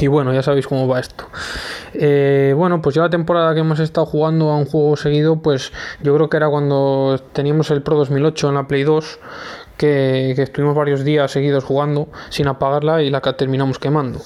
[0.01, 1.27] y bueno, ya sabéis cómo va esto.
[1.93, 5.73] Eh, bueno, pues ya la temporada que hemos estado jugando a un juego seguido, pues
[6.03, 9.19] yo creo que era cuando teníamos el Pro 2008 en la Play 2,
[9.77, 14.21] que, que estuvimos varios días seguidos jugando sin apagarla y la que terminamos quemando.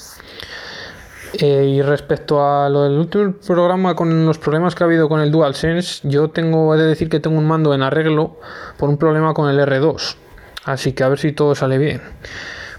[1.35, 5.21] Eh, y respecto a lo del último programa con los problemas que ha habido con
[5.21, 8.39] el DualSense, yo tengo he de decir que tengo un mando en arreglo
[8.77, 10.17] por un problema con el R2.
[10.65, 12.03] Así que a ver si todo sale bien.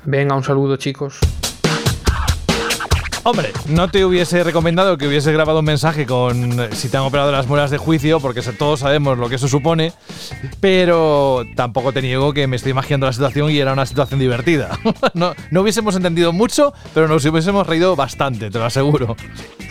[0.05, 1.19] Venga, un saludo chicos.
[3.25, 7.03] Hombre, no te hubiese recomendado que hubieses grabado un mensaje con eh, si te han
[7.03, 9.93] operado las muelas de juicio, porque todos sabemos lo que eso supone,
[10.59, 14.77] pero tampoco te niego que me estoy imaginando la situación y era una situación divertida.
[15.13, 19.15] no, no hubiésemos entendido mucho, pero nos hubiésemos reído bastante, te lo aseguro.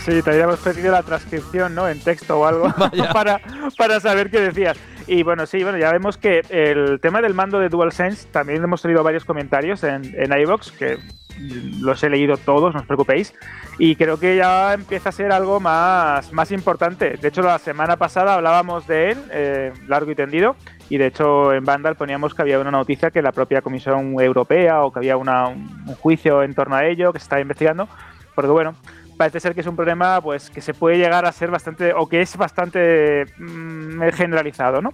[0.02, 1.86] Sí, te habíamos pedido la transcripción, ¿no?
[1.86, 2.72] En texto o algo
[3.12, 3.38] para,
[3.76, 4.78] para saber qué decías.
[5.06, 8.80] Y bueno, sí, bueno, ya vemos que el tema del mando de DualSense, también hemos
[8.80, 10.98] tenido varios comentarios en, en iVoox, que
[11.80, 13.34] los he leído todos, no os preocupéis,
[13.78, 17.16] y creo que ya empieza a ser algo más, más importante.
[17.20, 20.56] De hecho, la semana pasada hablábamos de él, eh, largo y tendido,
[20.88, 24.82] y de hecho en Vandal poníamos que había una noticia que la propia Comisión Europea
[24.82, 27.88] o que había un juicio en torno a ello, que se estaba investigando,
[28.34, 28.74] porque bueno,
[29.16, 32.08] parece ser que es un problema pues que se puede llegar a ser bastante o
[32.08, 34.92] que es bastante mm, generalizado, ¿no?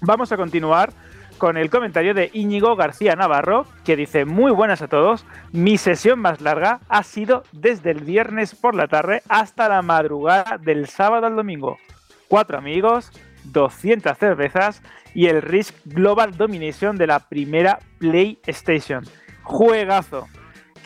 [0.00, 0.92] Vamos a continuar
[1.38, 6.18] con el comentario de Íñigo García Navarro, que dice, muy buenas a todos, mi sesión
[6.18, 11.26] más larga ha sido desde el viernes por la tarde hasta la madrugada del sábado
[11.26, 11.78] al domingo.
[12.28, 13.10] Cuatro amigos,
[13.44, 14.82] 200 cervezas
[15.14, 19.04] y el Risk Global Domination de la primera PlayStation.
[19.42, 20.28] Juegazo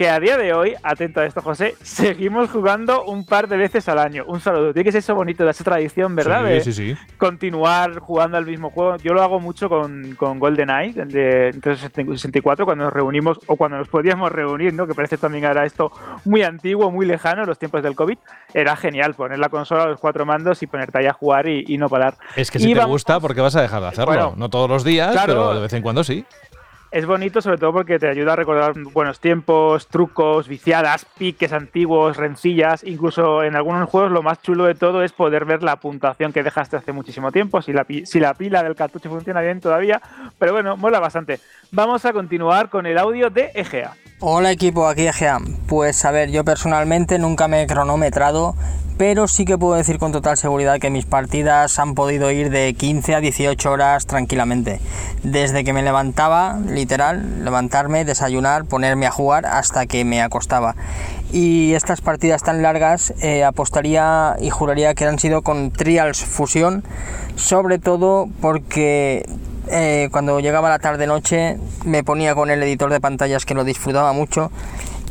[0.02, 3.88] que a día de hoy, atento a esto, José, seguimos jugando un par de veces
[3.88, 4.24] al año.
[4.26, 4.72] Un saludo.
[4.72, 6.40] Tiene que ser eso bonito, de esa tradición, ¿verdad?
[6.44, 6.96] Sí, de sí, sí.
[7.18, 8.96] continuar jugando al mismo juego.
[8.96, 11.76] Yo lo hago mucho con, con GoldenEye, el de Nintendo
[12.16, 14.88] 64, cuando nos reunimos o cuando nos podíamos reunir, ¿no?
[14.88, 15.92] Que parece también era esto
[16.24, 18.18] muy antiguo, muy lejano, los tiempos del COVID.
[18.54, 21.64] Era genial poner la consola a los cuatro mandos y ponerte ahí a jugar y,
[21.68, 22.14] y no parar.
[22.34, 24.06] Es que si Y te vamos- gusta, ¿por qué vas a dejar de hacerlo?
[24.06, 25.26] Bueno, no todos los días, claro.
[25.26, 26.24] pero de vez en cuando sí.
[26.92, 32.18] Es bonito sobre todo porque te ayuda a recordar buenos tiempos, trucos, viciadas, piques antiguos,
[32.18, 32.84] rencillas.
[32.84, 36.42] Incluso en algunos juegos lo más chulo de todo es poder ver la puntuación que
[36.42, 40.02] dejaste hace muchísimo tiempo, si la, pila del cartucho funciona bien todavía.
[40.38, 41.40] Pero bueno, mola bastante.
[41.70, 43.94] Vamos a continuar con el audio de EGA.
[44.24, 45.40] Hola equipo, aquí Egea.
[45.66, 48.54] Pues a ver, yo personalmente nunca me he cronometrado,
[48.96, 52.72] pero sí que puedo decir con total seguridad que mis partidas han podido ir de
[52.72, 54.78] 15 a 18 horas tranquilamente.
[55.24, 60.76] Desde que me levantaba, literal, levantarme, desayunar, ponerme a jugar hasta que me acostaba.
[61.32, 66.84] Y estas partidas tan largas eh, apostaría y juraría que han sido con Trials Fusión,
[67.34, 69.26] sobre todo porque
[69.70, 74.12] eh, cuando llegaba la tarde-noche me ponía con el editor de pantallas que lo disfrutaba
[74.12, 74.50] mucho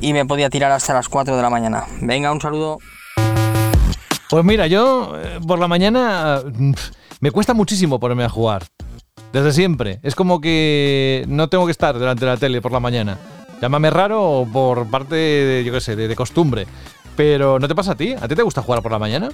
[0.02, 1.86] y me podía tirar hasta las 4 de la mañana.
[2.02, 2.80] Venga, un saludo.
[4.30, 6.72] Pues mira, yo eh, por la mañana mm,
[7.20, 8.64] me cuesta muchísimo ponerme a jugar.
[9.34, 10.00] Desde siempre.
[10.04, 13.18] Es como que no tengo que estar delante de la tele por la mañana.
[13.62, 16.68] Llámame raro por parte de, yo qué sé, de costumbre.
[17.16, 18.14] Pero ¿no te pasa a ti?
[18.20, 19.30] ¿A ti te gusta jugar por la mañana?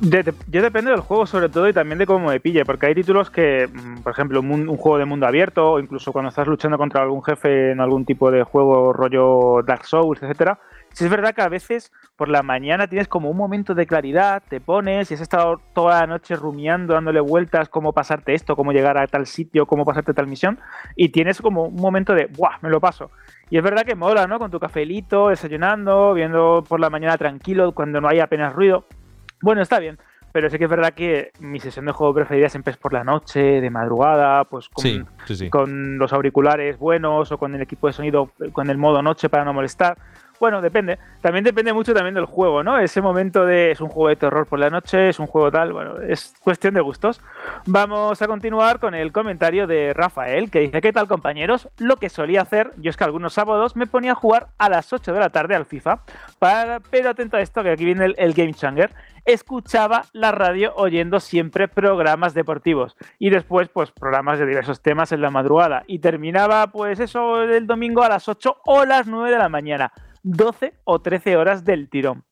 [0.00, 2.94] De- yo depende del juego sobre todo y también de cómo me pille, porque hay
[2.94, 6.78] títulos que, mm, por ejemplo, un, juego de mundo abierto o incluso cuando estás luchando
[6.78, 10.60] contra algún jefe en algún tipo de juego rollo Dark Souls, etcétera.
[10.92, 14.42] Sí es verdad que a veces por la mañana tienes como un momento de claridad,
[14.48, 18.72] te pones y has estado toda la noche rumiando, dándole vueltas, cómo pasarte esto, cómo
[18.72, 20.58] llegar a tal sitio, cómo pasarte tal misión,
[20.94, 22.58] y tienes como un momento de, ¡buah!
[22.62, 23.10] Me lo paso.
[23.50, 24.38] Y es verdad que mola, ¿no?
[24.38, 28.86] Con tu cafelito, desayunando, viendo por la mañana tranquilo, cuando no hay apenas ruido.
[29.40, 29.98] Bueno, está bien.
[30.30, 33.02] Pero sí que es verdad que mi sesión de juego preferida siempre es por la
[33.02, 35.50] noche, de madrugada, pues con, Sí, sí, sí.
[35.50, 39.44] con los auriculares buenos o con el equipo de sonido con el modo noche para
[39.44, 39.96] no molestar.
[40.40, 40.98] Bueno, depende.
[41.20, 42.78] También depende mucho también del juego, ¿no?
[42.78, 45.72] Ese momento de es un juego de terror por la noche, es un juego tal,
[45.72, 47.20] bueno, es cuestión de gustos.
[47.66, 51.68] Vamos a continuar con el comentario de Rafael, que dice, ¿qué tal compañeros?
[51.78, 54.92] Lo que solía hacer, yo es que algunos sábados me ponía a jugar a las
[54.92, 56.00] 8 de la tarde al FIFA,
[56.38, 58.92] para, pero atento a esto, que aquí viene el, Game Changer,
[59.24, 65.20] escuchaba la radio oyendo siempre programas deportivos y después pues programas de diversos temas en
[65.20, 69.38] la madrugada y terminaba pues eso el domingo a las 8 o las 9 de
[69.38, 69.92] la mañana,
[70.22, 72.24] 12 o 13 horas del tirón.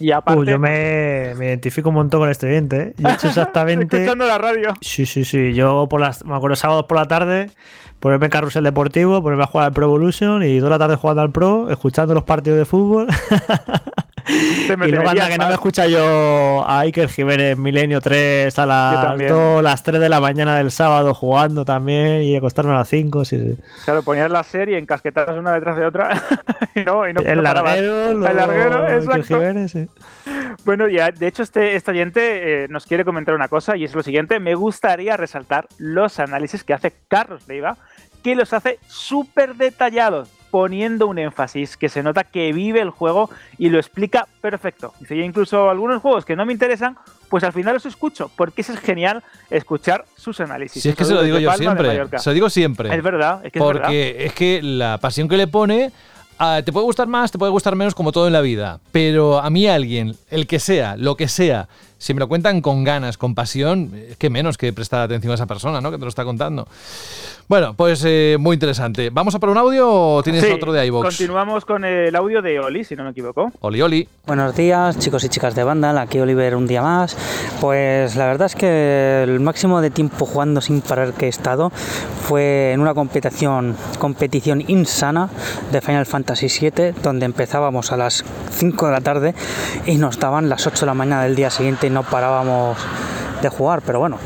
[0.00, 2.80] Y aparte, yo me, me identifico un montón con este oyente.
[2.80, 2.94] ¿eh?
[2.98, 3.96] Yo he hecho exactamente.
[3.96, 4.74] escuchando la radio.
[4.80, 5.54] Sí, sí, sí.
[5.54, 7.50] Yo por las, me acuerdo sábados por la tarde,
[7.98, 11.22] ponerme en carrusel deportivo, ponerme a jugar al Pro Evolution y toda la tarde jugando
[11.22, 13.08] al Pro, escuchando los partidos de fútbol.
[14.28, 19.02] Y luego anda que no me escucha yo a Iker Jiménez Milenio 3 a las
[19.02, 19.30] también.
[19.30, 23.24] 2, las 3 de la mañana del sábado jugando también y acostarme a las 5,
[23.24, 23.62] sí, sí.
[23.84, 26.22] Claro, ponías la serie, encasquetadas una detrás de otra
[26.74, 29.22] y no, y no El larguero, El larguero, exacto.
[29.22, 29.88] Jiménez, sí.
[30.64, 33.94] Bueno, ya, de hecho, este, este oyente eh, nos quiere comentar una cosa y es
[33.94, 34.40] lo siguiente.
[34.40, 37.76] Me gustaría resaltar los análisis que hace Carlos Leiva,
[38.22, 43.30] que los hace súper detallados, poniendo un énfasis que se nota que vive el juego
[43.58, 44.94] y lo explica perfecto.
[45.00, 46.96] Dice, yo incluso algunos juegos que no me interesan,
[47.28, 50.82] pues al final los escucho, porque es genial escuchar sus análisis.
[50.82, 52.06] Si es que se lo digo yo siempre.
[52.18, 52.94] Se lo digo siempre.
[52.94, 53.82] Es verdad, es que es verdad.
[53.82, 55.92] Porque es que la pasión que le pone.
[56.38, 58.80] ah, te puede gustar más, te puede gustar menos, como todo en la vida.
[58.92, 61.68] Pero a mí alguien, el que sea, lo que sea,
[61.98, 65.34] si me lo cuentan con ganas, con pasión, es que menos que prestar atención a
[65.34, 65.90] esa persona, ¿no?
[65.90, 66.66] Que te lo está contando.
[67.48, 69.08] Bueno, pues eh, muy interesante.
[69.10, 71.04] ¿Vamos a por un audio o tienes Sí, otro de iVoox?
[71.04, 73.50] Continuamos con el audio de Oli, si no me equivoco.
[73.60, 74.08] Oli, Oli.
[74.26, 75.96] Buenos días, chicos y chicas de Vandal.
[75.96, 77.16] Aquí Oliver un día más.
[77.60, 81.70] Pues la verdad es que el máximo de tiempo jugando sin parar que he estado
[81.70, 85.30] fue en una competición, competición insana
[85.72, 89.34] de Final Fantasy VII, donde empezábamos a las 5 de la tarde
[89.86, 92.78] y nos daban las 8 de la mañana del día siguiente no parábamos
[93.42, 93.82] de jugar.
[93.84, 94.18] Pero bueno,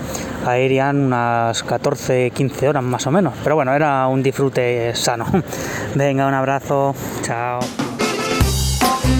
[0.46, 3.34] ahí irían unas 14, 15 horas más o menos.
[3.42, 5.26] Pero bueno, era un disfrute sano.
[5.94, 6.94] Venga, un abrazo.
[7.22, 7.60] Chao.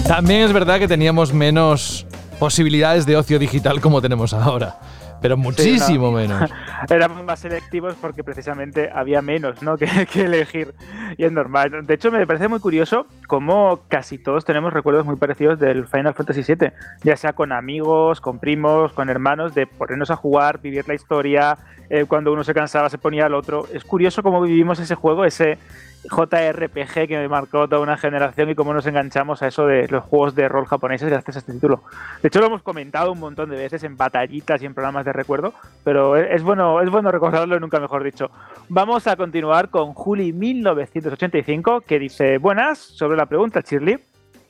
[0.07, 2.05] También es verdad que teníamos menos
[2.39, 4.75] posibilidades de ocio digital como tenemos ahora.
[5.23, 6.11] Pero muchísimo Sí, no.
[6.11, 6.51] menos.
[6.89, 9.77] Éramos más selectivos porque precisamente había menos ¿no?
[9.79, 10.75] que, que elegir.
[11.17, 11.87] Y es normal.
[11.87, 16.13] De hecho, me parece muy curioso cómo casi todos tenemos recuerdos muy parecidos del Final
[16.13, 16.71] Fantasy VII.
[17.03, 21.57] Ya sea con amigos, con primos, con hermanos, de ponernos a jugar, vivir la historia.
[21.89, 23.65] eh, cuando uno se cansaba, se ponía al otro.
[23.73, 25.57] Es curioso cómo vivimos ese juego, ese
[26.03, 30.03] JRPG que me marcó toda una generación y cómo nos enganchamos a eso de los
[30.03, 31.83] juegos de rol japoneses gracias a este título.
[32.21, 35.13] De hecho, lo hemos comentado un montón de veces en batallitas y en programas de
[35.13, 35.53] recuerdo,
[35.83, 38.29] pero es bueno, es bueno recordarlo, nunca mejor dicho.
[38.69, 43.99] Vamos a continuar con Juli 1985, que dice, buenas, sobre la pregunta, Shirley.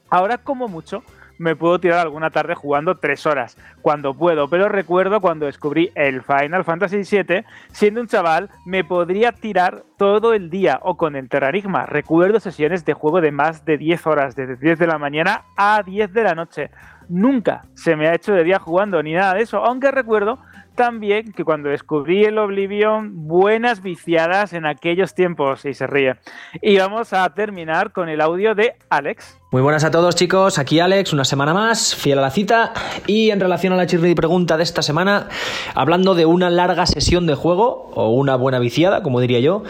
[0.09, 1.03] Ahora, como mucho,
[1.37, 6.21] me puedo tirar alguna tarde jugando tres horas, cuando puedo, pero recuerdo cuando descubrí el
[6.21, 11.29] Final Fantasy VII, siendo un chaval, me podría tirar todo el día o con el
[11.29, 11.85] Terranigma.
[11.85, 15.81] Recuerdo sesiones de juego de más de 10 horas, desde 10 de la mañana a
[15.83, 16.69] 10 de la noche.
[17.09, 20.39] Nunca se me ha hecho de día jugando ni nada de eso, aunque recuerdo
[20.75, 26.15] también que cuando descubrí el Oblivion, buenas viciadas en aquellos tiempos, y se ríe.
[26.61, 29.39] Y vamos a terminar con el audio de Alex.
[29.53, 32.73] Muy buenas a todos chicos, aquí Alex, una semana más, fiel a la cita.
[33.05, 35.29] Y en relación a la chirri pregunta de esta semana,
[35.75, 39.61] hablando de una larga sesión de juego o una buena viciada, como diría yo,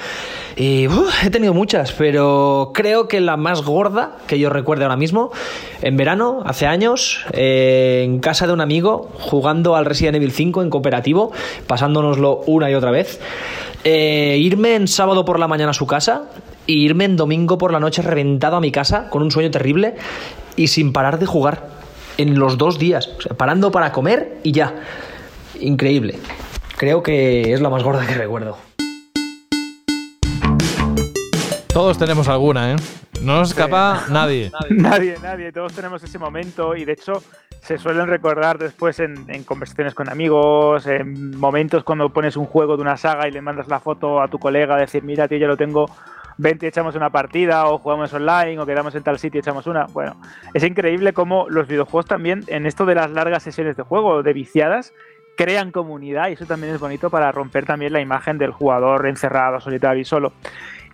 [0.56, 0.88] y
[1.26, 5.34] he tenido muchas, pero creo que la más gorda que yo recuerde ahora mismo,
[5.82, 10.62] en verano, hace años, eh, en casa de un amigo, jugando al Resident Evil 5
[10.62, 11.34] en cooperativo,
[11.68, 13.20] pasándonoslo una y otra vez,
[13.84, 16.30] eh, irme en sábado por la mañana a su casa
[16.66, 19.96] y irme en domingo por la noche reventado a mi casa con un sueño terrible
[20.56, 21.68] y sin parar de jugar
[22.18, 24.76] en los dos días, o sea, parando para comer y ya.
[25.60, 26.20] Increíble.
[26.78, 28.58] Creo que es la más gorda que recuerdo.
[31.74, 32.76] Todos tenemos alguna, ¿eh?
[33.22, 34.52] No nos escapa nadie.
[34.70, 37.24] Nadie, nadie, todos tenemos ese momento y de hecho
[37.62, 42.76] se suelen recordar después en, en conversaciones con amigos, en momentos cuando pones un juego
[42.76, 45.48] de una saga y le mandas la foto a tu colega, decir, mira, tío, yo
[45.48, 45.90] lo tengo,
[46.38, 49.68] vente y echamos una partida, o jugamos online, o quedamos en tal sitio y echamos
[49.68, 49.86] una.
[49.88, 50.16] Bueno,
[50.54, 54.34] es increíble cómo los videojuegos también, en esto de las largas sesiones de juego, de
[54.34, 54.94] viciadas,
[55.36, 59.60] crean comunidad y eso también es bonito para romper también la imagen del jugador encerrado,
[59.60, 60.34] solitario y solo.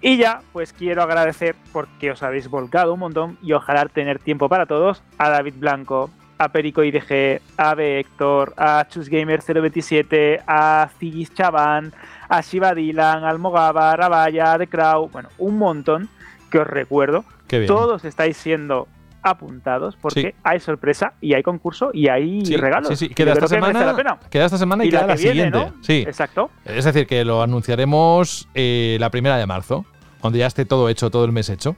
[0.01, 4.47] Y ya, pues quiero agradecer porque os habéis volcado un montón y ojalá tener tiempo
[4.47, 11.33] para todos a David Blanco, a Perico IDG, a B Héctor, a ChusGamer027, a Cigis
[11.33, 11.91] Chaván,
[12.29, 16.07] a Shiva Dylan, a Almogaba, a Rabaya, The Crow, bueno, un montón
[16.51, 17.25] que os recuerdo.
[17.67, 18.87] Todos estáis siendo
[19.21, 20.33] apuntados porque Sí.
[20.43, 22.87] hay sorpresa y hay concurso y hay Sí, regalos.
[22.89, 23.09] sí, sí.
[23.09, 24.19] Queda esta, merece la semana, pena.
[24.29, 25.57] queda esta semana y, queda la, que viene, siguiente.
[25.59, 25.83] ¿no?
[25.83, 26.03] Sí.
[26.07, 26.49] Exacto.
[26.63, 29.85] Es decir, que lo anunciaremos eh, la primera de marzo,
[30.21, 31.75] cuando ya esté todo hecho, todo el mes hecho.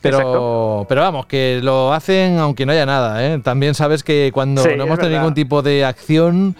[0.00, 0.86] Pero, Exacto.
[0.88, 3.24] pero vamos, que lo hacen aunque no haya nada.
[3.26, 3.38] ¿eh?
[3.42, 6.54] También sabes que cuando Sí, no hemos tenido ningún tipo de acción,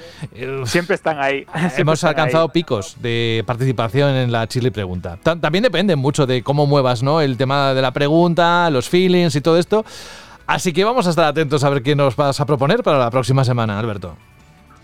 [0.64, 1.44] Siempre están ahí.
[1.55, 2.50] Siempre hemos están alcanzado ahí.
[2.52, 5.18] picos de participación en la Chile Pregunta.
[5.22, 7.20] Ta- También depende mucho de cómo muevas ¿no?
[7.20, 9.84] el tema de la pregunta, los feelings y todo esto.
[10.46, 13.10] Así que vamos a estar atentos a ver qué nos vas a proponer para la
[13.10, 14.14] próxima semana, Alberto.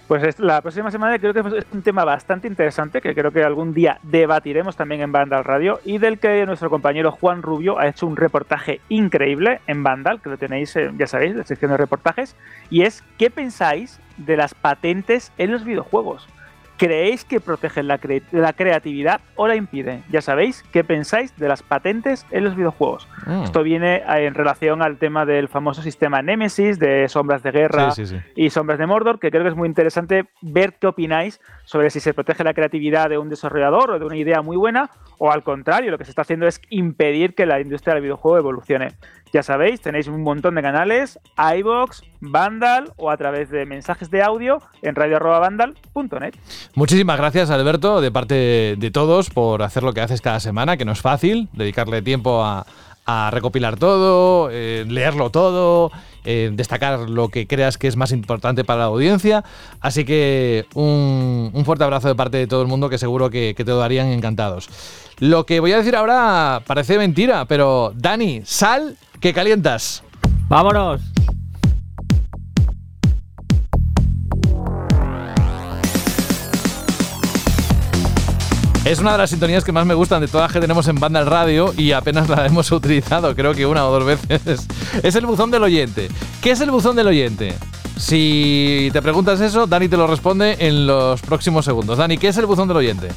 [0.06, 3.43] Pues es- la próxima semana creo que es un tema bastante interesante que creo que
[3.43, 7.89] algún día debatiremos también en Vandal Radio y del que nuestro compañero Juan Rubio ha
[7.89, 11.78] hecho un reportaje increíble en Vandal, que lo tenéis, eh, ya sabéis, la sección de
[11.78, 12.36] reportajes,
[12.68, 16.28] y es ¿qué pensáis de las patentes en los videojuegos?
[16.76, 20.02] ¿Creéis que protegen la, cre- la creatividad o la impiden?
[20.10, 23.06] Ya sabéis, ¿qué pensáis de las patentes en los videojuegos?
[23.26, 23.44] Mm.
[23.44, 27.92] Esto viene eh, en relación al tema del famoso sistema Nemesis, de sombras de guerra
[27.92, 28.22] Sí, sí, sí.
[28.34, 32.01] y Sombras de Mordor, que creo que es muy interesante ver qué opináis sobre si
[32.01, 35.44] se protege la creatividad de un desarrollador o de una idea muy buena, o al
[35.44, 38.88] contrario, lo que se está haciendo es impedir que la industria del videojuego evolucione.
[39.35, 41.19] Ya sabéis, tenéis un montón de canales,
[41.59, 46.35] iBox, Vandal o a través de mensajes de audio en radio.vandal.net.
[46.77, 50.85] Muchísimas gracias, Alberto, de parte de todos, por hacer lo que haces cada semana, que
[50.85, 52.65] no es fácil, dedicarle tiempo a,
[53.32, 55.90] recopilar todo, eh, leerlo todo,
[56.24, 59.43] eh, destacar lo que creas que es más importante para la audiencia.
[59.81, 63.65] Así que un, fuerte abrazo de parte de todo el mundo que seguro que, que
[63.65, 64.69] te darían encantados.
[65.19, 70.02] Lo que voy a decir ahora parece mentira, pero Dani, sal que calientas.
[70.48, 71.00] ¡Vámonos!
[78.84, 80.96] Es una de las sintonías que más me gustan de todas las que tenemos en
[80.96, 84.68] banda al radio y apenas la hemos utilizado, creo que una o dos veces.
[85.02, 86.08] Es el buzón del oyente.
[86.42, 87.54] ¿Qué es el buzón del oyente?
[87.96, 91.96] Si te preguntas eso, Dani te lo responde en los próximos segundos.
[91.96, 93.08] Dani, ¿qué es el buzón del oyente?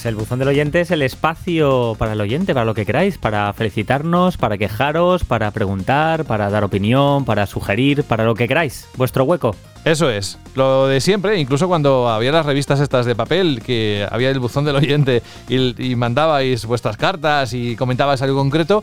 [0.00, 3.18] Alex, el buzón del oyente es el espacio para el oyente, para lo que queráis,
[3.18, 8.88] para felicitarnos, para quejaros, para preguntar, para dar opinión, para sugerir, para lo que queráis.
[8.96, 9.54] Vuestro hueco.
[9.84, 14.28] Eso es, lo de siempre, incluso cuando había las revistas estas de papel, que había
[14.28, 18.82] el buzón del oyente y, mandabais vuestras cartas y comentabais algo concreto.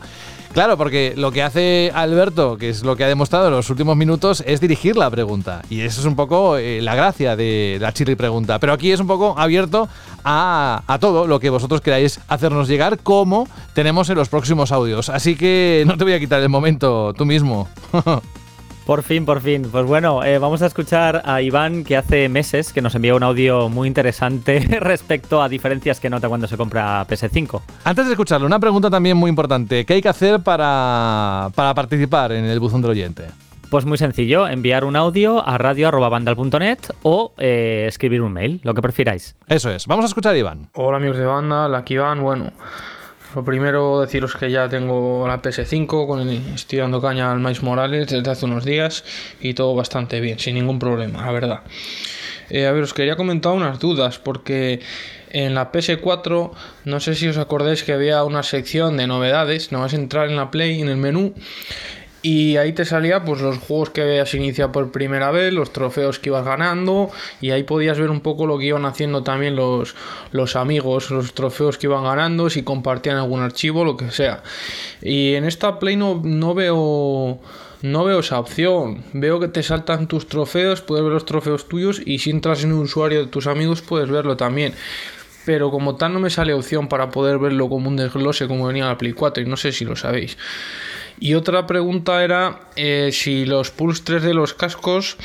[0.52, 3.96] Claro, porque lo que hace Alberto, que es lo que ha demostrado en los últimos
[3.96, 5.62] minutos, es dirigir la pregunta.
[5.70, 8.58] Y eso es un poco eh, la gracia de la chirri pregunta.
[8.58, 9.88] Pero aquí es un poco abierto
[10.24, 15.10] a, a todo lo que vosotros queráis hacernos llegar, como tenemos en los próximos audios.
[15.10, 17.68] Así que no te voy a quitar el momento tú mismo.
[18.88, 19.68] Por fin, por fin.
[19.70, 23.22] Pues bueno, eh, vamos a escuchar a Iván que hace meses que nos envió un
[23.22, 27.60] audio muy interesante respecto a diferencias que nota cuando se compra PS5.
[27.84, 29.84] Antes de escucharlo, una pregunta también muy importante.
[29.84, 33.26] ¿Qué hay que hacer para, para participar en el buzón del oyente?
[33.68, 38.80] Pues muy sencillo, enviar un audio a radio.bandal.net o eh, escribir un mail, lo que
[38.80, 39.36] prefiráis.
[39.48, 39.86] Eso es.
[39.86, 40.70] Vamos a escuchar a Iván.
[40.72, 42.22] Hola amigos de banda, aquí Iván.
[42.22, 42.52] Bueno,
[43.34, 47.62] lo primero deciros que ya tengo la PS5, con el, estoy dando caña al Mais
[47.62, 49.04] Morales desde hace unos días
[49.40, 51.60] y todo bastante bien, sin ningún problema, la verdad.
[52.50, 54.80] Eh, a ver, os quería comentar unas dudas porque
[55.30, 56.50] en la PS4
[56.84, 60.28] no sé si os acordáis que había una sección de novedades, no vas a entrar
[60.28, 61.34] en la Play, en el menú
[62.22, 66.18] y ahí te salía pues los juegos que habías iniciado por primera vez, los trofeos
[66.18, 69.94] que ibas ganando y ahí podías ver un poco lo que iban haciendo también los,
[70.32, 74.42] los amigos, los trofeos que iban ganando, si compartían algún archivo, lo que sea.
[75.00, 77.40] Y en esta Play no, no veo
[77.82, 79.04] no veo esa opción.
[79.12, 82.72] Veo que te saltan tus trofeos, puedes ver los trofeos tuyos y si entras en
[82.72, 84.74] un usuario de tus amigos puedes verlo también.
[85.46, 88.86] Pero como tal no me sale opción para poder verlo como un desglose como venía
[88.86, 90.36] la Play 4 y no sé si lo sabéis.
[91.20, 95.16] Y otra pregunta era eh, si los Pulse 3 de los cascos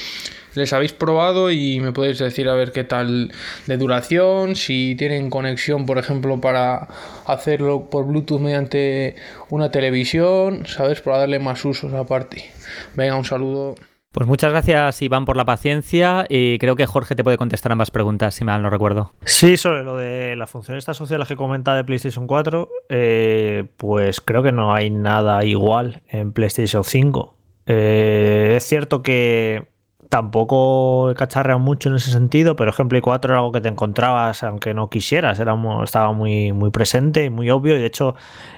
[0.56, 3.32] les habéis probado y me podéis decir a ver qué tal
[3.66, 6.88] de duración, si tienen conexión, por ejemplo, para
[7.26, 9.16] hacerlo por Bluetooth mediante
[9.50, 11.02] una televisión, ¿sabes?
[11.02, 12.52] Para darle más usos aparte.
[12.96, 13.76] Venga, un saludo.
[14.14, 17.90] Pues muchas gracias, Iván, por la paciencia y creo que Jorge te puede contestar ambas
[17.90, 19.12] preguntas, si mal no recuerdo.
[19.26, 24.44] Sí, sobre lo de las funciones sociales que comenta de PlayStation 4, eh, pues creo
[24.44, 27.36] que no hay nada igual en PlayStation 5.
[27.66, 29.73] Eh, es cierto que
[30.10, 34.74] tampoco cacharrean mucho en ese sentido, pero ejemplo 4 era algo que te encontrabas aunque
[34.74, 38.16] no quisieras, era estaba muy, muy presente y muy obvio y de hecho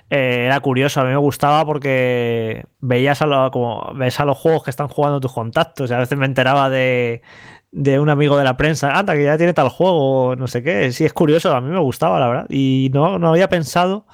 [0.09, 4.63] eh, era curioso, a mí me gustaba porque veías a, como, ves a los juegos
[4.63, 7.21] que están jugando tus contactos y a veces me enteraba de,
[7.71, 10.91] de un amigo de la prensa, anda, que ya tiene tal juego, no sé qué,
[10.91, 14.05] sí es curioso, a mí me gustaba la verdad y no, no había pensado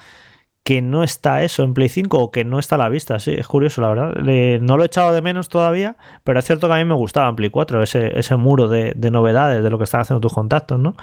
[0.64, 3.20] que no está eso en Play 5 o que no está a la vista.
[3.20, 4.60] Sí, es curioso, la verdad.
[4.62, 7.30] no lo he echado de menos todavía, pero es cierto que a mí me gustaba
[7.30, 10.80] en Play 4 ese, ese muro de, novedades de lo que están haciendo tus contactos,
[10.80, 10.96] ¿no?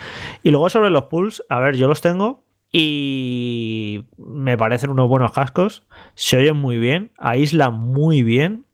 [0.42, 5.32] Y luego sobre los pools, a ver, yo los tengo y me parecen unos buenos
[5.32, 5.86] cascos.
[6.14, 8.64] Se oyen muy bien, aíslan muy bien.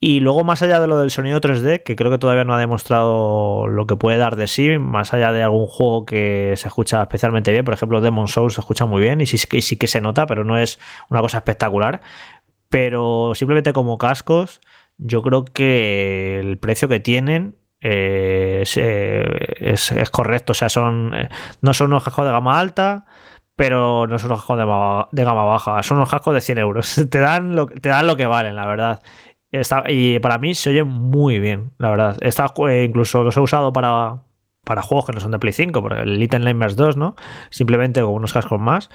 [0.00, 2.58] Y luego, más allá de lo del sonido 3D, que creo que todavía no ha
[2.58, 7.02] demostrado lo que puede dar de sí, más allá de algún juego que se escucha
[7.02, 10.00] especialmente bien, por ejemplo, Demon Souls se escucha muy bien y sí, sí que se
[10.00, 10.78] nota, pero no es
[11.10, 12.00] una cosa espectacular.
[12.68, 14.60] Pero simplemente como cascos,
[14.98, 20.52] yo creo que el precio que tienen eh, es, correcto.
[20.52, 21.28] O sea, son eh,
[21.62, 23.06] no son unos cascos de gama alta,
[23.56, 24.58] pero no son unos cascos
[25.12, 25.82] de, gama baja.
[25.82, 26.94] Son unos cascos de 100 euros.
[27.10, 29.02] te, dan lo, te dan lo que valen, la verdad
[29.88, 32.16] y para mí se oye muy bien, la verdad.
[32.20, 34.22] Está, eh, incluso los he usado para,
[34.64, 37.16] para juegos que no son de Play 5, por el Little Nightmares 2, ¿no?
[37.50, 38.90] Simplemente con unos cascos más.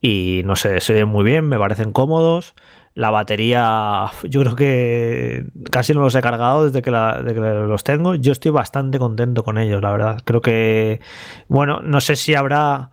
[0.00, 2.54] Y no sé, se oyen muy bien, me parecen cómodos.
[2.92, 7.82] La batería, yo creo que casi no los he cargado desde que, desde que, los
[7.82, 8.14] tengo.
[8.14, 10.20] Yo estoy bastante contento con ellos, la verdad.
[10.24, 11.00] Creo que,
[11.48, 12.90] bueno, no sé si habrá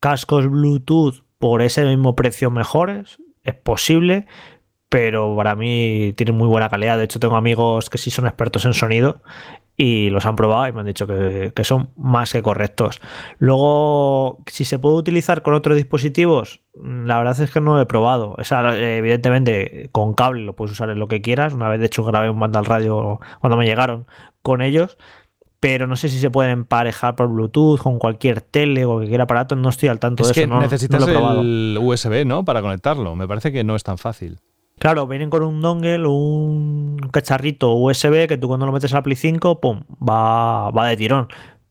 [0.00, 3.18] cascos Bluetooth por ese mismo precio mejores.
[3.42, 4.26] Es posible,
[4.94, 6.96] pero para mí tienen muy buena calidad.
[6.96, 9.22] De hecho, tengo amigos que sí son expertos en sonido
[9.76, 13.00] y los han probado y me han dicho que, son más que correctos.
[13.38, 17.86] Luego, si se puede utilizar con otros dispositivos, la verdad es que no lo he
[17.86, 18.36] probado.
[18.38, 21.54] O sea, evidentemente, con cable lo puedes usar en lo que quieras.
[21.54, 24.06] Una vez, de hecho, grabé un banda al radio cuando me llegaron
[24.42, 24.96] con ellos.
[25.58, 29.56] Pero no sé si se pueden emparejar por Bluetooth con cualquier tele o cualquier aparato.
[29.56, 30.40] No estoy al tanto de eso.
[30.40, 32.44] Que necesitas el USB, ¿no?
[32.44, 33.16] Para conectarlo.
[33.16, 34.38] Me parece que no es tan fácil.
[34.78, 39.02] Claro, vienen con un dongle, un cacharrito USB que tú cuando lo metes a la
[39.02, 41.28] Play 5, pum, va, va de tirón.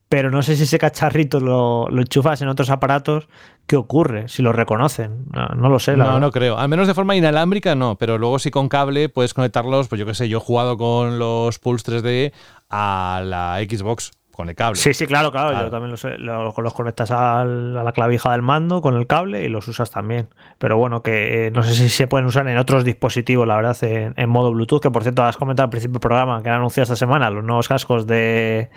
[0.08, 3.28] Pero no sé si ese cacharrito lo, lo enchufas en otros aparatos,
[3.66, 4.28] ¿qué ocurre?
[4.28, 5.26] Si lo reconocen.
[5.32, 5.96] No, lo sé.
[5.96, 6.58] no, no creo.
[6.58, 10.06] Al menos de forma inalámbrica no, pero luego si con cable puedes conectarlos, pues yo
[10.06, 12.32] qué sé, yo he jugado con los Pulse 3D
[12.70, 14.76] a la Xbox con el cable.
[14.76, 15.50] Sí, sí, claro, claro.
[15.50, 15.64] Claro.
[15.66, 19.44] Yo también los, los, los conectas al- a la clavija del mando con el cable
[19.44, 20.28] y los usas también.
[20.58, 23.76] Pero bueno, que eh, no sé si se pueden usar en otros dispositivos, la verdad,
[23.82, 24.80] en, en modo Bluetooth.
[24.82, 27.44] Que por cierto, has comentado al principio del programa que han anunciado esta semana los
[27.44, 28.70] nuevos cascos de,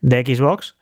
[0.00, 0.76] de Xbox.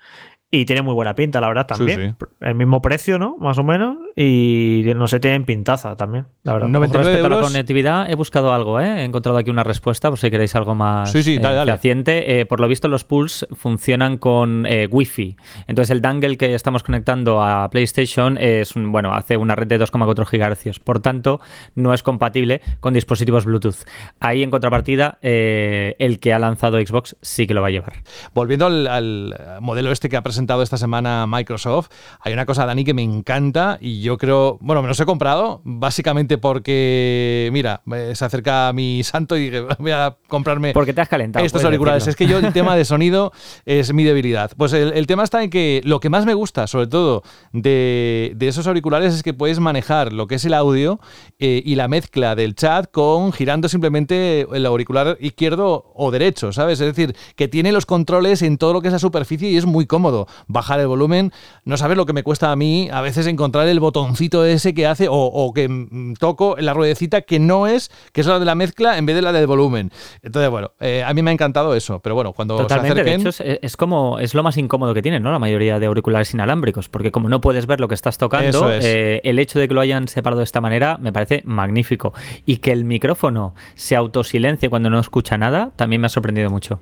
[0.51, 2.17] Y tiene muy buena pinta, la verdad, Sí, también.
[2.41, 3.37] El mismo precio, ¿no?
[3.39, 3.99] Más o menos.
[4.17, 6.73] Y no sé, tienen pintaza también, la verdad.
[6.73, 9.03] Con respecto a la conectividad, he buscado algo, ¿eh?
[9.03, 11.73] he encontrado aquí una respuesta, por si queréis algo más Sí, sí, dale, eh, dale.
[11.73, 12.41] fehaciente.
[12.41, 15.37] Eh, por lo visto, los pools funcionan con eh, Wi-Fi.
[15.67, 19.79] Entonces, el dangle que estamos conectando a PlayStation es un, bueno, hace una red de
[19.79, 20.25] 2,4
[20.71, 20.79] GHz.
[20.79, 21.41] Por tanto,
[21.75, 23.85] no es compatible con dispositivos Bluetooth.
[24.19, 27.93] Ahí, en contrapartida, eh, el que ha lanzado Xbox sí que lo va a llevar.
[28.33, 31.89] Volviendo al, al modelo este que ha presentado esta semana Microsoft,
[32.21, 35.61] hay una cosa, Dani, que me encanta y yo creo, bueno, me los he comprado
[35.65, 41.01] básicamente porque, mira, eh, se acerca mi santo y dije, voy a comprarme Porque te
[41.01, 41.45] has calentado.
[41.45, 42.05] estos auriculares.
[42.05, 42.11] decirlo.
[42.11, 43.33] Es que yo el tema de sonido
[43.65, 44.51] es mi debilidad.
[44.57, 48.33] Pues el, el tema está en que lo que más me gusta, sobre todo, de,
[48.37, 51.01] de esos auriculares es que puedes manejar lo que es el audio
[51.39, 56.81] eh, y la mezcla del chat con girando simplemente el auricular izquierdo o derecho, ¿sabes?
[56.81, 59.67] Es decir, que tiene los controles en todo lo que es la superficie y es
[59.67, 60.28] muy cómodo.
[60.47, 61.33] Bajar el volumen,
[61.65, 64.87] no sabes lo que me cuesta a mí a veces encontrar el botoncito ese que
[64.87, 68.39] hace o, o que mm, toco en la ruedecita que no es, que es la
[68.39, 69.91] de la mezcla en vez de la del volumen.
[70.23, 73.01] Entonces, bueno, eh, a mí me ha encantado eso, pero bueno, cuando Totalmente, se de
[73.11, 73.21] acerquen...
[73.21, 75.31] hecho es, es como es lo más incómodo que tienen, ¿no?
[75.33, 78.85] La mayoría de auriculares inalámbricos, porque como no puedes ver lo que estás tocando, es.
[78.85, 82.13] eh, el hecho de que lo hayan separado de esta manera me parece magnífico
[82.47, 86.81] y que el micrófono se autosilencie cuando no escucha nada también me ha sorprendido mucho.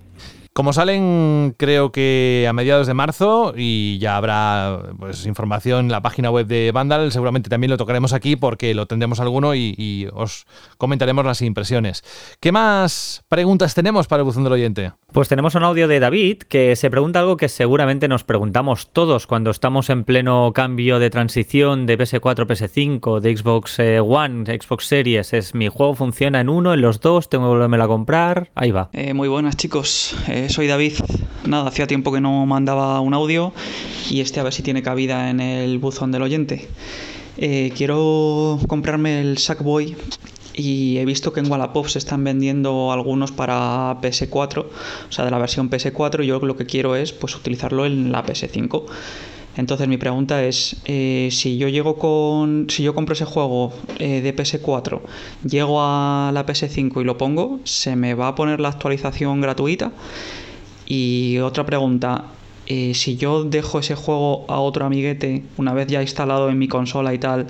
[0.57, 6.01] Como salen, creo que a mediados de marzo y ya habrá pues, información en la
[6.01, 10.09] página web de Vandal, seguramente también lo tocaremos aquí porque lo tendremos alguno y, y
[10.15, 10.47] os
[10.79, 12.05] comentaremos las impresiones.
[12.41, 14.93] ¿Qué más preguntas tenemos para el buzón del oyente?
[15.13, 19.27] Pues tenemos un audio de David que se pregunta algo que seguramente nos preguntamos todos
[19.27, 24.59] cuando estamos en pleno cambio de transición de PS4, PS5, de Xbox eh, One, de
[24.59, 25.35] Xbox Series.
[25.35, 28.51] Es mi juego funciona en uno, en los dos, tengo que volverme a comprar.
[28.55, 28.89] Ahí va.
[28.95, 30.95] Eh, muy buenas chicos, Eh, soy David.
[31.45, 33.53] Nada, hacía tiempo que no mandaba un audio
[34.11, 36.69] y este a ver si tiene cabida en el buzón del oyente.
[37.39, 39.97] Eh, quiero comprarme el Sackboy
[40.55, 45.31] y he visto que en Wallapop se están vendiendo algunos para PS4, o sea, de
[45.31, 48.85] la versión PS4 y yo lo que quiero es pues utilizarlo en la PS5.
[49.57, 54.21] Entonces mi pregunta es, eh, si yo llego con, si yo compro ese juego eh,
[54.21, 55.01] de PS4,
[55.49, 59.93] llego a la PS5 y lo pongo, ¿se me va a poner la actualización gratuita?
[60.87, 62.27] Y otra pregunta,
[62.67, 66.69] eh, si yo dejo ese juego a otro amiguete, una vez ya instalado en mi
[66.69, 67.47] consola y tal,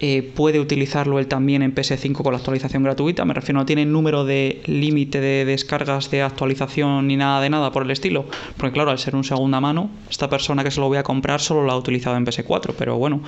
[0.00, 3.24] eh, puede utilizarlo él también en PS5 con la actualización gratuita.
[3.24, 7.72] Me refiero, no tiene número de límite de descargas de actualización ni nada de nada
[7.72, 8.26] por el estilo.
[8.56, 11.40] Porque claro, al ser un segunda mano, esta persona que se lo voy a comprar
[11.40, 12.74] solo lo ha utilizado en PS4.
[12.78, 13.22] Pero bueno,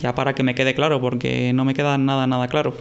[0.00, 2.74] ya para que me quede claro, porque no me queda nada, nada claro.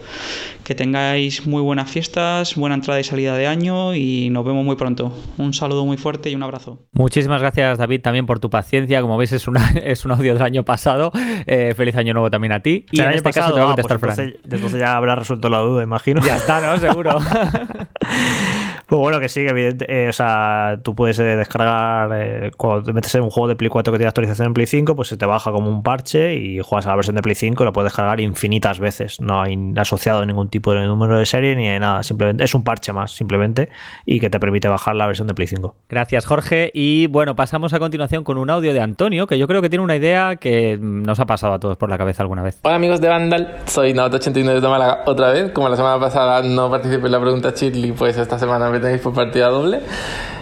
[0.64, 4.78] Que tengáis muy buenas fiestas, buena entrada y salida de año y nos vemos muy
[4.78, 5.14] pronto.
[5.38, 6.80] Un saludo muy fuerte y un abrazo.
[6.94, 9.02] Muchísimas gracias David también por tu paciencia.
[9.02, 11.11] Como veis es, una, es un audio del año pasado.
[11.45, 12.86] Eh, feliz año nuevo también a ti.
[12.91, 14.34] Y el en año caso pasado, te va a ah, contestar pues Fran.
[14.43, 16.22] entonces ya habrá resuelto la duda, imagino.
[16.22, 16.77] Ya está, ¿no?
[16.77, 17.19] Seguro.
[18.94, 22.84] Pues bueno, que sí, que evidente, eh, o sea, tú puedes eh, descargar, eh, cuando
[22.84, 25.07] te metes en un juego de Play 4 que tiene actualización en Play 5, pues
[25.07, 27.65] se te baja como un parche y juegas a la versión de Play 5 y
[27.65, 29.20] lo puedes descargar infinitas veces.
[29.20, 32.64] No hay asociado ningún tipo de número de serie ni de nada, simplemente es un
[32.64, 33.70] parche más, simplemente,
[34.06, 35.76] y que te permite bajar la versión de Play 5.
[35.90, 36.70] Gracias, Jorge.
[36.72, 39.84] Y bueno, pasamos a continuación con un audio de Antonio, que yo creo que tiene
[39.84, 42.60] una idea que nos ha pasado a todos por la cabeza alguna vez.
[42.61, 45.52] Hola amigos de Vandal, soy Naoto89 de Málaga otra vez.
[45.52, 49.01] Como la semana pasada no participé en la pregunta Chitli, pues esta semana me tenéis
[49.01, 49.80] por partida doble.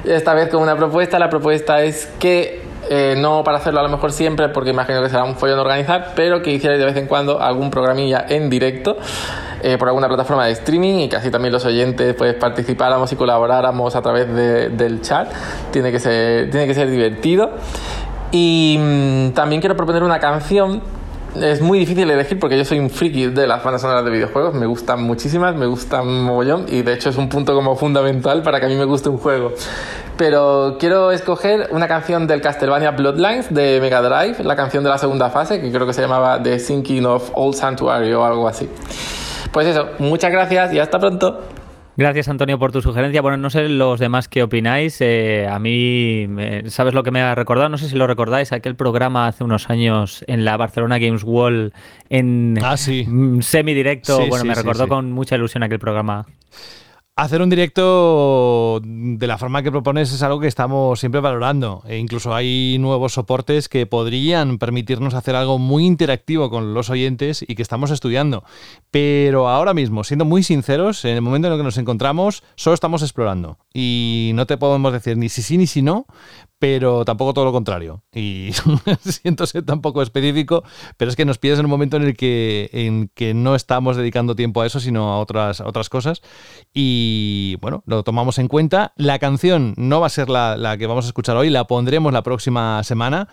[0.03, 1.17] Esta vez con una propuesta.
[1.19, 5.09] La propuesta es que, eh, no para hacerlo a lo mejor siempre, porque imagino que
[5.09, 8.97] será un follón organizar, pero que hicierais de vez en cuando algún programilla en directo
[9.63, 13.15] eh, por alguna plataforma de streaming y que así también los oyentes pues participáramos y
[13.15, 15.31] colaboráramos a través de- del chat.
[15.71, 17.51] Tiene que ser, tiene que ser divertido.
[18.31, 20.81] Y mm, también quiero proponer una canción.
[21.35, 24.53] Es muy difícil elegir porque yo soy un friki de las bandas sonoras de videojuegos.
[24.53, 28.59] Me gustan muchísimas, me gustan mogollón y de hecho es un punto como fundamental para
[28.59, 29.53] que a mí me guste un juego.
[30.17, 34.97] Pero quiero escoger una canción del Castlevania Bloodlines de Mega Drive, la canción de la
[34.97, 38.69] segunda fase, que creo que se llamaba The Sinking of Old Sanctuary o algo así.
[39.53, 41.39] Pues eso, muchas gracias y hasta pronto.
[41.97, 43.21] Gracias, Antonio, por tu sugerencia.
[43.21, 44.97] Bueno, no sé los demás qué opináis.
[45.01, 47.67] eh, a mí, me- ¿sabes lo que me ha recordado?
[47.69, 51.73] No sé si lo recordáis, aquel programa hace unos años en la Barcelona Games Wall
[52.09, 52.53] en
[53.07, 54.17] mm, semidirecto.
[54.17, 54.89] Sí, bueno, sí, me sí, recordó sí.
[54.89, 56.25] con mucha ilusión aquel programa.
[57.21, 61.83] Hacer un directo de la forma que propones es algo que estamos siempre valorando.
[61.85, 67.45] E incluso hay nuevos soportes que podrían permitirnos hacer algo muy interactivo con los oyentes
[67.47, 68.43] y que estamos estudiando.
[68.89, 72.73] Pero ahora mismo, siendo muy sinceros, en el momento en el que nos encontramos, solo
[72.73, 73.59] estamos explorando.
[73.71, 76.07] Y no te podemos decir ni si sí ni si no,
[76.61, 78.03] pero tampoco todo lo contrario.
[78.13, 78.51] Y
[79.01, 80.63] siento ser tampoco específico,
[80.95, 83.97] pero es que nos pides en un momento en el que, en que no estamos
[83.97, 86.21] dedicando tiempo a eso, sino a otras, otras cosas.
[86.71, 88.93] Y bueno, lo tomamos en cuenta.
[88.95, 92.13] La canción no va a ser la, la que vamos a escuchar hoy, la pondremos
[92.13, 93.27] la próxima semana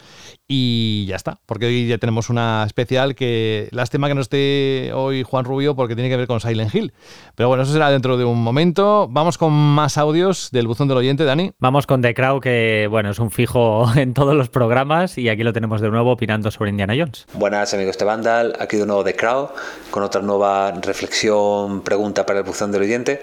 [0.51, 5.23] y ya está, porque hoy ya tenemos una especial que lástima que no esté hoy
[5.23, 6.95] Juan Rubio porque tiene que ver con Silent Hill.
[7.35, 9.09] Pero bueno, eso será dentro de un momento.
[9.11, 11.53] Vamos con más audios del buzón del oyente, Dani.
[11.59, 15.43] Vamos con The Crow, que bueno, es un fijo en todos los programas y aquí
[15.43, 17.27] lo tenemos de nuevo opinando sobre Indiana Jones.
[17.35, 19.51] Buenas amigos de Vandal, aquí de nuevo The Crow
[19.91, 23.23] con otra nueva reflexión, pregunta para el buzón del oyente.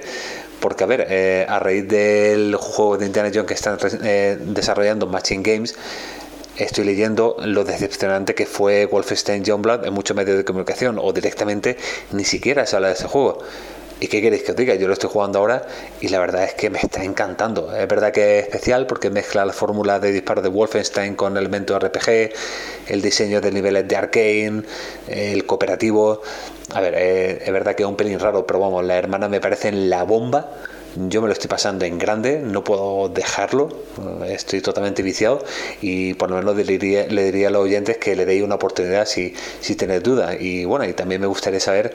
[0.60, 5.06] Porque, a ver, eh, a raíz del juego de Indiana Jones que están eh, desarrollando
[5.06, 5.76] Machine Games,
[6.58, 11.78] estoy leyendo lo decepcionante que fue Wolfenstein Youngblood en muchos medios de comunicación o directamente
[12.12, 13.40] ni siquiera se habla de ese juego.
[13.98, 14.76] ¿Y qué queréis que os diga?
[14.76, 15.66] Yo lo estoy jugando ahora
[16.02, 17.74] y la verdad es que me está encantando.
[17.74, 21.82] Es verdad que es especial porque mezcla la fórmula de disparo de Wolfenstein con elementos
[21.82, 22.34] RPG,
[22.88, 24.64] el diseño de niveles de arcane,
[25.08, 26.22] el cooperativo.
[26.74, 29.40] A ver, eh, es verdad que es un pelín raro, pero vamos, las hermanas me
[29.40, 30.50] parecen la bomba
[30.96, 33.70] yo me lo estoy pasando en grande, no puedo dejarlo,
[34.28, 35.44] estoy totalmente viciado
[35.82, 38.56] y por lo menos le diría, le diría a los oyentes que le deis una
[38.56, 40.38] oportunidad si, si tenéis dudas.
[40.40, 41.94] Y bueno, y también me gustaría saber,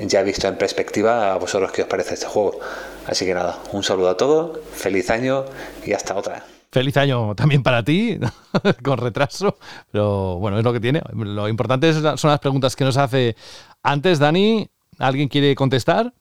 [0.00, 2.60] ya visto en perspectiva, a vosotros qué os parece este juego.
[3.06, 5.44] Así que nada, un saludo a todos, feliz año
[5.84, 6.44] y hasta otra.
[6.70, 8.18] Feliz año también para ti,
[8.82, 9.56] con retraso,
[9.90, 11.02] pero bueno, es lo que tiene.
[11.14, 13.34] Lo importante son las preguntas que nos hace
[13.82, 14.68] antes, Dani.
[14.98, 16.12] ¿Alguien quiere contestar?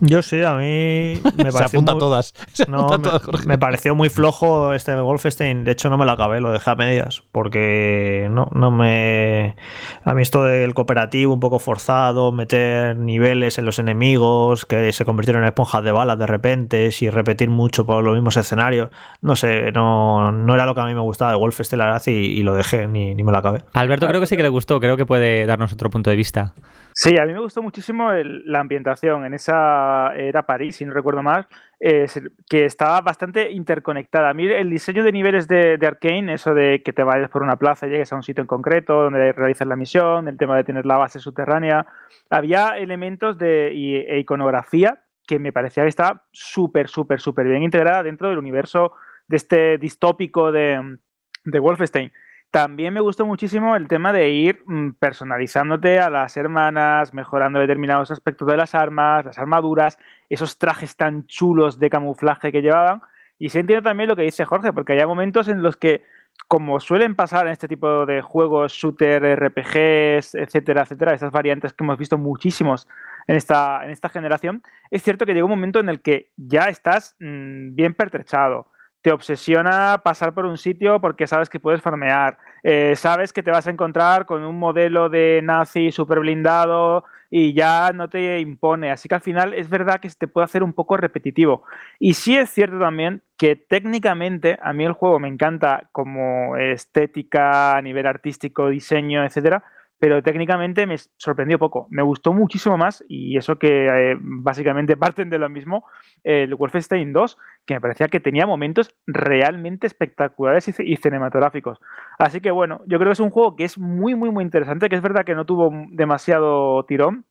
[0.00, 1.82] Yo sí, a mí me pareció.
[1.82, 2.34] muy, todas.
[3.46, 5.64] me, pareció muy flojo este Wolfenstein.
[5.64, 7.22] De hecho, no me lo acabé, lo dejé a medias.
[7.32, 9.56] Porque no, no me.
[10.04, 15.04] A mí esto del cooperativo un poco forzado, meter niveles en los enemigos, que se
[15.04, 18.90] convirtieron en esponjas de balas de repente, y repetir mucho por los mismos escenarios.
[19.20, 22.02] No sé, no, no era lo que a mí me gustaba de Wolfenstein, la verdad,
[22.06, 23.62] y, y lo dejé, ni, ni me lo acabé.
[23.74, 26.54] Alberto, creo que sí que le gustó, creo que puede darnos otro punto de vista.
[27.02, 29.24] Sí, a mí me gustó muchísimo la ambientación.
[29.24, 31.48] En esa era París, si no recuerdo mal,
[31.78, 34.28] que estaba bastante interconectada.
[34.28, 37.42] A mí el diseño de niveles de, de, Arkane, eso de que te vayas por
[37.42, 40.58] una plaza y llegues a un sitio en concreto donde realizas la misión, el tema
[40.58, 41.86] de tener la base subterránea,
[42.28, 48.02] había elementos de e iconografía que me parecía que estaba súper, súper, súper bien integrada
[48.02, 48.92] dentro del universo
[49.26, 50.98] de este distópico de,
[51.44, 52.12] de Wolfenstein.
[52.50, 58.10] También me gustó muchísimo el tema de ir mm, personalizándote a las hermanas, mejorando determinados
[58.10, 59.98] aspectos de las armas, las armaduras,
[60.28, 63.02] esos trajes tan chulos de camuflaje que llevaban.
[63.38, 66.02] Y se entiende también lo que dice Jorge, porque hay momentos en los que,
[66.48, 71.84] como suelen pasar en este tipo de juegos, shooter, RPGs, etcétera, etcétera, esas variantes que
[71.84, 72.88] hemos visto muchísimos
[73.28, 76.64] en esta, en esta generación, es cierto que llega un momento en el que ya
[76.64, 78.66] estás mm, bien pertrechado
[79.02, 83.50] te obsesiona pasar por un sitio porque sabes que puedes farmear, eh, sabes que te
[83.50, 88.90] vas a encontrar con un modelo de nazi súper blindado y ya no te impone.
[88.90, 91.62] Así que al final es verdad que se te puede hacer un poco repetitivo.
[91.98, 97.76] Y sí es cierto también que técnicamente a mí el juego me encanta como estética,
[97.76, 99.62] a nivel artístico, diseño, etcétera,
[100.00, 101.86] pero técnicamente me sorprendió poco.
[101.90, 105.84] Me gustó muchísimo más, y eso que eh, básicamente parten de lo mismo,
[106.24, 107.36] el Wolfenstein 2,
[107.66, 111.78] que me parecía que tenía momentos realmente espectaculares y, cinematográficos.
[112.18, 114.88] Así que bueno, yo creo que es un juego que es muy, muy, muy interesante,
[114.88, 117.26] que es verdad que no tuvo demasiado tirón,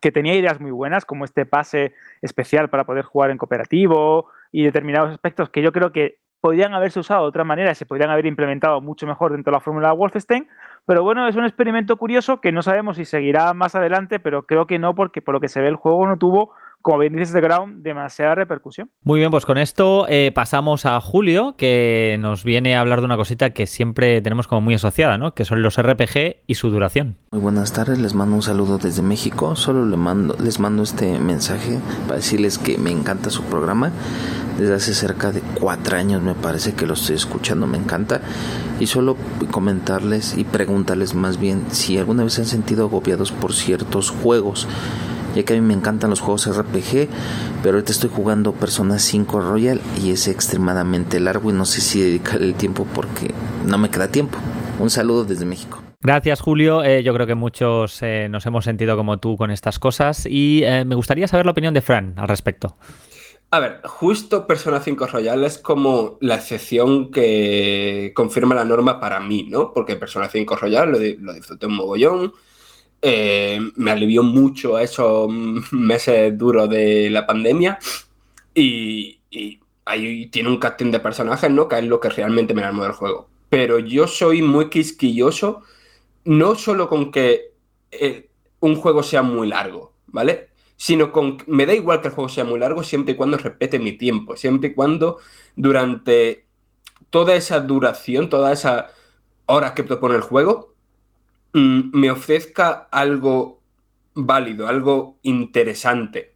[0.00, 1.92] que tenía ideas muy buenas, como este pase
[2.22, 7.00] especial para poder jugar en cooperativo y determinados aspectos que yo creo que podrían haberse
[7.00, 9.94] usado de otra manera y se podrían haber implementado mucho mejor dentro de la fórmula
[9.94, 10.46] Wolfenstein,
[10.84, 14.66] pero bueno, es un experimento curioso que no sabemos si seguirá más adelante, pero creo
[14.66, 16.52] que no, porque por lo que se ve el juego no tuvo
[16.84, 18.90] como bien dices de Ground, demasiada repercusión.
[19.04, 23.06] Muy bien, pues con esto eh, pasamos a Julio, que nos viene a hablar de
[23.06, 25.32] una cosita que siempre tenemos como muy asociada, ¿no?
[25.32, 27.16] Que son los RPG y su duración.
[27.30, 29.56] Muy buenas tardes, les mando un saludo desde México.
[29.56, 33.90] Solo les mando, les mando este mensaje para decirles que me encanta su programa.
[34.58, 38.20] Desde hace cerca de cuatro años me parece que lo estoy escuchando, me encanta.
[38.80, 39.16] Y solo
[39.50, 44.66] comentarles y preguntarles más bien si alguna vez se han sentido agobiados por ciertos juegos
[45.34, 47.08] ya que a mí me encantan los juegos RPG,
[47.62, 52.00] pero ahorita estoy jugando Persona 5 Royal y es extremadamente largo y no sé si
[52.00, 53.34] dedicarle el tiempo porque
[53.66, 54.38] no me queda tiempo.
[54.78, 55.82] Un saludo desde México.
[56.00, 56.84] Gracias, Julio.
[56.84, 60.62] Eh, yo creo que muchos eh, nos hemos sentido como tú con estas cosas y
[60.62, 62.76] eh, me gustaría saber la opinión de Fran al respecto.
[63.54, 69.20] A ver, justo Persona 5 Royal es como la excepción que confirma la norma para
[69.20, 69.72] mí, ¿no?
[69.72, 72.32] Porque Persona 5 Royal lo, disfruté un mogollón.
[73.00, 75.28] Eh, me alivió mucho esos
[75.70, 77.78] meses duros de la pandemia.
[78.52, 81.68] Y, y, ahí tiene un casting de personajes, ¿no?
[81.68, 83.28] Que es lo que realmente me enamoró del juego.
[83.50, 85.62] Pero yo soy muy quisquilloso,
[86.24, 87.52] no solo con que
[87.92, 88.28] eh,
[88.58, 90.48] un juego sea muy largo, ¿vale?
[90.76, 91.38] Sino con.
[91.46, 94.36] Me da igual que el juego sea muy largo siempre y cuando respete mi tiempo,
[94.36, 95.18] siempre y cuando
[95.56, 96.46] durante
[97.10, 98.86] toda esa duración, todas esas
[99.46, 100.74] horas que propone el juego,
[101.52, 103.60] mmm, me ofrezca algo
[104.14, 106.34] válido, algo interesante.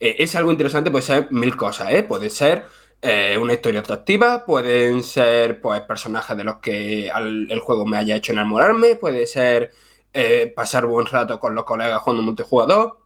[0.00, 2.02] Eh, es algo interesante, puede ser mil cosas, ¿eh?
[2.02, 2.66] Puede ser
[3.02, 8.16] eh, una historia atractiva, pueden ser pues, personajes de los que el juego me haya
[8.16, 9.72] hecho enamorarme, puede ser
[10.12, 13.00] eh, pasar buen rato con los colegas jugando multijugador,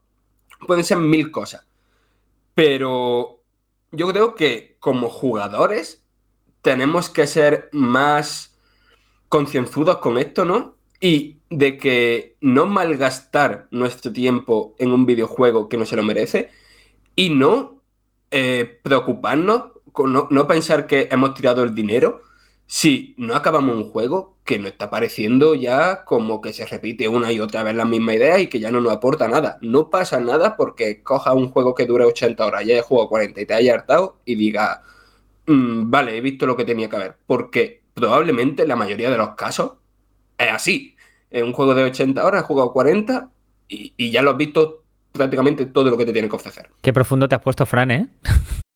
[0.66, 1.66] pueden ser mil cosas.
[2.55, 3.40] Pero
[3.93, 6.05] yo creo que como jugadores
[6.62, 8.59] tenemos que ser más
[9.28, 10.76] concienzudos con esto, ¿no?
[11.01, 16.51] Y de que no malgastar nuestro tiempo en un videojuego que no se lo merece
[17.14, 17.82] y no
[18.30, 22.22] eh, preocuparnos, no, no, pensar que hemos tirado el dinero
[22.70, 27.32] si no acabamos un juego que nos está pareciendo ya como que se repite una
[27.32, 29.57] y otra vez la misma idea y que ya no nos aporta nada.
[29.62, 33.40] No pasa nada porque coja un juego que dure 80 horas y haya jugado 40
[33.40, 34.82] y te haya hartado y diga,
[35.47, 37.16] mmm, vale, he visto lo que tenía que ver.
[37.27, 39.73] Porque probablemente la mayoría de los casos
[40.36, 40.95] es así.
[41.31, 43.31] En un juego de 80 horas he jugado 40
[43.69, 46.69] y, y ya lo has visto prácticamente todo lo que te tiene que ofrecer.
[46.82, 48.09] Qué profundo te has puesto, Fran, ¿eh?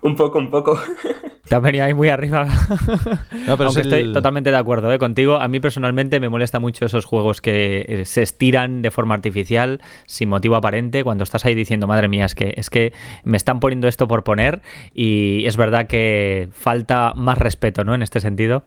[0.01, 0.81] un poco, un poco.
[1.52, 2.46] Te has venido ahí muy arriba.
[3.46, 3.92] no, pero Aunque el...
[3.92, 4.98] estoy totalmente de acuerdo ¿eh?
[4.98, 5.36] contigo.
[5.36, 9.82] A mí personalmente me molesta mucho esos juegos que eh, se estiran de forma artificial,
[10.06, 13.60] sin motivo aparente, cuando estás ahí diciendo, madre mía, es que, es que me están
[13.60, 14.62] poniendo esto por poner
[14.94, 17.94] y es verdad que falta más respeto, ¿no?
[17.94, 18.64] En este sentido.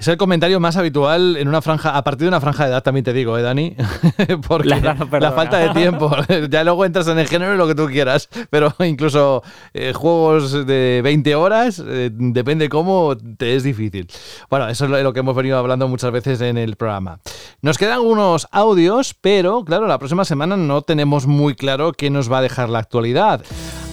[0.00, 2.82] Es el comentario más habitual en una franja, a partir de una franja de edad
[2.82, 3.76] también te digo, ¿eh, Dani?
[4.48, 6.10] Porque la, la, falta de tiempo.
[6.50, 9.42] ya luego entras en el género y lo que tú quieras, pero incluso
[9.74, 14.08] eh, juegos de 20 horas, eh, depende cómo, te es difícil.
[14.48, 17.20] Bueno, eso es lo que hemos venido hablando muchas veces en el programa.
[17.60, 22.32] Nos quedan unos audios, pero claro, la próxima semana no tenemos muy claro qué nos
[22.32, 23.44] va a dejar la actualidad.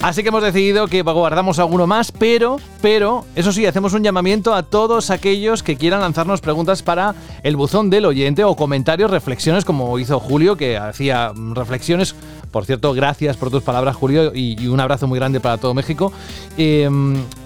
[0.02, 4.54] Así que hemos decidido que guardamos alguno más, pero, pero, eso sí, hacemos un llamamiento
[4.54, 9.66] a todos aquellos que quieran lanzarnos preguntas para el buzón del oyente o comentarios, reflexiones,
[9.66, 12.16] como hizo Julio, que hacía reflexiones.
[12.52, 15.74] Por cierto, gracias por tus palabras, Julio, y, y un abrazo muy grande para todo
[15.74, 16.12] México.
[16.58, 16.90] Eh,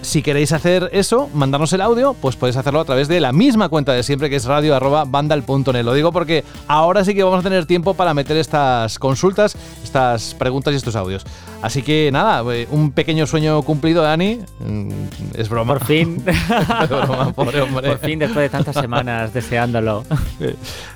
[0.02, 3.70] si queréis hacer eso, mandarnos el audio, pues podéis hacerlo a través de la misma
[3.70, 5.84] cuenta de siempre, que es radio.vandal.net.
[5.84, 10.34] Lo digo porque ahora sí que vamos a tener tiempo para meter estas consultas, estas
[10.36, 11.26] preguntas y estos audios.
[11.62, 14.40] Así que nada, un pequeño sueño cumplido, Dani.
[15.36, 15.74] Es broma.
[15.74, 16.24] Por fin.
[16.26, 17.90] es broma, pobre hombre.
[17.90, 20.04] Por fin, después de tantas semanas deseándolo.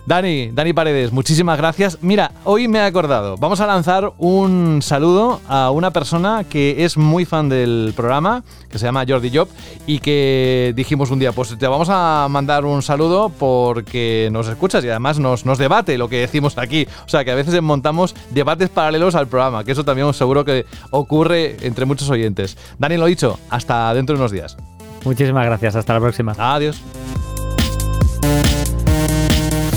[0.05, 1.99] Dani, Dani Paredes, muchísimas gracias.
[2.01, 3.37] Mira, hoy me he acordado.
[3.37, 8.77] Vamos a lanzar un saludo a una persona que es muy fan del programa, que
[8.77, 9.47] se llama Jordi Job,
[9.87, 14.83] y que dijimos un día, pues te vamos a mandar un saludo porque nos escuchas
[14.83, 16.87] y además nos, nos debate lo que decimos aquí.
[17.05, 20.65] O sea, que a veces montamos debates paralelos al programa, que eso también seguro que
[20.91, 22.57] ocurre entre muchos oyentes.
[22.77, 24.57] Dani, lo dicho, hasta dentro de unos días.
[25.03, 26.33] Muchísimas gracias, hasta la próxima.
[26.37, 26.81] Adiós.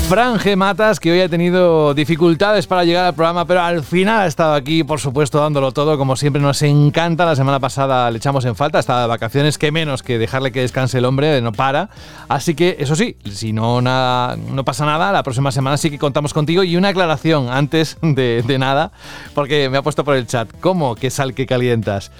[0.09, 0.55] Fran G.
[0.55, 4.55] Matas, que hoy ha tenido dificultades para llegar al programa, pero al final ha estado
[4.55, 7.25] aquí, por supuesto, dándolo todo, como siempre nos encanta.
[7.25, 10.61] La semana pasada le echamos en falta, estaba de vacaciones, que menos que dejarle que
[10.61, 11.91] descanse el hombre, no para.
[12.27, 15.99] Así que, eso sí, si no, nada, no pasa nada, la próxima semana sí que
[15.99, 16.63] contamos contigo.
[16.63, 18.91] Y una aclaración antes de, de nada,
[19.35, 22.11] porque me ha puesto por el chat, ¿cómo que sal que calientas?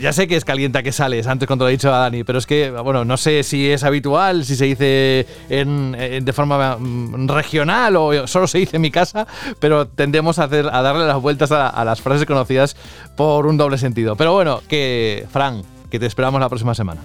[0.00, 2.38] Ya sé que es calienta que sales, antes cuando lo he dicho a Dani, pero
[2.38, 6.76] es que, bueno, no sé si es habitual, si se dice de forma
[7.26, 9.26] regional o solo se dice en mi casa,
[9.58, 12.76] pero tendemos a, hacer, a darle las vueltas a, a las frases conocidas
[13.16, 14.16] por un doble sentido.
[14.16, 17.00] Pero bueno, que, Fran, que te esperamos la próxima semana.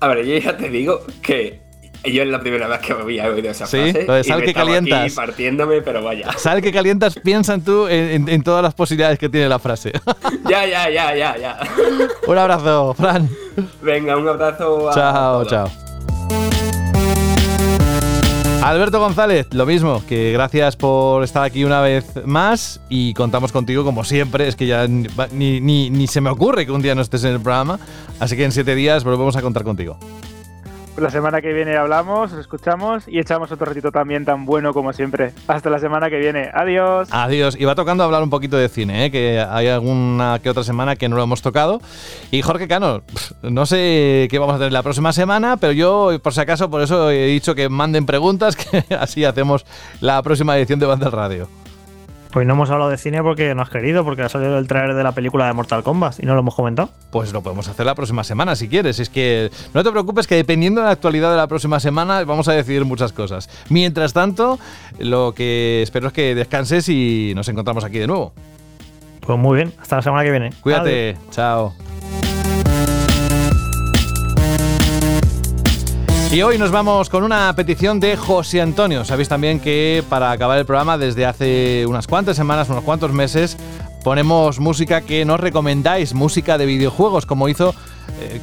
[0.00, 1.63] A ver, yo ya te digo que
[2.12, 3.78] yo es la primera vez que me había oído esa ¿Sí?
[3.92, 4.04] frase.
[4.06, 5.04] Lo de sal y me que estaba calientas.
[5.04, 6.32] Aquí partiéndome, pero vaya.
[6.38, 9.58] Sal que calientas, piensa en tú en, en, en todas las posibilidades que tiene la
[9.58, 9.92] frase.
[10.48, 11.58] ya, ya, ya, ya, ya.
[12.26, 13.28] un abrazo, Fran.
[13.82, 14.90] Venga, un abrazo.
[14.90, 15.70] A chao, chao.
[18.62, 23.84] Alberto González, lo mismo, que gracias por estar aquí una vez más y contamos contigo
[23.84, 27.02] como siempre, es que ya ni, ni, ni se me ocurre que un día no
[27.02, 27.78] estés en el programa,
[28.20, 29.98] así que en siete días volvemos a contar contigo.
[30.96, 34.92] La semana que viene hablamos, os escuchamos y echamos otro ratito también tan bueno como
[34.92, 35.32] siempre.
[35.48, 36.50] Hasta la semana que viene.
[36.54, 37.08] Adiós.
[37.10, 37.56] Adiós.
[37.58, 39.10] Y va tocando hablar un poquito de cine, ¿eh?
[39.10, 41.80] que hay alguna que otra semana que no lo hemos tocado.
[42.30, 43.02] Y Jorge Cano,
[43.42, 46.80] no sé qué vamos a tener la próxima semana, pero yo, por si acaso, por
[46.80, 48.54] eso he dicho que manden preguntas,
[48.88, 49.66] que así hacemos
[50.00, 51.48] la próxima edición de Banda Radio.
[52.34, 54.96] Pues no hemos hablado de cine porque no has querido, porque ha salido el trailer
[54.96, 56.90] de la película de Mortal Kombat y no lo hemos comentado.
[57.12, 58.98] Pues lo podemos hacer la próxima semana si quieres.
[58.98, 62.48] Es que no te preocupes que dependiendo de la actualidad de la próxima semana vamos
[62.48, 63.48] a decidir muchas cosas.
[63.68, 64.58] Mientras tanto,
[64.98, 68.32] lo que espero es que descanses y nos encontramos aquí de nuevo.
[69.20, 70.50] Pues muy bien, hasta la semana que viene.
[70.60, 71.30] Cuídate, Adiós.
[71.30, 71.83] chao.
[76.34, 79.04] Y hoy nos vamos con una petición de José Antonio.
[79.04, 83.56] Sabéis también que para acabar el programa desde hace unas cuantas semanas, unos cuantos meses,
[84.02, 87.72] ponemos música que nos recomendáis, música de videojuegos, como hizo
[88.20, 88.40] eh,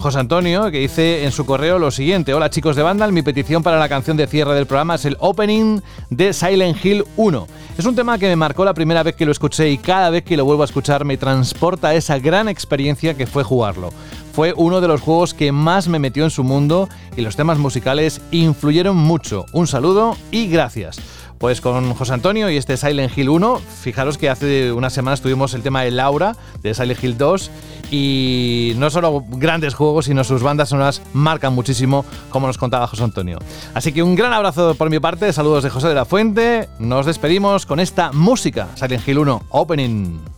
[0.00, 2.34] José Antonio, que dice en su correo lo siguiente.
[2.34, 5.16] Hola chicos de Vandal, mi petición para la canción de cierre del programa es el
[5.20, 7.46] opening de Silent Hill 1.
[7.78, 10.24] Es un tema que me marcó la primera vez que lo escuché y cada vez
[10.24, 13.90] que lo vuelvo a escuchar me transporta esa gran experiencia que fue jugarlo.
[14.38, 17.58] Fue uno de los juegos que más me metió en su mundo y los temas
[17.58, 19.46] musicales influyeron mucho.
[19.52, 21.00] Un saludo y gracias.
[21.38, 25.54] Pues con José Antonio y este Silent Hill 1, fijaros que hace unas semanas tuvimos
[25.54, 27.50] el tema de Laura de Silent Hill 2
[27.90, 33.02] y no solo grandes juegos, sino sus bandas sonoras marcan muchísimo, como nos contaba José
[33.02, 33.40] Antonio.
[33.74, 37.06] Así que un gran abrazo por mi parte, saludos de José de la Fuente, nos
[37.06, 40.37] despedimos con esta música, Silent Hill 1 Opening.